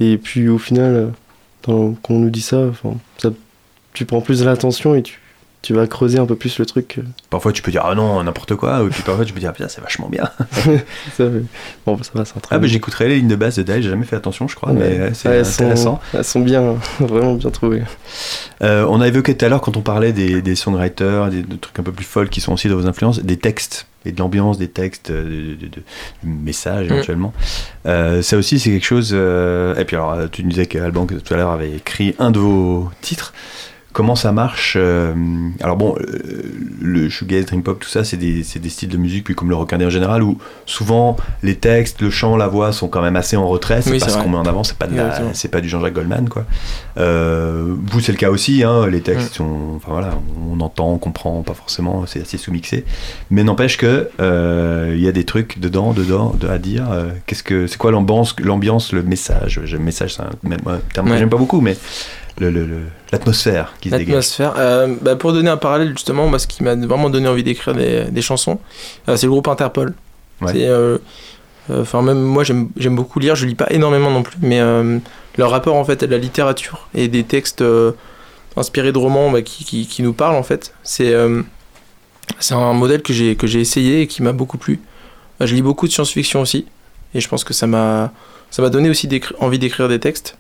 Et 0.02 0.18
puis, 0.18 0.50
au 0.50 0.58
final, 0.58 0.94
euh, 0.96 1.08
quand 1.64 1.96
on 2.10 2.20
nous 2.20 2.30
dit 2.30 2.42
ça, 2.42 2.72
ça 3.18 3.32
tu 3.94 4.06
prends 4.06 4.20
plus 4.20 4.44
l'attention 4.44 4.94
et 4.96 5.02
tu, 5.04 5.22
tu 5.66 5.74
vas 5.74 5.88
creuser 5.88 6.20
un 6.20 6.26
peu 6.28 6.36
plus 6.36 6.60
le 6.60 6.66
truc. 6.68 7.00
Parfois, 7.32 7.52
tu 7.52 7.62
peux 7.64 7.72
dire 7.72 7.82
ah 7.86 7.96
non, 7.96 8.22
n'importe 8.24 8.56
quoi, 8.56 8.84
ou 8.84 8.90
puis 8.90 9.02
parfois, 9.02 9.26
tu 9.26 9.34
peux 9.34 9.40
dire 9.40 9.50
ah, 9.50 9.54
putain, 9.54 9.68
c'est 9.68 9.82
vachement 9.82 10.08
bien. 10.10 10.30
ça, 11.18 11.24
bon, 11.86 11.98
ça 12.04 12.12
va, 12.14 12.24
c'est 12.24 12.34
Ah, 12.52 12.60
bah 12.60 12.68
j'écouterai 12.68 13.08
les 13.08 13.16
lignes 13.18 13.28
de 13.28 13.36
base 13.36 13.56
de 13.58 13.64
Dive, 13.64 13.82
j'ai 13.82 13.90
jamais 13.90 14.06
fait 14.06 14.16
attention, 14.16 14.48
je 14.48 14.56
crois, 14.56 14.72
Ouais. 14.72 14.80
mais 15.00 15.14
c'est 15.16 15.28
Ouais, 15.30 15.36
elles 15.38 15.46
intéressant. 15.48 16.00
Sont, 16.12 16.18
elles 16.18 16.24
sont 16.24 16.40
bien, 16.42 16.76
vraiment 17.00 17.34
bien 17.34 17.50
trouvées. 17.50 17.84
Euh, 18.62 18.86
on 18.90 19.02
a 19.02 19.08
évoqué 19.08 19.36
tout 19.36 19.44
à 19.46 19.50
l'heure, 19.50 19.62
quand 19.62 19.76
on 19.76 19.82
parlait 19.82 20.14
des, 20.14 20.42
des 20.42 20.56
songwriters, 20.56 21.30
des, 21.30 21.42
de 21.42 21.56
trucs 21.56 21.80
un 21.80 21.84
peu 21.84 21.92
plus 21.92 22.06
folles 22.06 22.30
qui 22.30 22.42
sont 22.42 22.54
aussi 22.54 22.70
dans 22.70 22.76
vos 22.76 22.86
influences, 22.88 23.20
des 23.22 23.38
textes 23.38 23.88
et 24.06 24.12
de 24.12 24.20
l'ambiance 24.20 24.60
des 24.60 24.68
textes, 24.68 25.10
euh, 25.10 25.24
de, 25.24 25.56
de- 25.56 25.66
de- 25.68 25.68
de 25.78 25.82
messages 26.24 26.88
Mm. 26.88 26.94
éventuellement. 26.94 27.34
Euh, 27.88 28.22
ça 28.22 28.38
aussi, 28.38 28.60
c'est 28.60 28.70
quelque 28.70 28.86
chose. 28.86 29.12
euh, 29.14 29.76
Et 29.78 29.86
puis, 29.86 29.96
alors, 29.96 30.30
tu 30.32 30.44
nous 30.44 30.50
disais 30.50 30.68
qu'Alban, 30.68 31.08
tout 31.08 31.34
à 31.34 31.38
l'heure, 31.38 31.50
avait 31.50 31.72
écrit 31.72 32.14
un 32.20 32.30
de 32.30 32.38
vos 32.40 32.90
titres. 33.02 33.34
Comment 33.96 34.18
ça 34.18 34.34
marche 34.34 34.76
euh, 34.78 35.14
Alors 35.64 35.78
bon, 35.78 35.96
euh, 35.98 36.42
le 36.82 37.08
shoegaze, 37.08 37.46
dream 37.46 37.64
pop, 37.64 37.80
tout 37.80 37.88
ça, 37.88 38.04
c'est 38.04 38.18
des, 38.18 38.44
styles 38.44 38.90
de 38.90 38.98
musique, 38.98 39.24
puis 39.24 39.36
comme 39.36 39.48
le 39.50 39.56
rock 39.56 39.72
indé 39.72 39.86
en 39.86 39.90
général, 39.90 40.22
où 40.22 40.38
souvent 40.66 41.16
les 41.44 41.56
textes, 41.56 42.02
le 42.02 42.10
chant, 42.10 42.36
la 42.36 42.48
voix 42.50 42.74
sont 42.74 42.90
quand 42.90 43.02
même 43.02 43.16
assez 43.16 43.38
en 43.38 43.48
retrait. 43.48 43.82
C'est 43.82 43.92
Oui, 43.92 44.00
pas 44.00 44.10
ce 44.10 44.18
qu'on 44.18 44.28
met 44.28 44.36
en 44.36 44.44
avant, 44.46 44.66
c'est 44.66 44.78
pas, 44.78 44.88
de 44.88 44.98
la- 44.98 45.04
Exactement. 45.06 45.30
c'est 45.34 45.48
pas 45.48 45.62
du 45.62 45.70
Jean-Jacques 45.70 45.94
Goldman, 45.94 46.28
quoi. 46.28 46.44
Euh, 46.98 47.74
vous, 47.86 48.02
c'est 48.02 48.12
le 48.12 48.18
cas 48.18 48.32
aussi, 48.32 48.64
hein, 48.66 48.86
les 48.88 49.00
textes 49.00 49.32
Mm. 49.32 49.38
sont. 49.38 49.60
Enfin 49.78 49.92
voilà, 49.94 50.10
on 50.52 50.60
entend, 50.60 50.92
on 50.92 50.98
comprend, 50.98 51.42
pas 51.42 51.54
forcément, 51.54 52.04
c'est 52.06 52.22
assez 52.22 52.38
sous-mixé. 52.38 52.84
Mais 53.30 53.46
n'empêche 53.46 53.78
que 53.78 54.10
il 54.94 55.00
y 55.02 55.08
a 55.08 55.14
des 55.14 55.24
trucs 55.24 55.58
dedans, 55.62 55.94
dedans, 55.94 56.36
de- 56.38 56.50
à 56.50 56.58
dire. 56.58 56.86
Qu'est-ce 57.28 57.44
que, 57.44 57.66
c'est 57.68 57.78
quoi 57.78 57.92
l'ambiance, 57.92 58.36
l'ambiance, 58.42 58.92
le 58.92 59.04
message? 59.04 59.62
Le 59.72 59.80
message, 59.80 60.16
c'est 60.16 60.22
un 60.24 60.32
même, 60.44 60.60
un 60.66 60.80
terme 60.94 61.08
que 61.08 61.14
Ouais. 61.14 61.18
j'aime 61.18 61.30
pas 61.30 61.38
beaucoup, 61.38 61.62
mais 61.62 61.78
l'atmosphère 62.38 63.74
qui 63.80 63.90
se 63.90 63.96
dégage. 63.96 64.08
L'atmosphère. 64.08 64.54
Euh, 64.58 64.96
bah, 65.02 65.16
pour 65.16 65.34
donner 65.34 65.50
un 65.50 65.58
parallèle, 65.58 65.90
justement, 65.90 66.28
moi, 66.28 66.40
ce 66.40 66.48
qui 66.48 66.64
m'a 66.64 66.76
vraiment 66.76 67.10
donné 67.10 67.28
envie 67.28 67.44
d'écrire 67.44 67.74
des, 67.74 68.06
des 68.06 68.22
chansons, 68.22 68.60
euh, 69.08 69.16
c'est 69.16 69.26
le 69.26 69.32
groupe 69.32 69.48
Interpol. 69.48 69.94
Ouais. 70.42 70.52
Euh, 70.56 70.98
euh, 71.70 71.82
Enfin, 71.82 72.02
même 72.02 72.22
moi, 72.22 72.44
j'aime 72.44 72.96
beaucoup 72.96 73.20
lire. 73.20 73.36
Je 73.36 73.46
lis 73.46 73.56
pas 73.56 73.68
énormément 73.72 74.12
non 74.12 74.22
plus, 74.22 74.38
mais 74.42 74.60
leur 75.38 75.50
rapport 75.50 75.76
en 75.76 75.84
fait 75.84 76.04
à 76.04 76.08
la 76.08 76.18
littérature 76.18 76.88
et 76.94 77.08
des 77.08 77.24
textes 77.24 77.64
inspirés 78.56 78.92
de 78.92 78.98
romans 78.98 79.32
bah, 79.32 79.42
qui, 79.42 79.66
qui, 79.66 79.88
qui 79.88 80.04
nous 80.04 80.14
parlent 80.14 80.36
en 80.36 80.44
fait, 80.44 80.74
c'est 80.84 81.14
c'est 82.40 82.54
un 82.54 82.74
modèle 82.74 83.02
que 83.02 83.14
j'ai 83.14 83.36
que 83.36 83.48
j'ai 83.48 83.62
essayé 83.62 84.02
et 84.02 84.08
qui 84.08 84.22
m'a 84.22 84.32
beaucoup 84.32 84.60
plu. 84.60 84.80
Je 85.40 85.56
lis 85.56 85.64
beaucoup 85.64 85.88
de 85.88 85.92
science-fiction 85.92 86.42
aussi, 86.42 86.68
et 87.16 87.20
je 87.20 87.28
pense 87.28 87.44
que 87.44 87.54
ça 87.54 87.66
m'a 87.66 88.12
ça 88.52 88.62
m'a 88.62 88.70
donné 88.70 88.90
aussi 88.90 89.10
envie 89.40 89.58
d'écrire 89.58 89.90
des 89.90 90.00
textes. 90.00 90.38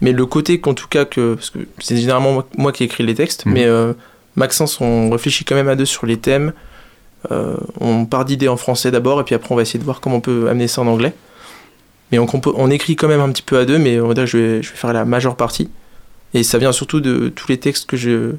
Mais 0.00 0.12
le 0.12 0.26
côté 0.26 0.60
qu'en 0.60 0.74
tout 0.74 0.88
cas 0.88 1.04
que 1.04 1.34
parce 1.34 1.50
que 1.50 1.60
c'est 1.78 1.96
généralement 1.96 2.32
moi, 2.32 2.48
moi 2.58 2.72
qui 2.72 2.84
écris 2.84 3.04
les 3.04 3.14
textes, 3.14 3.46
Mhm. 3.46 3.52
mais 3.52 3.64
euh, 3.64 3.92
Maxence, 4.36 4.80
on 4.80 5.10
réfléchit 5.10 5.44
quand 5.44 5.54
même 5.54 5.68
à 5.68 5.76
deux 5.76 5.86
sur 5.86 6.06
les 6.06 6.18
thèmes. 6.18 6.52
Euh, 7.32 7.56
on 7.80 8.04
part 8.04 8.24
d'idées 8.24 8.48
en 8.48 8.56
français 8.56 8.90
d'abord, 8.90 9.20
et 9.20 9.24
puis 9.24 9.34
après 9.34 9.52
on 9.52 9.56
va 9.56 9.62
essayer 9.62 9.78
de 9.80 9.84
voir 9.84 10.00
comment 10.00 10.16
on 10.16 10.20
peut 10.20 10.48
amener 10.48 10.68
ça 10.68 10.82
en 10.82 10.86
anglais. 10.86 11.14
Mais 12.12 12.18
on, 12.20 12.70
écrit 12.70 12.94
quand 12.94 13.08
même 13.08 13.20
un 13.20 13.30
petit 13.30 13.42
peu 13.42 13.58
à 13.58 13.64
deux, 13.64 13.78
mais 13.78 13.98
on 13.98 14.06
va 14.06 14.14
dire 14.14 14.24
que 14.24 14.30
je 14.30 14.36
vais, 14.38 14.62
je 14.62 14.70
vais 14.70 14.76
faire 14.76 14.92
la 14.92 15.04
majeure 15.04 15.34
partie. 15.34 15.68
Et 16.34 16.44
ça 16.44 16.58
vient 16.58 16.70
surtout 16.70 17.00
de 17.00 17.30
tous 17.30 17.48
les 17.48 17.58
textes 17.58 17.86
que 17.88 17.96
je 17.96 18.32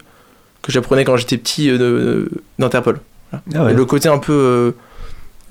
que 0.62 0.72
j'apprenais 0.72 1.04
quand 1.04 1.18
j'étais 1.18 1.38
petit 1.38 1.70
euh, 1.70 2.28
d'Interpol. 2.60 3.00
Voilà. 3.32 3.44
Ah 3.56 3.66
ouais. 3.66 3.74
Le 3.74 3.86
côté 3.86 4.08
un 4.10 4.20
peu 4.20 4.74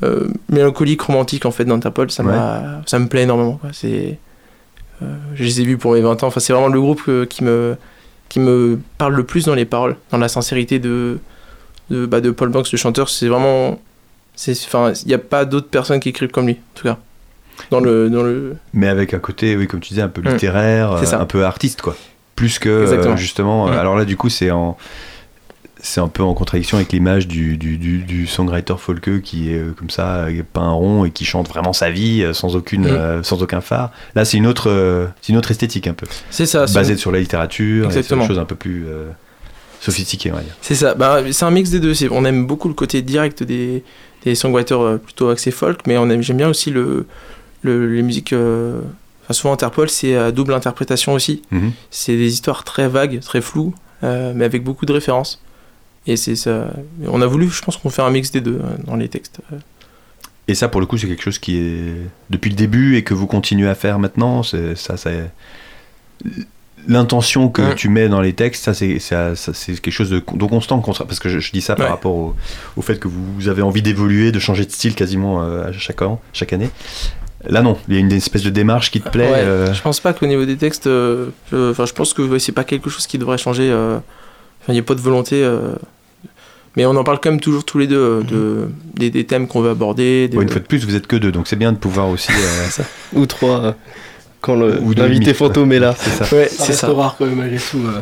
euh, 0.02 0.28
mélancolique, 0.48 1.02
romantique 1.02 1.44
en 1.46 1.50
fait 1.50 1.64
d'Interpol, 1.64 2.10
ça, 2.10 2.22
m'a- 2.22 2.82
ça 2.86 2.98
me 2.98 3.06
plaît 3.08 3.22
énormément. 3.22 3.60
C'est, 3.72 4.18
je 5.34 5.42
les 5.44 5.60
ai 5.60 5.64
vus 5.64 5.76
pour 5.78 5.92
mes 5.92 6.00
20 6.00 6.22
ans. 6.22 6.26
Enfin, 6.28 6.40
c'est 6.40 6.52
vraiment 6.52 6.68
le 6.68 6.80
groupe 6.80 7.02
que- 7.04 7.24
qui 7.24 7.44
me 7.44 7.76
qui 8.28 8.40
me 8.40 8.78
parle 8.98 9.14
le 9.14 9.22
plus 9.24 9.44
dans 9.44 9.54
les 9.54 9.64
paroles, 9.64 9.96
dans 10.10 10.18
la 10.18 10.28
sincérité 10.28 10.78
de 10.78 11.18
de, 11.90 12.06
bah, 12.06 12.20
de 12.20 12.30
Paul 12.32 12.48
Banks, 12.48 12.70
le 12.72 12.78
chanteur. 12.78 13.08
C'est 13.08 13.28
vraiment, 13.28 13.78
il 14.48 14.54
n'y 15.06 15.14
a 15.14 15.18
pas 15.18 15.44
d'autres 15.44 15.68
personnes 15.68 16.00
qui 16.00 16.08
écrivent 16.08 16.30
comme 16.30 16.46
lui, 16.46 16.54
en 16.54 16.74
tout 16.78 16.82
cas. 16.84 16.98
Dans 17.70 17.80
le, 17.80 18.10
dans 18.10 18.22
le, 18.22 18.56
Mais 18.74 18.88
avec 18.88 19.14
un 19.14 19.18
côté, 19.18 19.56
oui, 19.56 19.66
comme 19.68 19.80
tu 19.80 19.90
disais, 19.90 20.02
un 20.02 20.08
peu 20.08 20.20
Mm. 20.20 20.28
littéraire, 20.32 20.92
euh, 20.92 21.02
un 21.12 21.24
peu 21.26 21.44
artiste, 21.44 21.80
quoi. 21.82 21.96
Plus 22.34 22.58
que, 22.58 22.68
euh, 22.68 23.16
justement. 23.16 23.68
euh, 23.68 23.70
Mm. 23.70 23.78
Alors 23.78 23.96
là, 23.96 24.04
du 24.04 24.16
coup, 24.16 24.28
c'est 24.28 24.50
en. 24.50 24.76
C'est 25.82 26.00
un 26.00 26.08
peu 26.08 26.22
en 26.22 26.32
contradiction 26.32 26.78
avec 26.78 26.90
l'image 26.92 27.28
du, 27.28 27.58
du, 27.58 27.76
du, 27.76 27.98
du 27.98 28.26
songwriter 28.26 28.74
folkeux 28.78 29.20
qui 29.20 29.52
est 29.52 29.58
euh, 29.58 29.72
comme 29.76 29.90
ça, 29.90 30.24
euh, 30.24 30.42
peint 30.52 30.70
rond 30.70 31.04
et 31.04 31.10
qui 31.10 31.24
chante 31.26 31.48
vraiment 31.48 31.72
sa 31.74 31.90
vie 31.90 32.22
euh, 32.22 32.32
sans, 32.32 32.56
aucune, 32.56 32.84
Mm. 32.84 32.86
euh, 32.86 33.22
sans 33.22 33.42
aucun 33.42 33.60
phare. 33.60 33.92
Là, 34.14 34.24
c'est 34.24 34.38
une, 34.38 34.46
autre, 34.46 34.70
euh, 34.70 35.06
c'est 35.20 35.32
une 35.32 35.38
autre 35.38 35.50
esthétique 35.50 35.86
un 35.86 35.92
peu. 35.94 36.06
c'est 36.30 36.46
ça. 36.46 36.66
c'est- 36.66 36.74
Basée 36.74 36.96
sur 36.96 37.12
la 37.12 37.20
littérature 37.20 37.86
Exactement. 37.86 38.22
des 38.22 38.28
choses 38.28 38.38
un 38.38 38.46
peu 38.46 38.54
plus 38.54 38.86
sophistiquées, 39.80 40.32
on 40.32 40.36
va 40.36 40.40
dire. 40.42 40.54
C'est 40.62 40.74
ça, 40.74 40.94
bah, 40.94 41.20
c'est 41.30 41.44
un 41.44 41.50
mix 41.50 41.70
des 41.70 41.80
deux. 41.80 41.94
C'est- 41.94 42.08
On 42.10 42.24
aime 42.24 42.46
beaucoup 42.46 42.68
le 42.68 42.74
côté 42.74 43.02
direct 43.02 43.42
des, 43.42 43.84
des 44.24 44.34
songwriters 44.34 44.98
plutôt 44.98 45.28
axés 45.28 45.50
folk, 45.50 45.80
mais 45.86 45.98
on 45.98 46.08
aime, 46.08 46.22
j'aime 46.22 46.38
bien 46.38 46.48
aussi 46.48 46.70
le, 46.70 47.06
le- 47.62 47.94
les 47.94 48.02
musiques. 48.02 48.32
enfin, 48.32 49.32
souvent 49.32 49.52
Interpol, 49.52 49.88
c'est 49.90 50.16
à 50.16 50.32
double 50.32 50.54
interprétation 50.54 51.12
aussi. 51.12 51.42
Mhm. 51.50 51.72
C'est 51.90 52.16
des 52.16 52.32
histoires 52.32 52.64
très 52.64 52.88
vagues, 52.88 53.20
très 53.20 53.40
floues, 53.42 53.74
mais 54.02 54.44
avec 54.44 54.64
beaucoup 54.64 54.86
de 54.86 54.92
références. 54.92 55.42
Et 56.06 56.16
c'est 56.16 56.36
ça. 56.36 56.68
On 57.06 57.20
a 57.22 57.26
voulu, 57.26 57.48
je 57.48 57.60
pense 57.62 57.76
qu'on 57.76 57.90
fait 57.90 58.02
un 58.02 58.10
mix 58.10 58.30
des 58.30 58.40
deux 58.40 58.60
euh, 58.62 58.76
dans 58.86 58.96
les 58.96 59.08
textes. 59.08 59.40
euh. 59.52 59.56
Et 60.48 60.54
ça, 60.54 60.68
pour 60.68 60.80
le 60.80 60.86
coup, 60.86 60.96
c'est 60.96 61.08
quelque 61.08 61.22
chose 61.24 61.38
qui 61.40 61.58
est 61.58 61.92
depuis 62.30 62.50
le 62.50 62.54
début 62.56 62.96
et 62.96 63.02
que 63.02 63.14
vous 63.14 63.26
continuez 63.26 63.68
à 63.68 63.74
faire 63.74 63.98
maintenant. 63.98 64.44
C'est 64.44 64.76
ça, 64.76 64.96
c'est 64.96 65.28
l'intention 66.86 67.48
que 67.48 67.62
Ouais. 67.62 67.74
tu 67.74 67.88
mets 67.88 68.08
dans 68.08 68.20
les 68.20 68.32
textes. 68.32 68.64
Ça, 68.64 68.72
c'est 68.74 68.98
quelque 69.80 69.90
chose 69.90 70.10
de, 70.10 70.18
de 70.34 70.44
constant, 70.44 70.78
parce 70.80 71.18
que 71.18 71.28
je, 71.28 71.40
je 71.40 71.50
dis 71.50 71.60
ça 71.60 71.74
par 71.74 71.86
Ouais. 71.86 71.90
rapport 71.90 72.14
au, 72.14 72.36
au 72.76 72.82
fait 72.82 72.98
que 73.00 73.08
vous 73.08 73.48
avez 73.48 73.62
envie 73.62 73.82
d'évoluer, 73.82 74.30
de 74.30 74.38
changer 74.38 74.64
de 74.64 74.70
style 74.70 74.94
quasiment 74.94 75.42
euh, 75.42 75.68
à 75.68 75.72
chaque 75.72 76.00
an, 76.02 76.20
chaque 76.32 76.52
année. 76.52 76.70
Là, 77.48 77.62
non. 77.62 77.76
Il 77.88 77.94
y 77.94 77.96
a 77.96 78.00
une 78.00 78.12
espèce 78.12 78.42
de 78.42 78.50
démarche 78.50 78.90
qui 78.92 79.00
te 79.00 79.08
plaît. 79.08 79.28
Ouais, 79.30 79.38
euh, 79.38 79.74
Je 79.74 79.82
pense 79.82 79.98
pas 80.00 80.12
qu'au 80.12 80.26
niveau 80.26 80.44
des 80.44 80.56
textes, 80.56 80.86
euh, 80.86 81.30
je, 81.50 81.70
enfin, 81.72 81.86
je 81.86 81.92
pense 81.92 82.12
que 82.14 82.38
c'est 82.38 82.52
pas 82.52 82.64
quelque 82.64 82.88
chose 82.88 83.06
qui 83.08 83.18
devrait 83.18 83.38
changer. 83.38 83.68
euh, 83.70 83.98
Enfin, 84.62 84.72
il 84.72 84.76
n'y 84.76 84.80
a 84.80 84.84
pas 84.84 84.94
de 84.94 85.00
volonté. 85.00 85.44
Mais 86.76 86.86
on 86.86 86.90
en 86.96 87.04
parle 87.04 87.18
quand 87.20 87.30
même 87.30 87.40
toujours 87.40 87.64
tous 87.64 87.78
les 87.78 87.86
deux 87.86 87.96
euh, 87.98 88.22
de, 88.22 88.68
des, 88.94 89.10
des 89.10 89.24
thèmes 89.24 89.48
qu'on 89.48 89.60
veut 89.60 89.70
aborder. 89.70 90.28
des- 90.28 90.36
une 90.36 90.48
fois 90.48 90.60
de 90.60 90.66
plus, 90.66 90.84
vous 90.84 90.94
êtes 90.94 91.06
que 91.06 91.16
deux, 91.16 91.32
donc 91.32 91.46
c'est 91.46 91.56
bien 91.56 91.72
de 91.72 91.78
pouvoir 91.78 92.08
aussi. 92.08 92.30
euh, 92.32 92.82
Ou 93.14 93.26
trois, 93.26 93.60
euh, 93.64 93.72
quand 94.40 94.54
l'invité 94.54 95.34
fantôme 95.34 95.72
est 95.72 95.78
là. 95.78 95.94
c'est 95.98 96.10
ça. 96.10 96.36
Ouais, 96.36 96.48
Ça 96.48 96.56
c'est 96.58 96.66
reste 96.68 96.80
ça. 96.80 96.92
rare 96.92 97.16
quand 97.18 97.26
même 97.26 97.36
malgré 97.36 97.58
tout. 97.58 97.78
euh. 97.78 98.00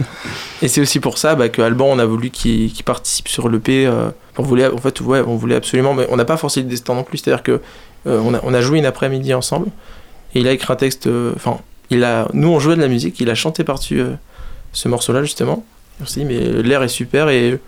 Et 0.63 0.69
c'est 0.69 0.81
aussi 0.81 1.01
pour 1.01 1.17
ça 1.19 1.35
bah, 1.37 1.49
que 1.49 1.63
Alban, 1.63 1.87
on 1.87 1.99
a 1.99 2.05
voulu 2.05 2.31
qu'il 2.31 2.71
participe 2.85 3.29
sur 3.29 3.49
l'EP. 3.49 3.87
Euh, 3.87 4.11
on 4.37 4.43
voulait, 4.43 4.67
en 4.67 4.77
fait, 4.79 5.01
ouais, 5.01 5.23
on 5.27 5.37
voulait 5.37 5.55
absolument, 5.55 5.95
mais 5.95 6.07
on 6.11 6.17
n'a 6.17 6.25
pas 6.25 6.37
forcé 6.37 6.61
le 6.61 6.69
destin 6.69 6.95
non 6.95 7.05
plus. 7.05 7.19
C'est-à-dire 7.19 7.43
que 7.43 7.61
euh, 8.07 8.21
on, 8.25 8.35
a, 8.35 8.41
on 8.43 8.53
a 8.53 8.61
joué 8.61 8.79
une 8.79 8.87
après-midi 8.87 9.33
ensemble 9.33 9.69
et 10.35 10.41
il 10.41 10.49
a 10.49 10.53
écrit 10.53 10.73
un 10.73 10.77
texte. 10.77 11.07
euh, 11.07 11.33
Enfin, 11.37 11.59
il 11.91 12.03
a, 12.05 12.29
nous 12.35 12.49
on 12.49 12.59
jouait 12.59 12.77
de 12.77 12.81
la 12.81 12.89
musique, 12.89 13.21
il 13.21 13.31
a 13.31 13.35
chanté 13.35 13.63
par-dessus 13.63 14.01
euh, 14.01 14.11
ce 14.73 14.89
morceau-là 14.89 15.23
justement. 15.23 15.65
On 16.03 16.07
s'est 16.07 16.21
dit 16.21 16.27
mais 16.27 16.63
l'air 16.63 16.83
est 16.83 16.89
super 16.89 17.29
et 17.31 17.59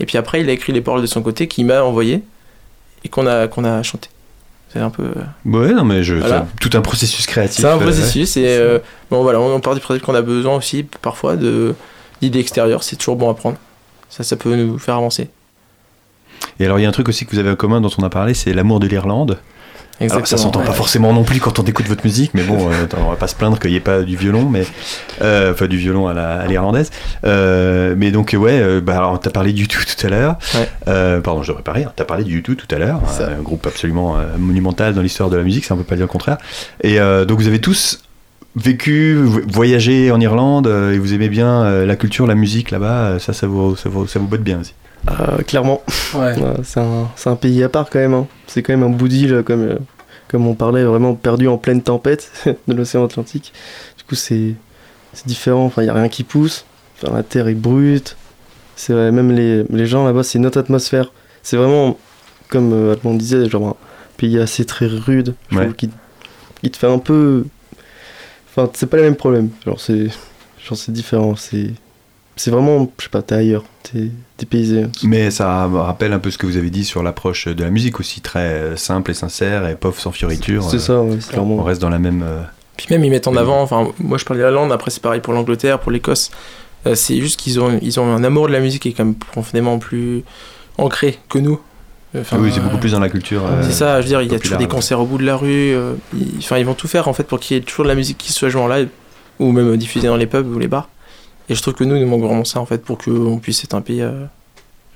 et 0.00 0.06
puis 0.06 0.18
après 0.18 0.40
il 0.40 0.48
a 0.48 0.52
écrit 0.52 0.72
les 0.72 0.80
paroles 0.80 1.02
de 1.02 1.06
son 1.06 1.22
côté 1.22 1.48
qu'il 1.48 1.66
m'a 1.66 1.82
envoyé 1.82 2.22
et 3.04 3.08
qu'on 3.08 3.26
a 3.26 3.48
qu'on 3.48 3.64
a 3.64 3.82
chanté. 3.82 4.08
C'est 4.72 4.78
un 4.78 4.90
peu. 4.90 5.02
euh, 5.02 5.24
Ouais, 5.44 5.72
non, 5.74 5.84
mais 5.84 6.02
je, 6.02 6.14
Voilà. 6.14 6.46
tout 6.60 6.70
un 6.72 6.80
processus 6.80 7.26
créatif. 7.26 7.60
C'est 7.60 7.66
un 7.66 7.76
euh, 7.76 7.80
processus 7.80 8.36
et 8.38 8.46
euh, 8.46 8.78
bon 9.10 9.22
voilà, 9.22 9.38
on, 9.38 9.60
part 9.60 9.74
du 9.74 9.80
principe 9.80 10.02
qu'on 10.04 10.14
a 10.14 10.22
besoin 10.22 10.56
aussi 10.56 10.84
parfois 11.02 11.36
de 11.36 11.74
d'idées 12.22 12.38
extérieures, 12.38 12.82
c'est 12.82 12.96
toujours 12.96 13.16
bon 13.16 13.28
à 13.30 13.34
prendre. 13.34 13.58
Ça, 14.08 14.22
ça 14.22 14.36
peut 14.36 14.54
nous 14.54 14.78
faire 14.78 14.94
avancer. 14.94 15.28
Et 16.60 16.64
alors, 16.64 16.78
il 16.78 16.82
y 16.82 16.86
a 16.86 16.88
un 16.88 16.92
truc 16.92 17.08
aussi 17.08 17.26
que 17.26 17.32
vous 17.32 17.38
avez 17.38 17.50
en 17.50 17.56
commun 17.56 17.80
dont 17.80 17.90
on 17.98 18.02
a 18.02 18.10
parlé, 18.10 18.34
c'est 18.34 18.52
l'amour 18.52 18.78
de 18.80 18.86
l'Irlande. 18.86 19.38
Alors, 20.00 20.26
ça 20.26 20.36
s'entend 20.36 20.60
ouais. 20.60 20.66
pas 20.66 20.72
forcément 20.72 21.12
non 21.12 21.22
plus 21.22 21.38
quand 21.38 21.58
on 21.60 21.62
écoute 21.62 21.86
votre 21.86 22.04
musique, 22.04 22.32
mais 22.34 22.42
bon, 22.42 22.68
euh, 22.70 22.86
on 22.98 23.10
va 23.10 23.16
pas 23.16 23.28
se 23.28 23.34
plaindre 23.36 23.58
qu'il 23.60 23.70
n'y 23.70 23.76
ait 23.76 23.80
pas 23.80 24.02
du 24.02 24.16
violon, 24.16 24.48
mais 24.48 24.64
euh, 25.20 25.52
enfin 25.52 25.66
du 25.68 25.76
violon 25.76 26.08
à 26.08 26.14
la- 26.14 26.40
à 26.40 26.46
l'irlandaise. 26.46 26.90
Euh, 27.24 27.94
mais 27.96 28.10
donc 28.10 28.34
ouais, 28.36 28.58
euh, 28.60 28.80
bah 28.80 28.96
alors 28.96 29.20
t'as 29.20 29.30
parlé 29.30 29.52
du 29.52 29.68
tout 29.68 29.82
tout 29.84 30.06
à 30.06 30.10
l'heure. 30.10 30.36
Ouais. 30.54 31.20
Pardon, 31.20 31.42
je 31.42 31.48
devrais 31.48 31.62
pas 31.62 31.72
rire. 31.72 31.92
T'as 31.94 32.04
parlé 32.04 32.24
du 32.24 32.42
tout 32.42 32.54
tout 32.56 32.66
à 32.74 32.78
l'heure, 32.78 33.00
un 33.20 33.42
groupe 33.42 33.66
absolument 33.66 34.16
monumental 34.38 34.94
dans 34.94 35.02
l'histoire 35.02 35.30
de 35.30 35.36
la 35.36 35.44
musique, 35.44 35.64
ça 35.64 35.74
on 35.74 35.76
peut 35.76 35.84
pas 35.84 35.94
dire 35.96 36.04
le 36.06 36.08
contraire. 36.08 36.38
Et 36.82 36.98
donc 36.98 37.38
vous 37.38 37.46
avez 37.46 37.60
tous 37.60 38.02
vécu, 38.56 39.14
vo- 39.14 39.40
voyagé 39.48 40.10
en 40.10 40.20
Irlande 40.20 40.66
et 40.66 40.98
vous 40.98 41.14
aimez 41.14 41.28
bien 41.28 41.84
la 41.84 41.96
culture, 41.96 42.26
la 42.26 42.34
musique 42.34 42.70
là-bas. 42.70 43.18
Ça, 43.20 43.32
ça 43.32 43.46
vous, 43.46 43.76
ça 43.76 43.88
vous, 43.88 44.06
ça 44.06 44.18
vous 44.18 44.26
botte 44.26 44.42
bien 44.42 44.60
aussi. 44.60 44.74
Euh, 45.10 45.38
clairement. 45.42 45.82
Ouais. 46.14 46.34
Ouais, 46.40 46.54
c'est 46.64 46.80
un, 46.80 47.08
c'est 47.16 47.30
un 47.30 47.36
pays 47.36 47.62
à 47.64 47.68
part 47.68 47.90
quand 47.90 47.98
même. 47.98 48.14
hein. 48.14 48.26
C'est 48.46 48.62
quand 48.62 48.72
même 48.72 48.82
un 48.82 48.88
bout 48.94 49.08
d'île, 49.08 49.42
comme, 49.44 49.62
euh, 49.62 49.78
comme 50.28 50.46
on 50.46 50.54
parlait, 50.54 50.84
vraiment 50.84 51.14
perdu 51.14 51.48
en 51.48 51.58
pleine 51.58 51.82
tempête 51.82 52.30
de 52.68 52.74
l'océan 52.74 53.04
Atlantique. 53.04 53.52
Du 53.98 54.04
coup, 54.04 54.14
c'est 54.14 54.54
c'est 55.14 55.26
différent. 55.26 55.64
Enfin, 55.66 55.82
il 55.82 55.86
n'y 55.86 55.90
a 55.90 55.94
rien 55.94 56.08
qui 56.08 56.22
pousse. 56.24 56.64
Enfin, 57.02 57.14
la 57.16 57.22
terre 57.22 57.48
est 57.48 57.54
brute. 57.54 58.16
C'est 58.76 58.92
vrai, 58.92 59.12
même 59.12 59.30
les, 59.32 59.64
les 59.64 59.86
gens 59.86 60.04
là-bas, 60.06 60.22
c'est 60.22 60.38
une 60.38 60.46
autre 60.46 60.58
atmosphère. 60.58 61.12
C'est 61.42 61.56
vraiment, 61.56 61.98
comme 62.48 62.72
euh, 62.72 62.92
Alban 62.92 63.14
disait, 63.14 63.48
genre 63.48 63.68
un 63.68 63.76
pays 64.16 64.38
assez 64.38 64.64
très 64.64 64.86
rude. 64.86 65.34
Je 65.50 65.56
Ouais. 65.58 65.64
trouve 65.64 65.76
qu'il 65.76 65.90
il 66.62 66.70
te 66.70 66.76
fait 66.76 66.86
un 66.86 66.98
peu. 66.98 67.44
Enfin, 68.48 68.70
c'est 68.74 68.86
pas 68.86 68.96
les 68.98 69.02
mêmes 69.02 69.16
problèmes. 69.16 69.50
Genre, 69.66 69.80
c'est 69.80 70.06
genre, 70.64 70.78
c'est 70.78 70.92
différent. 70.92 71.34
C'est 71.36 71.70
c'est 72.36 72.50
vraiment, 72.50 72.90
je 72.98 73.04
sais 73.04 73.10
pas, 73.10 73.22
t'es 73.22 73.34
ailleurs. 73.34 73.64
T'es 73.82 74.08
dépaysé. 74.38 74.86
Mais 75.02 75.30
ça 75.30 75.68
me 75.68 75.78
rappelle 75.78 76.12
un 76.12 76.18
peu 76.18 76.30
ce 76.30 76.38
que 76.38 76.46
vous 76.46 76.56
avez 76.56 76.70
dit 76.70 76.84
sur 76.84 77.02
l'approche 77.02 77.46
de 77.48 77.62
la 77.64 77.70
musique 77.70 78.00
aussi, 78.00 78.20
très 78.20 78.40
euh, 78.40 78.76
simple 78.76 79.10
et 79.10 79.14
sincère 79.14 79.68
et 79.68 79.74
pauvre 79.76 79.98
sans 80.00 80.12
fioriture. 80.12 80.64
C'est 80.70 80.76
Euh, 80.76 80.78
ça, 80.80 81.02
ouais, 81.02 81.16
c'est 81.20 81.28
On 81.30 81.32
clairement. 81.44 81.62
reste 81.62 81.80
dans 81.82 81.90
la 81.90 81.98
même. 81.98 82.22
euh, 82.26 82.42
Puis 82.76 82.86
même 82.90 83.04
ils 83.04 83.10
mettent 83.10 83.28
en 83.28 83.36
avant, 83.36 83.60
enfin 83.62 83.88
moi 83.98 84.18
je 84.18 84.24
parle 84.24 84.38
de 84.40 84.44
l'Irlande, 84.44 84.72
après 84.72 84.90
c'est 84.90 85.02
pareil 85.02 85.20
pour 85.20 85.32
l'Angleterre, 85.34 85.78
pour 85.78 85.92
l'Écosse. 85.92 86.30
Euh, 86.86 86.94
c'est 86.96 87.20
juste 87.20 87.38
qu'ils 87.38 87.60
ont, 87.60 87.78
ils 87.80 88.00
ont 88.00 88.12
un 88.12 88.24
amour 88.24 88.48
de 88.48 88.52
la 88.52 88.60
musique 88.60 88.82
qui 88.82 88.88
est 88.88 88.92
quand 88.92 89.04
même 89.04 89.14
profondément 89.14 89.78
plus 89.78 90.24
ancré 90.78 91.18
que 91.28 91.38
nous. 91.38 91.60
Enfin, 92.18 92.36
oui, 92.40 92.50
c'est 92.52 92.60
beaucoup 92.60 92.76
plus 92.78 92.92
dans 92.92 93.00
la 93.00 93.08
culture. 93.08 93.42
euh, 93.46 93.62
C'est 93.62 93.72
ça, 93.72 94.00
je 94.00 94.06
veux 94.06 94.08
dire, 94.08 94.20
il 94.22 94.30
y 94.30 94.34
a 94.34 94.38
toujours 94.38 94.58
des 94.58 94.64
ouais. 94.64 94.68
concerts 94.70 95.00
au 95.00 95.06
bout 95.06 95.16
de 95.16 95.24
la 95.24 95.36
rue. 95.36 95.48
euh, 95.74 95.94
ils, 96.14 96.38
enfin, 96.38 96.58
ils 96.58 96.66
vont 96.66 96.74
tout 96.74 96.88
faire 96.88 97.08
en 97.08 97.12
fait 97.14 97.22
pour 97.24 97.40
qu'il 97.40 97.56
y 97.56 97.60
ait 97.60 97.62
toujours 97.62 97.84
de 97.84 97.88
la 97.88 97.94
musique 97.94 98.18
qui 98.18 98.32
soit 98.32 98.48
jouée 98.50 98.60
en 98.60 98.68
live 98.68 98.88
ou 99.38 99.50
même 99.52 99.76
diffusée 99.78 100.08
dans 100.08 100.16
les 100.16 100.26
pubs 100.26 100.46
ou 100.54 100.58
les 100.58 100.68
bars. 100.68 100.88
Et 101.52 101.54
je 101.54 101.60
trouve 101.60 101.74
que 101.74 101.84
nous, 101.84 101.96
il 101.96 102.02
nous 102.02 102.08
manque 102.08 102.22
vraiment 102.22 102.44
ça 102.44 102.60
en 102.60 102.64
fait 102.66 102.82
pour 102.82 102.96
qu'on 102.96 103.38
puisse 103.38 103.62
être 103.62 103.74
un 103.74 103.82
pays 103.82 104.00
euh, 104.00 104.24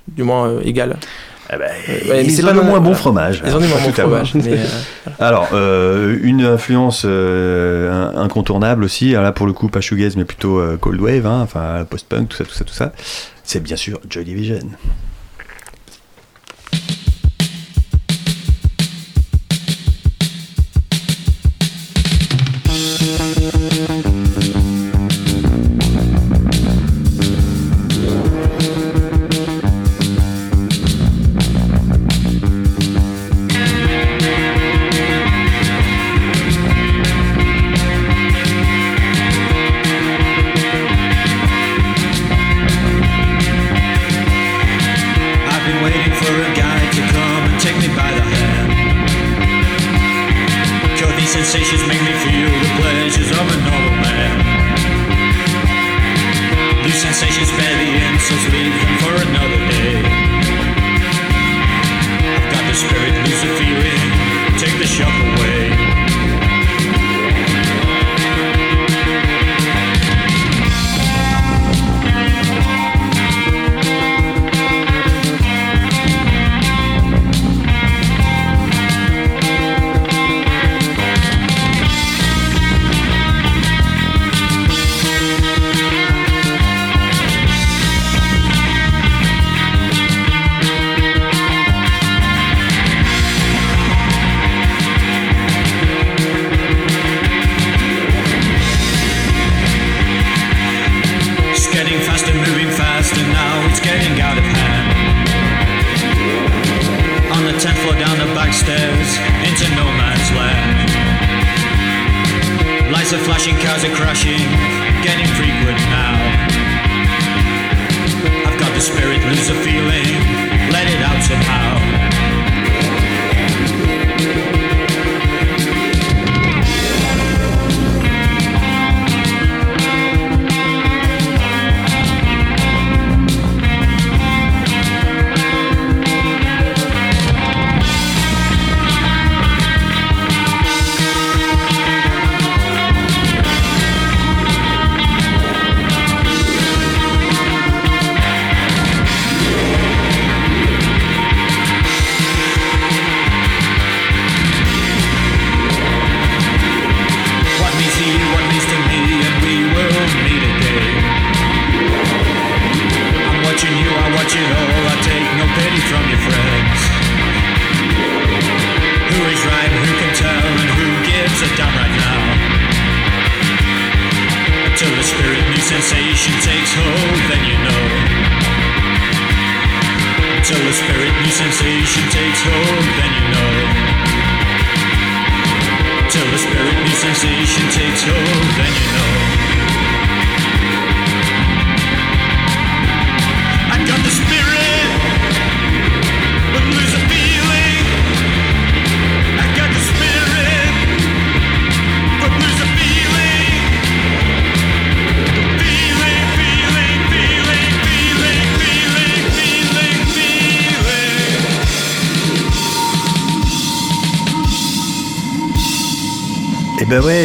du 0.07 0.23
moins 0.23 0.47
euh, 0.49 0.61
égal. 0.63 0.97
Ouais, 1.51 1.59
mais 2.09 2.25
ils 2.25 2.31
c'est 2.31 2.41
pas 2.41 2.51
le 2.51 2.63
moins 2.63 2.79
bon 2.79 2.95
fromage. 2.95 3.43
Ils 3.45 3.55
ont 3.55 3.59
du 3.59 3.67
moins 3.67 3.77
bon 3.85 3.91
Tout 3.91 4.01
à 4.01 4.05
voir. 4.05 4.25
fromage. 4.27 4.43
mais, 4.45 4.57
euh, 4.57 5.09
Alors, 5.19 5.49
euh, 5.53 6.17
une 6.23 6.41
influence 6.41 7.03
euh, 7.05 8.11
incontournable 8.15 8.83
aussi, 8.83 9.11
alors 9.11 9.23
là 9.23 9.31
pour 9.31 9.45
le 9.45 9.53
coup 9.53 9.69
pas 9.69 9.79
shoegaze 9.79 10.17
mais 10.17 10.25
plutôt 10.25 10.57
euh, 10.59 10.77
cold 10.77 10.99
wave, 10.99 11.27
hein, 11.27 11.41
enfin 11.43 11.85
post-punk, 11.87 12.27
tout 12.29 12.37
ça, 12.37 12.43
tout 12.43 12.53
ça, 12.55 12.65
tout 12.65 12.73
ça, 12.73 12.91
c'est 13.43 13.61
bien 13.61 13.75
sûr 13.77 13.99
Joy 14.09 14.25
Division. 14.25 14.59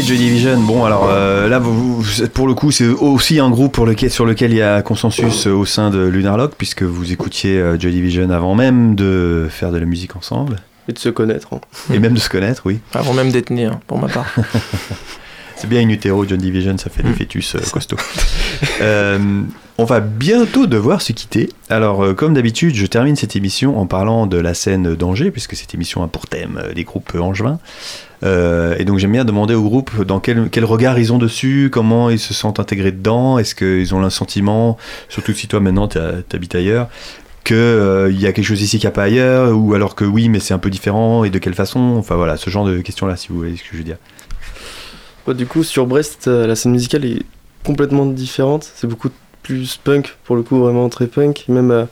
Ouais, 0.03 0.07
Joy 0.09 0.17
Division. 0.19 0.61
Bon, 0.61 0.85
alors 0.85 1.09
euh, 1.11 1.49
là, 1.49 1.59
vous, 1.59 2.01
vous- 2.01 2.29
pour 2.29 2.47
le 2.47 2.55
coup, 2.55 2.71
c'est 2.71 2.87
aussi 2.89 3.39
un 3.41 3.51
groupe 3.51 3.73
pour 3.73 3.87
lequel, 3.87 4.11
sur 4.11 4.25
lequel 4.27 4.53
il 4.53 4.57
y 4.59 4.63
a 4.63 4.83
consensus 4.83 5.47
euh, 5.47 5.53
au 5.53 5.65
sein 5.65 5.91
de 5.91 5.99
Lunarlock, 6.01 6.55
puisque 6.57 6.83
vous 6.83 7.13
écoutiez 7.13 7.59
euh, 7.59 7.79
Joy 7.79 7.93
Division 7.93 8.31
avant 8.31 8.55
même 8.55 8.95
de 8.95 9.47
faire 9.51 9.71
de 9.73 9.79
la 9.79 9.87
musique 9.87 10.17
ensemble, 10.17 10.57
Et 10.89 10.93
de 10.93 10.99
se 10.99 11.09
connaître. 11.09 11.49
hein. 11.53 11.61
et 11.93 11.99
même 11.99 12.15
de 12.15 12.21
se 12.21 12.29
connaître, 12.29 12.63
oui. 12.65 12.81
Avant 12.95 13.13
même 13.15 13.31
d'être 13.33 13.51
né, 13.51 13.67
hein, 13.67 13.81
pour 13.87 13.99
ma 13.99 14.09
part. 14.09 14.27
C'est 15.57 15.69
bien 15.69 15.81
une 15.81 15.91
utéro, 15.93 16.25
John 16.27 16.39
Division, 16.39 16.77
ça 16.77 16.91
fait 16.91 17.05
des 17.05 17.11
Mm. 17.11 17.15
fœtus 17.15 17.55
euh, 17.55 17.61
costauds. 17.73 17.97
On 19.83 19.85
va 19.85 19.99
bientôt 19.99 20.69
devoir 20.69 21.03
se 21.03 21.13
quitter. 21.13 21.49
Alors, 21.69 22.05
euh, 22.05 22.15
comme 22.15 22.35
d'habitude, 22.35 22.73
je 22.77 22.87
termine 22.87 23.17
cette 23.17 23.35
émission 23.35 23.81
en 23.81 23.87
parlant 23.89 24.29
de 24.29 24.37
la 24.37 24.55
scène 24.55 24.95
d'Angers, 24.95 25.33
puisque 25.33 25.57
cette 25.57 25.75
émission 25.75 26.05
a 26.05 26.07
pour 26.07 26.29
thème 26.29 26.61
euh, 26.63 26.73
les 26.73 26.85
groupes 26.85 27.17
angevins. 27.17 27.59
Euh, 28.23 28.77
et 28.79 28.85
donc, 28.85 29.01
j'aime 29.01 29.11
bien 29.11 29.25
demander 29.25 29.55
aux 29.55 29.65
groupes 29.65 30.05
dans 30.05 30.21
quel, 30.21 30.65
regard 30.65 31.01
ils 31.01 31.13
ont 31.13 31.19
dessus, 31.19 31.69
comment 31.73 32.11
ils 32.11 32.21
se 32.21 32.33
sentent 32.33 32.61
intégrés 32.61 32.93
dedans, 32.93 33.39
est-ce 33.39 33.57
qu'ils 33.57 33.93
ont 33.93 34.01
le 34.01 34.09
sentiment, 34.09 34.79
surtout 35.09 35.33
si 35.33 35.49
toi 35.49 35.59
maintenant 35.59 35.89
tu 35.89 35.99
habites 35.99 36.55
ailleurs, 36.55 36.89
qu'il 37.43 37.57
y 38.21 38.27
a 38.29 38.33
quelque 38.33 38.45
chose 38.45 38.63
ici 38.63 38.79
qu'il 38.79 38.87
n'y 38.87 38.93
a 38.93 38.95
pas 38.95 39.03
ailleurs, 39.03 39.51
ou 39.53 39.75
alors 39.75 39.97
que 39.97 40.05
oui, 40.05 40.29
mais 40.29 40.39
c'est 40.39 40.55
un 40.55 40.61
peu 40.61 40.71
différent, 40.71 41.25
et 41.25 41.31
de 41.31 41.41
quelle 41.41 41.55
façon 41.55 41.97
Enfin 41.99 42.15
voilà, 42.15 42.37
ce 42.37 42.51
genre 42.51 42.65
de 42.65 42.79
questions-là, 42.79 43.17
si 43.17 43.31
vous 43.31 43.39
voyez 43.39 43.57
ce 43.57 43.63
que 43.65 43.71
je 43.73 43.79
veux 43.79 43.83
dire. 43.83 43.99
Ouais, 45.27 45.35
du 45.35 45.47
coup, 45.47 45.65
sur 45.65 45.89
Brest, 45.89 46.29
la 46.29 46.55
scène 46.55 46.71
musicale 46.71 47.05
est 47.05 47.23
complètement 47.65 48.07
différente. 48.07 48.71
C'est 48.77 48.87
beaucoup 48.87 49.09
plus 49.43 49.77
punk, 49.83 50.17
pour 50.25 50.37
le 50.37 50.43
coup, 50.43 50.59
vraiment 50.59 50.89
très 50.89 51.07
punk. 51.07 51.45
Même 51.49 51.71
euh, 51.71 51.85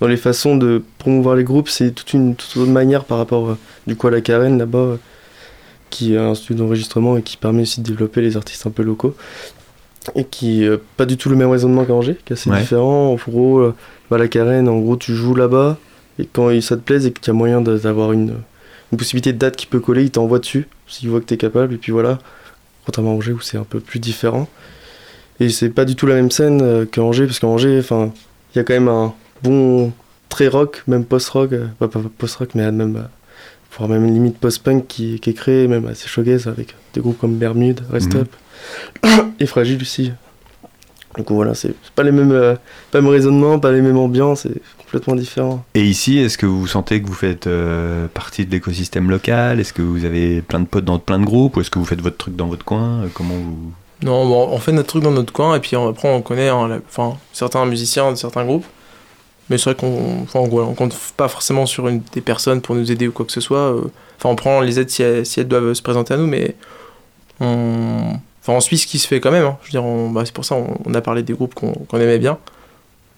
dans 0.00 0.06
les 0.08 0.16
façons 0.16 0.56
de 0.56 0.82
promouvoir 0.98 1.36
les 1.36 1.44
groupes, 1.44 1.68
c'est 1.68 1.90
toute 1.92 2.12
une 2.12 2.34
toute 2.34 2.56
autre 2.56 2.70
manière 2.70 3.04
par 3.04 3.18
rapport 3.18 3.50
euh, 3.50 3.58
du 3.86 3.96
coup 3.96 4.06
à 4.08 4.10
la 4.10 4.20
Carène 4.20 4.58
là-bas, 4.58 4.78
euh, 4.78 4.96
qui 5.90 6.14
est 6.14 6.18
un 6.18 6.34
studio 6.34 6.64
d'enregistrement 6.64 7.16
et 7.16 7.22
qui 7.22 7.36
permet 7.36 7.62
aussi 7.62 7.80
de 7.80 7.86
développer 7.88 8.20
les 8.20 8.36
artistes 8.36 8.66
un 8.66 8.70
peu 8.70 8.82
locaux. 8.82 9.14
Et 10.14 10.24
qui 10.24 10.66
pas 10.96 11.04
du 11.04 11.16
tout 11.18 11.28
le 11.28 11.36
même 11.36 11.50
raisonnement 11.50 11.84
qu'Angers, 11.84 12.16
qui 12.24 12.32
est 12.32 12.36
assez 12.36 12.48
Ouais. 12.48 12.60
différent. 12.60 13.12
En 13.12 13.16
gros, 13.30 13.72
bah, 14.10 14.16
la 14.16 14.26
Carène, 14.28 14.66
en 14.68 14.78
gros, 14.78 14.96
tu 14.96 15.14
joues 15.14 15.34
là-bas, 15.34 15.76
et 16.18 16.26
quand 16.32 16.48
ça 16.62 16.76
te 16.76 16.80
plaise 16.80 17.04
et 17.04 17.12
qu'il 17.12 17.26
y 17.26 17.30
a 17.30 17.34
moyen 17.34 17.60
d'avoir 17.60 18.12
une, 18.12 18.34
une 18.92 18.96
possibilité 18.98 19.34
de 19.34 19.38
date 19.38 19.56
qui 19.56 19.66
peut 19.66 19.80
coller, 19.80 20.04
il 20.04 20.10
t'envoie 20.10 20.38
dessus, 20.38 20.66
s'il 20.86 21.10
voit 21.10 21.20
que 21.20 21.26
t'es 21.26 21.36
capable, 21.36 21.74
et 21.74 21.76
puis 21.76 21.92
voilà 21.92 22.18
contrairement 22.86 23.12
à 23.12 23.14
Angers 23.16 23.32
où 23.32 23.40
c'est 23.40 23.58
un 23.58 23.64
peu 23.68 23.80
plus 23.80 23.98
différent. 23.98 24.48
Et 25.40 25.48
c'est 25.50 25.70
pas 25.70 25.84
du 25.84 25.94
tout 25.96 26.06
la 26.06 26.14
même 26.14 26.30
scène 26.30 26.60
euh, 26.62 26.84
qu'à 26.84 27.02
Angers, 27.02 27.26
parce 27.26 27.38
qu'à 27.38 27.46
Angers, 27.46 27.78
enfin, 27.78 28.10
il 28.54 28.58
y 28.58 28.60
a 28.60 28.64
quand 28.64 28.74
même 28.74 28.88
un 28.88 29.14
bon 29.42 29.92
très 30.28 30.48
rock, 30.48 30.82
même 30.86 31.04
post-rock, 31.04 31.52
euh, 31.52 31.66
pas, 31.78 31.88
post-rock, 31.88 32.50
mais 32.54 32.70
même, 32.72 32.96
euh, 32.96 33.02
voire 33.76 33.88
même 33.88 34.06
limite 34.06 34.38
post-punk 34.38 34.86
qui, 34.88 35.20
qui 35.20 35.30
est 35.30 35.34
créé, 35.34 35.68
même 35.68 35.86
assez 35.86 36.08
showgaze 36.08 36.46
avec 36.48 36.74
des 36.94 37.00
groupes 37.00 37.18
comme 37.18 37.36
Bermude, 37.36 37.80
Rest 37.90 38.14
Mhm. 38.14 38.20
Up, 38.22 38.28
et 39.40 39.46
Fragile 39.46 39.80
aussi. 39.80 40.12
Du 41.16 41.24
coup 41.24 41.34
voilà, 41.34 41.54
c'est 41.54 41.74
pas 41.94 42.02
les 42.02 42.12
mêmes, 42.12 42.32
euh, 42.32 42.54
pas 42.90 42.98
le 42.98 43.02
même 43.02 43.12
raisonnement, 43.12 43.58
pas 43.58 43.72
les 43.72 43.80
mêmes 43.80 43.96
ambiances, 43.96 44.42
c'est 44.42 44.60
complètement 44.78 45.16
différent. 45.16 45.64
Et 45.74 45.82
ici, 45.84 46.18
est-ce 46.18 46.36
que 46.38 46.46
vous 46.46 46.66
sentez 46.66 47.00
que 47.02 47.06
vous 47.06 47.14
faites 47.14 47.46
euh, 47.46 48.06
partie 48.08 48.44
de 48.44 48.50
l'écosystème 48.52 49.10
local? 49.10 49.58
Est-ce 49.58 49.72
que 49.72 49.82
vous 49.82 50.04
avez 50.04 50.42
plein 50.42 50.60
de 50.60 50.66
potes 50.66 50.84
dans 50.84 50.98
plein 50.98 51.18
de 51.18 51.24
groupes? 51.24 51.56
Ou 51.56 51.60
est-ce 51.62 51.70
que 51.70 51.78
vous 51.78 51.84
faites 51.86 52.00
votre 52.02 52.18
truc 52.18 52.36
dans 52.36 52.46
votre 52.46 52.64
coin? 52.64 53.02
Comment 53.14 53.34
vous... 53.34 53.72
Non, 54.02 54.26
bon, 54.26 54.48
on 54.52 54.58
fait 54.58 54.72
notre 54.72 54.88
truc 54.88 55.02
dans 55.02 55.10
notre 55.10 55.32
coin 55.32 55.56
et 55.56 55.60
puis 55.60 55.76
on- 55.76 55.88
après 55.88 56.08
on 56.08 56.22
connaît 56.22 56.48
hein, 56.48 56.68
la- 56.68 56.78
certains 57.32 57.64
musiciens 57.66 58.12
de 58.12 58.16
certains 58.16 58.44
groupes. 58.44 58.64
Mais 59.50 59.56
c'est 59.58 59.64
vrai 59.70 59.74
qu'on 59.74 60.22
enfin, 60.22 60.40
voilà, 60.48 60.68
on 60.68 60.74
compte 60.74 60.94
pas 61.16 61.26
forcément 61.28 61.66
sur 61.66 61.88
une, 61.88 62.02
des 62.12 62.20
personnes 62.20 62.60
pour 62.60 62.74
nous 62.74 62.92
aider 62.92 63.08
ou 63.08 63.12
quoi 63.12 63.24
que 63.26 63.32
ce 63.32 63.40
soit. 63.40 63.72
euh. 63.74 63.90
Enfin, 64.18 64.28
on 64.28 64.36
prend 64.36 64.60
les 64.60 64.78
aides 64.78 64.90
si 64.90 65.02
elles, 65.02 65.24
si 65.26 65.40
elles 65.40 65.48
doivent 65.48 65.72
se 65.74 65.82
présenter 65.82 66.14
à 66.14 66.16
nous, 66.16 66.26
mais 66.26 66.54
on, 67.40 68.12
enfin, 68.42 68.52
on 68.54 68.60
suit 68.60 68.78
ce 68.78 68.86
qui 68.86 68.98
se 68.98 69.06
fait 69.08 69.20
quand 69.20 69.30
même. 69.30 69.46
hein. 69.46 69.56
Je 69.62 69.68
veux 69.68 69.70
dire, 69.72 69.84
on- 69.84 70.10
bah, 70.10 70.22
c'est 70.24 70.34
pour 70.34 70.44
ça 70.44 70.54
on, 70.54 70.76
on 70.84 70.94
a 70.94 71.00
parlé 71.00 71.22
des 71.22 71.32
groupes 71.32 71.54
qu'on 71.54 71.72
qu'on 71.72 71.98
aimait 72.00 72.18
bien. 72.18 72.38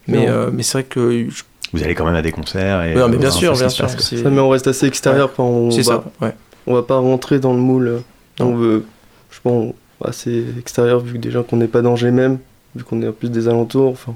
Mais, 0.06 0.26
Non. 0.26 0.32
euh, 0.32 0.50
mais 0.52 0.62
c'est 0.62 0.72
vrai 0.78 0.84
que. 0.84 1.28
je- 1.28 1.42
Vous 1.72 1.82
allez 1.82 1.94
quand 1.94 2.04
même 2.04 2.14
à 2.14 2.22
des 2.22 2.32
concerts 2.32 2.82
et 2.84 2.94
Ouais, 2.96 3.08
mais 3.08 3.16
bien 3.16 3.30
sûr, 3.30 3.52
bien 3.52 3.68
sûr. 3.68 3.86
passe, 3.86 4.14
Ça, 4.14 4.30
mais 4.30 4.40
on 4.40 4.48
reste 4.48 4.66
assez 4.66 4.86
extérieur 4.86 5.32
quand 5.34 5.44
on 5.44 5.70
C'est 5.70 5.82
va, 5.82 5.84
ça, 5.84 6.04
ouais. 6.26 6.34
on 6.66 6.74
va 6.74 6.82
pas 6.82 6.96
rentrer 6.98 7.38
dans 7.38 7.52
le 7.52 7.60
moule. 7.60 7.88
euh, 7.88 7.98
Non. 8.40 8.46
On 8.46 8.54
veut, 8.56 8.84
je 9.30 9.38
pense, 9.42 9.72
assez 10.04 10.44
extérieur 10.58 11.00
vu 11.00 11.14
que 11.14 11.18
déjà 11.18 11.42
qu'on 11.42 11.56
n'est 11.56 11.68
pas 11.68 11.82
d'Angers 11.82 12.10
même, 12.10 12.38
vu 12.76 12.84
qu'on 12.84 13.02
est 13.02 13.08
en 13.08 13.12
plus 13.12 13.30
des 13.30 13.48
alentours. 13.48 13.90
Enfin, 13.92 14.14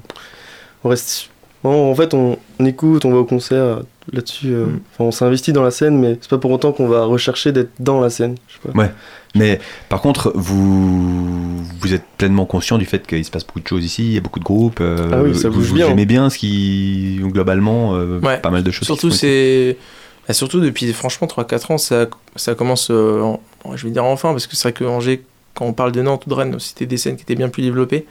on 0.83 0.89
reste. 0.89 1.29
bon, 1.63 1.91
en 1.91 1.95
fait, 1.95 2.13
on, 2.13 2.37
on 2.59 2.65
écoute, 2.65 3.05
on 3.05 3.11
va 3.11 3.17
au 3.17 3.25
concert 3.25 3.63
euh, 3.63 3.79
là-dessus. 4.13 4.53
euh, 4.53 4.65
Mm. 4.65 4.79
on 4.99 5.11
s'investit 5.11 5.51
dans 5.53 5.63
la 5.63 5.71
scène, 5.71 5.97
mais 5.99 6.17
c'est 6.21 6.29
pas 6.29 6.37
pour 6.37 6.51
autant 6.51 6.71
qu'on 6.71 6.87
va 6.87 7.05
rechercher 7.05 7.51
d'être 7.51 7.71
dans 7.79 7.99
la 7.99 8.09
scène. 8.09 8.35
Je 8.47 8.53
sais 8.55 8.73
pas. 8.73 8.89
Mais 9.37 9.59
par 9.89 9.99
contre, 10.01 10.31
vous, 10.35 11.57
vous 11.63 11.93
êtes 11.93 12.05
pleinement 12.17 12.45
conscient 12.45 12.77
du 12.77 12.85
fait 12.85 13.05
qu'il 13.05 13.25
se 13.25 13.31
passe 13.31 13.45
beaucoup 13.45 13.59
de 13.59 13.67
choses 13.67 13.83
ici, 13.83 14.03
il 14.05 14.13
y 14.13 14.17
a 14.17 14.21
beaucoup 14.21 14.39
de 14.39 14.45
groupes. 14.45 14.79
euh, 14.79 15.09
Ah 15.11 15.21
oui, 15.21 15.35
ça 15.35 15.49
vous, 15.49 15.57
bouge 15.57 15.67
vous 15.69 15.75
bien. 15.75 15.89
aimez 15.89 16.05
bien 16.05 16.29
ce 16.29 16.37
qui, 16.37 17.19
globalement, 17.21 17.95
euh, 17.95 18.19
Ouais. 18.21 18.37
pas 18.39 18.49
mal 18.49 18.63
de 18.63 18.71
choses. 18.71 18.85
Surtout, 18.85 19.11
c'est. 19.11 19.75
bah, 20.27 20.33
surtout 20.33 20.61
depuis 20.61 20.93
franchement 20.93 21.27
3-4 21.27 21.71
ans, 21.73 21.77
ça, 21.77 22.05
ça 22.37 22.55
commence, 22.55 22.87
euh, 22.91 23.21
en- 23.21 23.41
je 23.75 23.85
vais 23.85 23.91
dire 23.91 24.05
enfin, 24.05 24.31
parce 24.31 24.47
que 24.47 24.55
c'est 24.55 24.69
vrai 24.69 24.73
que 24.73 24.85
Angers, 24.85 25.21
quand 25.55 25.65
on 25.65 25.73
parle 25.73 25.91
de 25.91 26.01
Nantes 26.03 26.25
ou 26.27 26.29
de 26.29 26.35
Rennes, 26.35 26.59
c'était 26.59 26.85
des 26.85 26.97
scènes 26.97 27.15
qui 27.15 27.23
étaient 27.23 27.35
bien 27.35 27.49
plus 27.49 27.63
développées. 27.63 28.05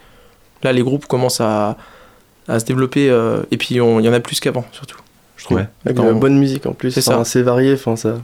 Là, 0.63 0.73
les 0.73 0.81
groupes 0.83 1.05
commencent 1.05 1.39
à, 1.41 1.77
à 2.47 2.59
se 2.59 2.65
développer, 2.65 3.09
euh, 3.09 3.43
et 3.51 3.57
puis 3.57 3.75
il 3.75 3.77
y 3.77 3.81
en 3.81 4.13
a 4.13 4.19
plus 4.19 4.39
qu'avant, 4.39 4.65
surtout. 4.73 4.97
Je 5.37 5.45
trouve. 5.45 5.57
Ouais. 5.57 5.67
Avec 5.85 5.97
de 5.97 6.01
la 6.01 6.09
on- 6.09 6.15
bonne 6.15 6.37
musique 6.37 6.65
en 6.65 6.73
plus, 6.73 6.91
C'est 6.91 7.01
enfin, 7.01 7.11
ça. 7.17 7.21
assez 7.21 7.41
varié. 7.43 7.73
Enfin, 7.73 7.95
ça, 7.95 8.19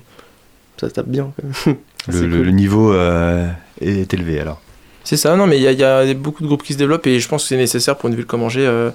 ça 0.78 0.90
tape 0.90 1.08
bien. 1.08 1.32
Quand 1.36 1.44
même. 1.68 1.78
Le, 2.08 2.14
C'est 2.14 2.22
le- 2.26 2.38
cool. 2.38 2.46
le 2.48 2.52
niveau 2.52 2.94
euh, 2.94 3.48
est 3.80 4.12
élevé 4.12 4.40
alors. 4.40 4.60
C'est 5.04 5.18
ça, 5.18 5.36
non, 5.36 5.46
mais 5.46 5.58
il 5.58 5.62
y 5.64 5.68
a, 5.68 5.72
il 5.72 5.78
y 5.80 5.84
a 5.84 6.14
beaucoup 6.16 6.42
de 6.42 6.48
groupes 6.48 6.64
qui 6.64 6.74
se 6.74 6.78
développent, 6.80 7.06
et 7.06 7.20
je 7.20 7.28
pense 7.28 7.44
que 7.44 7.50
c'est 7.50 7.58
nécessaire 7.58 7.96
pour 7.96 8.10
une 8.10 8.16
ville 8.16 8.26
comme 8.26 8.42
Angers. 8.42 8.66
euh, 8.66 8.90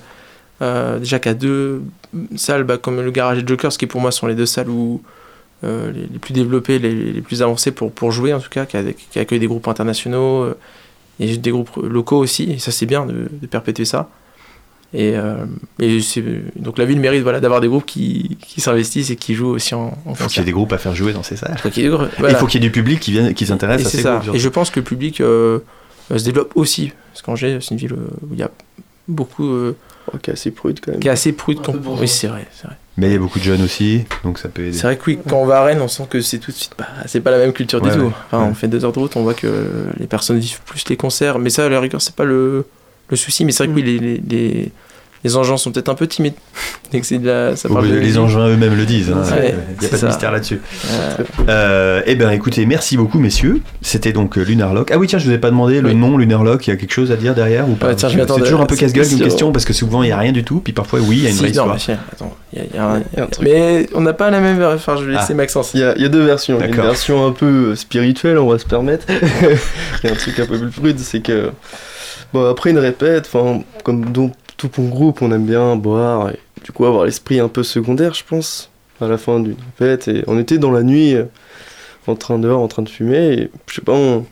euh, 0.63 0.99
déjà 0.99 1.19
qu'à 1.21 1.35
deux 1.35 1.83
salles, 2.35 2.65
bah, 2.65 2.79
comme 2.79 3.01
le 3.01 3.11
Garage 3.13 3.39
et 3.39 3.47
Jokers, 3.47 3.71
qui 3.77 3.87
pour 3.87 4.01
moi 4.01 4.11
sont 4.11 4.27
les 4.27 4.35
deux 4.35 4.47
salles 4.47 4.71
où, 4.71 5.03
euh, 5.65 5.91
les, 5.93 6.03
les 6.03 6.19
plus 6.19 6.33
développées, 6.35 6.79
les, 6.79 7.13
les 7.13 7.21
plus 7.21 7.43
avancées 7.43 7.71
pour, 7.73 7.91
pour 7.93 8.13
jouer 8.13 8.33
en 8.35 8.41
tout 8.41 8.51
cas, 8.51 8.67
qui, 8.67 8.77
a- 8.77 8.83
qui 8.93 9.19
accueillent 9.19 9.39
des 9.41 9.47
groupes 9.47 9.69
internationaux 9.69 10.43
euh, 10.45 10.55
et 11.21 11.37
des 11.39 11.51
groupes 11.51 11.77
locaux 11.77 12.19
aussi, 12.19 12.53
et 12.53 12.59
ça 12.59 12.71
c'est 12.73 12.87
bien 12.87 13.07
de, 13.07 13.29
de 13.31 13.47
perpétuer 13.47 13.85
ça. 13.87 14.11
Et, 14.95 15.17
euh, 15.17 15.45
et 15.81 15.99
donc 16.57 16.79
la 16.79 16.85
ville 16.85 17.01
mérite 17.01 17.23
voilà, 17.23 17.41
d'avoir 17.41 17.61
des 17.61 17.69
groupes 17.69 17.85
qui, 17.87 18.39
qui 18.41 18.61
s'investissent 18.61 19.11
et 19.11 19.17
qui 19.17 19.35
jouent 19.35 19.49
aussi 19.49 19.75
en, 19.75 19.99
en 20.07 20.11
Il 20.11 20.17
faut 20.17 20.27
qu'il 20.29 20.39
y 20.39 20.43
ait 20.43 20.45
des 20.45 20.53
groupes 20.53 20.73
à 20.73 20.79
faire 20.79 20.95
jouer 20.95 21.13
dans 21.13 21.23
ces 21.25 21.37
salles. 21.37 21.59
Faut 21.59 21.71
qu'il 21.71 21.83
y 21.83 21.87
ait 21.87 21.91
des 21.91 21.97
groupes, 21.97 22.09
Il 22.17 22.21
voilà. 22.21 22.39
faut 22.39 22.47
qu'il 22.47 22.63
y 22.63 22.65
ait 22.65 22.69
du 22.69 22.73
public 22.73 23.01
qui, 23.01 23.11
vienne, 23.13 23.35
qui 23.35 23.47
s'intéresse 23.47 23.83
Et 23.83 23.87
à 23.87 23.91
ces 23.91 24.03
ça. 24.03 24.19
groupes. 24.19 24.35
Et 24.35 24.39
je 24.39 24.49
pense 24.49 24.71
que 24.71 24.79
le 24.81 24.85
public 24.85 25.17
se 25.19 25.61
développe 26.25 26.53
aussi. 26.55 26.93
Parce 27.13 27.23
qu'Angers, 27.23 27.59
c'est 27.61 27.73
une 27.73 27.79
ville 27.79 27.95
où 27.95 28.33
il 28.33 28.39
y 28.39 28.43
a 28.43 28.51
beaucoup. 29.09 29.47
euh, 29.49 29.77
Ok, 30.15 30.29
assez 30.29 30.53
prude 30.53 30.79
quand 30.81 30.93
même. 30.93 31.01
qui 31.01 31.09
est 31.09 31.11
assez 31.11 31.33
prude. 31.33 31.59
Oui, 31.99 32.07
c'est 32.07 32.29
vrai. 32.29 32.47
C'est 32.55 32.69
vrai. 32.69 32.77
Mais 32.99 33.09
il 33.09 33.13
y 33.13 33.17
a 33.17 33.19
beaucoup 33.19 33.39
de 33.39 33.45
jeunes 33.45 33.63
aussi, 33.63 34.05
donc 34.25 34.39
ça 34.39 34.49
peut 34.49 34.63
aider. 34.63 34.73
C'est 34.73 34.85
vrai 34.87 34.97
que 34.97 35.03
oui, 35.07 35.19
quand 35.29 35.37
on 35.37 35.45
va 35.45 35.59
à 35.61 35.65
Rennes, 35.65 35.83
on 35.83 35.89
sent 35.89 36.05
que 36.09 36.21
c'est 36.23 36.39
tout 36.39 36.51
de 36.51 36.57
suite. 36.57 36.73
Bah, 36.79 36.87
c'est 37.07 37.21
pas 37.21 37.31
la 37.31 37.37
même 37.39 37.53
culture 37.53 37.83
Ouais, 37.83 37.91
du 37.91 37.99
tout. 37.99 38.13
Enfin, 38.27 38.43
Ouais. 38.45 38.49
On 38.51 38.55
fait 38.55 38.69
deux 38.69 38.85
heures 38.87 38.93
de 38.93 38.99
route, 38.99 39.17
on 39.17 39.23
voit 39.23 39.35
que 39.35 39.67
les 39.99 40.07
personnes 40.07 40.39
vivent 40.39 40.61
plus 40.65 40.83
les 40.89 40.97
concerts. 40.97 41.39
Mais 41.39 41.51
ça, 41.51 41.67
à 41.67 41.69
la 41.69 41.79
rigueur, 41.79 42.01
c'est 42.01 42.15
pas 42.15 42.25
le, 42.25 42.65
le 43.11 43.17
souci. 43.17 43.45
Mais 43.45 43.53
c'est 43.53 43.65
vrai 43.67 43.73
que 43.75 43.79
oui, 43.79 43.83
les, 43.83 43.99
les, 43.99 44.23
les, 44.27 44.73
les 45.27 45.37
engins 45.37 45.57
sont 45.57 45.73
peut-être 45.73 45.89
un 45.89 45.95
peu 45.95 46.07
timides. 46.07 46.35
Dès 46.93 47.01
que 47.01 47.07
c'est 47.07 47.19
de 47.19 47.27
la- 47.27 47.57
ça 47.57 47.69
Bon, 47.69 47.75
parle 47.75 47.89
de 47.89 47.97
les 47.97 48.17
engins 48.17 48.47
eux-mêmes 48.49 48.77
le 48.77 48.85
disent. 48.85 49.11
hein. 49.11 49.23
Ouais, 49.33 49.55
il 49.77 49.81
n'y 49.81 49.87
a 49.87 49.89
pas 49.89 49.99
de 49.99 50.07
mystère 50.07 50.31
là-dessus. 50.33 50.61
Euh, 50.89 51.17
Euh, 51.49 52.03
eh 52.07 52.15
bien, 52.15 52.31
écoutez, 52.31 52.65
merci 52.67 52.97
beaucoup, 52.97 53.19
messieurs. 53.19 53.61
C'était 53.83 54.13
donc 54.13 54.39
euh, 54.39 54.43
Lunarlock. 54.43 54.91
Ah 54.93 54.99
oui, 54.99 55.07
tiens, 55.09 55.19
je 55.19 55.27
vous 55.27 55.33
ai 55.33 55.39
pas 55.39 55.51
demandé 55.51 55.81
le 55.81 55.89
Oui. 55.89 55.95
nom 55.97 56.17
Lunarlock. 56.17 56.67
Il 56.67 56.71
y 56.71 56.73
a 56.73 56.77
quelque 56.77 56.93
chose 56.93 57.11
à 57.11 57.17
dire 57.17 57.35
derrière 57.35 57.69
ou 57.69 57.75
pas? 57.75 57.97
C'est 57.97 58.27
toujours 58.27 58.61
un 58.61 58.67
peu 58.67 58.77
cette 58.77 58.93
casse-gueule 58.93 59.09
comme 59.09 59.19
question. 59.19 59.53
parce 59.53 59.65
que 59.65 59.73
souvent 59.73 60.03
il 60.05 60.09
y 60.11 60.13
a 60.13 60.19
rien 60.19 60.33
du 60.33 60.45
tout, 60.45 60.61
puis 60.61 60.73
parfois 60.73 61.01
oui, 61.01 61.17
il 61.19 61.23
y 61.25 61.27
a 61.27 61.31
une 61.31 61.35
si, 61.35 61.41
vraie 61.41 61.49
non, 61.49 61.51
histoire. 61.73 61.75
mais 61.75 61.81
tiens, 61.81 61.99
attends, 62.13 62.37
il 62.53 62.59
y 62.59 62.63
a- 62.63 62.65
il 62.73 62.77
y 62.77 62.79
a 62.79 62.85
un- 62.87 62.99
Il 63.13 63.19
y 63.19 63.21
a 63.21 63.25
un 63.25 63.27
truc. 63.27 63.45
Mais 63.49 63.89
on 63.95 64.01
n'a 64.01 64.13
pas 64.13 64.31
la 64.31 64.41
même. 64.41 64.63
Enfin, 64.63 64.97
je 64.97 65.05
vais 65.05 65.13
laisser 65.15 65.33
Ah. 65.33 65.35
Maxence. 65.35 65.73
Il 65.75 65.81
y, 65.81 65.85
a, 65.85 66.09
deux 66.09 66.25
versions. 66.25 66.61
Une 66.61 66.75
version 66.75 67.27
un 67.27 67.33
peu 67.33 67.47
euh, 67.73 67.75
spirituelle, 67.77 68.39
on 68.39 68.49
va 68.49 68.59
se 68.59 68.65
permettre. 68.67 69.07
Il 70.05 70.07
y 70.07 70.09
a 70.09 70.13
un 70.13 70.17
truc 70.17 70.39
un 70.39 70.47
peu 70.47 70.59
plus 70.59 70.71
prude, 70.71 70.99
c'est 71.01 71.21
que. 71.21 71.51
Bon, 72.33 72.49
après 72.51 72.71
une 72.71 72.79
répète, 72.79 73.29
enfin, 73.33 73.61
comme 73.85 74.05
dans 74.07 74.31
tout 74.57 74.71
bon 74.75 74.89
groupe, 74.89 75.23
on 75.23 75.33
aime 75.33 75.45
bien 75.45 75.77
boire 75.77 76.31
et 76.31 76.39
du 76.65 76.73
coup 76.73 76.85
avoir 76.87 77.05
l'esprit 77.05 77.41
un 77.41 77.49
peu 77.49 77.63
secondaire, 77.63 78.15
je 78.15 78.25
pense, 78.25 78.71
à 79.01 79.09
la 79.09 79.19
fin 79.19 79.41
d'une 79.41 79.57
répète. 79.79 80.09
Et 80.09 80.25
on 80.27 80.39
était 80.39 80.59
dans 80.59 80.71
la 80.71 80.83
nuit, 80.83 81.15
euh, 81.15 81.25
en 82.07 82.15
train 82.15 82.39
dehors, 82.39 82.61
en 82.61 82.69
train 82.69 82.83
de 82.83 82.89
fumer, 82.89 83.33
et 83.33 83.51
je 83.67 83.75
sais 83.75 83.83
pas, 83.83 83.97
il 83.97 84.25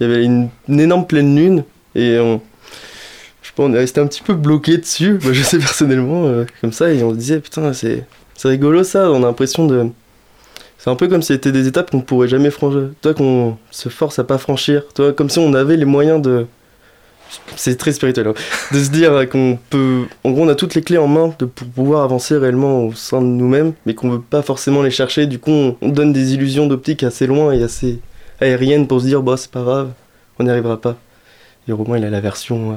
y 0.00 0.04
avait 0.04 0.24
une, 0.24 0.48
énorme 0.68 1.06
pleine 1.06 1.34
lune, 1.36 1.64
et 1.94 2.18
on. 2.18 2.40
Je 3.42 3.48
sais 3.48 3.54
pas, 3.54 3.64
est 3.64 3.78
resté 3.78 4.00
un 4.00 4.06
petit 4.06 4.22
peu 4.22 4.34
bloqué 4.34 4.78
dessus, 4.78 5.18
moi, 5.22 5.32
je 5.32 5.42
sais 5.42 5.58
personnellement, 5.58 6.26
euh, 6.26 6.44
comme 6.60 6.72
ça, 6.72 6.92
et 6.92 7.02
on 7.02 7.10
se 7.10 7.16
disait, 7.16 7.40
putain, 7.40 7.72
c'est. 7.72 8.06
C'est 8.36 8.48
rigolo 8.48 8.82
ça, 8.82 9.10
on 9.10 9.22
a 9.22 9.26
l'impression 9.26 9.66
de. 9.66 9.90
C'est 10.76 10.90
un 10.90 10.96
peu 10.96 11.08
comme 11.08 11.22
si 11.22 11.28
c'était 11.28 11.52
des 11.52 11.68
étapes 11.68 11.90
qu'on 11.90 12.00
pourrait 12.00 12.28
jamais 12.28 12.50
franchir. 12.50 12.90
Toi, 13.00 13.14
qu'on 13.14 13.56
se 13.70 13.88
force 13.88 14.18
à 14.18 14.24
pas 14.24 14.38
franchir. 14.38 14.82
Toi, 14.92 15.12
comme 15.12 15.30
si 15.30 15.38
on 15.38 15.54
avait 15.54 15.76
les 15.76 15.84
moyens 15.84 16.20
de. 16.20 16.46
C'est 17.56 17.76
très 17.76 17.92
spirituel. 17.92 18.28
hein. 18.28 18.34
De 18.72 18.78
se 18.78 18.90
dire 18.90 19.28
qu'on 19.30 19.58
peut. 19.70 20.02
En 20.24 20.30
gros, 20.32 20.42
on 20.44 20.48
a 20.48 20.54
toutes 20.54 20.74
les 20.74 20.82
clés 20.82 20.98
en 20.98 21.06
main 21.08 21.34
de, 21.38 21.44
pour 21.44 21.66
pouvoir 21.68 22.02
avancer 22.04 22.36
réellement 22.36 22.84
au 22.86 22.92
sein 22.92 23.20
de 23.20 23.26
nous-mêmes, 23.26 23.72
mais 23.86 23.94
qu'on 23.94 24.10
veut 24.10 24.20
pas 24.20 24.42
forcément 24.42 24.82
les 24.82 24.90
chercher. 24.90 25.26
Du 25.26 25.38
coup, 25.38 25.50
on, 25.50 25.76
on 25.82 25.88
donne 25.88 26.12
des 26.12 26.34
illusions 26.34 26.66
d'optique 26.66 27.02
assez 27.02 27.26
loin 27.26 27.52
et 27.52 27.62
assez, 27.62 28.00
aérienne 28.40 28.86
pour 28.86 29.00
se 29.00 29.06
dire, 29.06 29.22
bah, 29.22 29.36
c'est 29.36 29.50
pas 29.50 29.62
grave, 29.62 29.90
on 30.38 30.44
n'y 30.44 30.50
arrivera 30.50 30.80
pas. 30.80 30.96
Et 31.68 31.72
Romain, 31.72 31.98
il 31.98 32.04
a 32.04 32.10
la 32.10 32.20
version. 32.20 32.72
euh, 32.72 32.74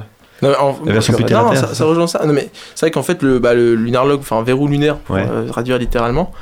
Non, 0.48 0.54
en- 0.58 0.78
La 0.86 0.92
version 0.94 1.12
non, 1.12 1.18
plus 1.18 1.24
terre 1.26 1.40
à 1.40 1.42
non, 1.44 1.50
terre, 1.50 1.74
ça, 1.74 1.84
rejoint 1.84 2.06
ça. 2.06 2.24
Non, 2.24 2.32
mais 2.32 2.48
c'est 2.74 2.86
vrai 2.86 2.90
qu'en 2.90 3.02
fait, 3.02 3.22
le, 3.22 3.38
bah, 3.38 3.54
le 3.54 3.74
lunar 3.74 4.06
log, 4.06 4.20
enfin 4.20 4.42
verrou 4.42 4.66
lunaire, 4.68 4.96
pour 4.98 5.16
Ouais. 5.16 5.26
euh, 5.28 5.46
traduire 5.48 5.78
littéralement, 5.78 6.32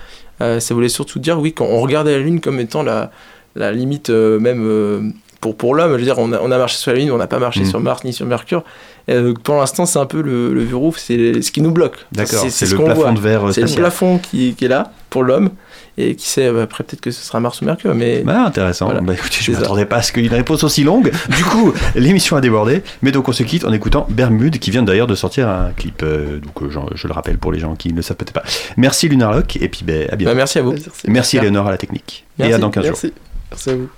euh, 0.42 0.60
ça 0.60 0.74
voulait 0.74 0.88
surtout 0.90 1.18
dire, 1.18 1.40
oui, 1.40 1.52
qu'on 1.54 1.80
regardait 1.80 2.12
la 2.12 2.18
Lune 2.22 2.40
comme 2.40 2.60
étant 2.60 2.82
la, 2.82 3.10
la 3.56 3.72
limite 3.72 4.10
euh, 4.10 4.38
même 4.38 4.62
euh, 4.64 5.00
pour, 5.41 5.57
pour 5.57 5.74
l'homme. 5.74 5.93
Je 5.93 5.97
veux 5.99 6.03
dire, 6.05 6.18
on 6.18 6.32
a, 6.32 6.41
on 6.41 6.51
a 6.51 6.59
marché 6.59 6.76
sur 6.76 6.93
la 6.93 6.99
Lune, 6.99 7.11
on 7.11 7.18
n'a 7.18 7.26
pas 7.26 7.39
marché 7.39 7.61
Mm. 7.61 7.66
sur 7.66 7.80
Mars 7.80 8.05
ni 8.05 8.12
sur 8.12 8.26
Mercure. 8.26 8.64
Et, 9.09 9.14
euh, 9.14 9.34
pour 9.34 9.57
l'instant, 9.57 9.87
c'est 9.87 9.99
un 9.99 10.07
peu 10.07 10.20
le, 10.22 10.53
le 10.53 10.64
verrou, 10.64 10.93
c'est 10.97 11.41
ce 11.43 11.51
qui 11.53 11.61
nous 11.62 11.70
bloque. 11.70 11.97
D'accord, 12.12 12.45
c'est 12.49 12.66
ce 12.66 12.74
le 12.74 12.82
plafond 12.84 13.01
voit. 13.03 13.12
de 13.12 13.20
verre 13.20 13.49
euh, 13.49 13.53
C'est 13.53 13.62
le 13.62 13.68
plafond 13.74 14.18
qui, 14.18 14.55
qui 14.55 14.64
est 14.64 14.68
là 14.68 14.93
pour 15.11 15.22
l'homme. 15.22 15.51
Et 15.99 16.14
qui 16.14 16.28
sait, 16.28 16.45
euh, 16.47 16.64
après, 16.64 16.84
peut-être 16.84 17.01
que 17.01 17.11
ce 17.11 17.22
sera 17.24 17.41
Mars 17.41 17.62
ou 17.62 17.64
Mercure. 17.64 17.95
Mais 17.95 18.20
Bah, 18.22 18.45
intéressant. 18.45 18.84
Voilà. 18.87 19.01
Bah, 19.01 19.14
écoutez, 19.14 19.39
je 19.41 19.53
ça. 19.53 19.61
m'attendais 19.61 19.87
pas 19.87 19.97
à 19.97 20.03
ce 20.03 20.12
qu'il 20.12 20.22
y 20.22 20.26
ait 20.26 20.28
une 20.28 20.34
réponse 20.34 20.62
aussi 20.62 20.84
longue. 20.84 21.11
Du 21.34 21.43
coup, 21.45 21.72
l'émission 21.95 22.37
a 22.37 22.43
débordé. 22.43 22.82
Mais 23.01 23.12
donc, 23.12 23.28
on 23.30 23.32
se 23.32 23.43
quitte 23.45 23.64
en 23.64 23.72
écoutant 23.72 24.07
Bermude, 24.11 24.59
qui 24.59 24.70
vient 24.70 24.82
d'ailleurs 24.82 25.07
de 25.07 25.14
sortir 25.14 25.49
un 25.49 25.70
clip. 25.74 26.03
euh, 26.03 26.39
donc, 26.39 26.70
je 26.95 27.07
le 27.09 27.12
rappelle 27.14 27.39
pour 27.39 27.51
les 27.51 27.59
gens 27.61 27.76
qui 27.76 27.93
ne 27.93 27.97
le 27.97 28.03
savent 28.03 28.18
peut-être 28.18 28.34
pas. 28.34 28.43
Merci 28.76 29.09
Lunarlock, 29.09 29.57
et 29.57 29.68
puis 29.70 29.84
ben, 29.84 30.03
à 30.05 30.11
bah, 30.11 30.16
bientôt. 30.16 30.37
merci 30.37 30.59
à 30.59 30.62
vous. 30.62 30.72
Merci. 30.72 30.91
Merci 31.09 31.41
Léonore 31.41 31.68
à 31.68 31.70
la 31.70 31.78
technique. 31.78 32.26
Et 32.39 32.43
à 32.43 32.47
Merci. 32.49 32.61
dans 32.61 32.70
15 32.70 32.84
jours. 32.84 32.93
Merci. 32.93 33.12
Merci 33.51 33.70
à 33.70 33.74
vous. 33.76 33.89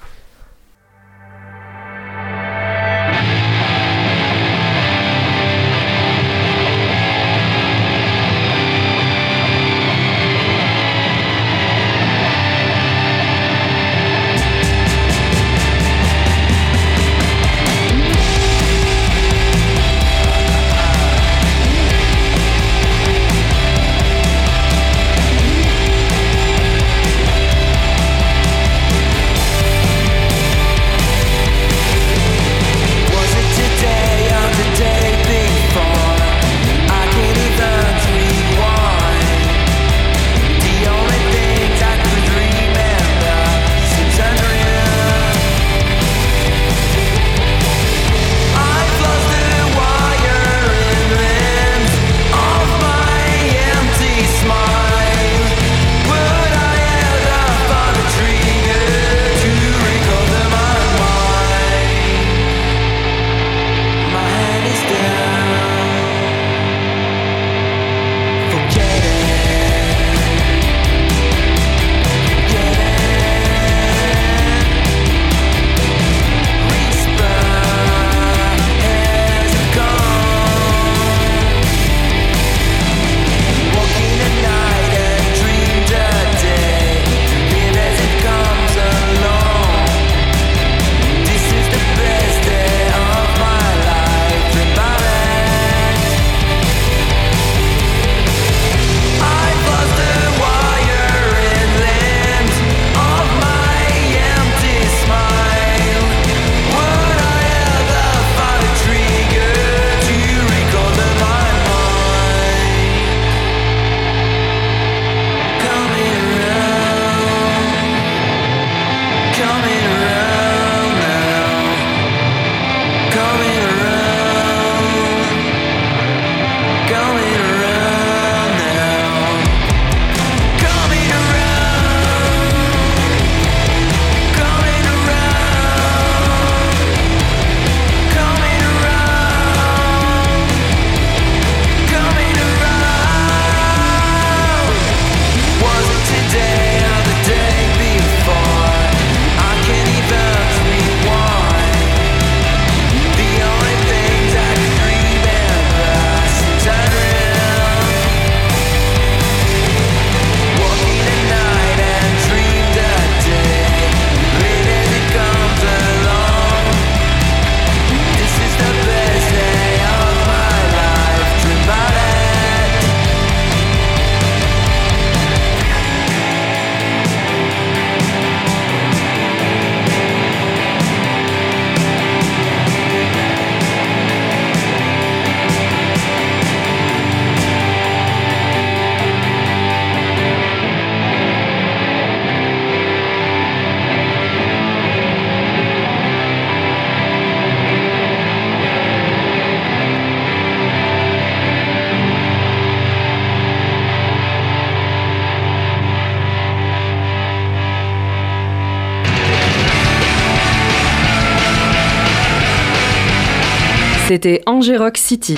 C'était 214.58 214.58
Angérock 214.58 214.96
City. 214.96 215.36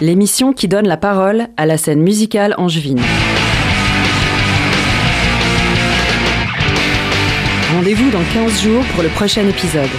L'émission 0.00 0.54
qui 0.54 0.68
donne 0.68 0.86
la 0.88 0.96
parole 0.96 1.48
à 1.56 1.66
la 1.66 1.76
scène 1.76 2.00
musicale 2.00 2.54
angevine. 2.56 3.02
Rendez-vous 7.74 8.10
dans 8.10 8.22
15 8.32 8.62
jours 8.62 8.82
pour 8.94 9.02
le 9.02 9.10
prochain 9.10 9.46
épisode. 9.46 9.90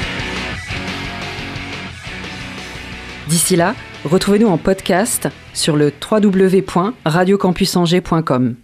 D'ici 3.28 3.56
là, 3.56 3.76
retrouvez-nous 4.04 4.48
en 4.48 4.58
podcast 4.58 5.30
sur 5.54 5.76
le 5.76 5.94
www.radiocampusangers.com. 6.12 8.56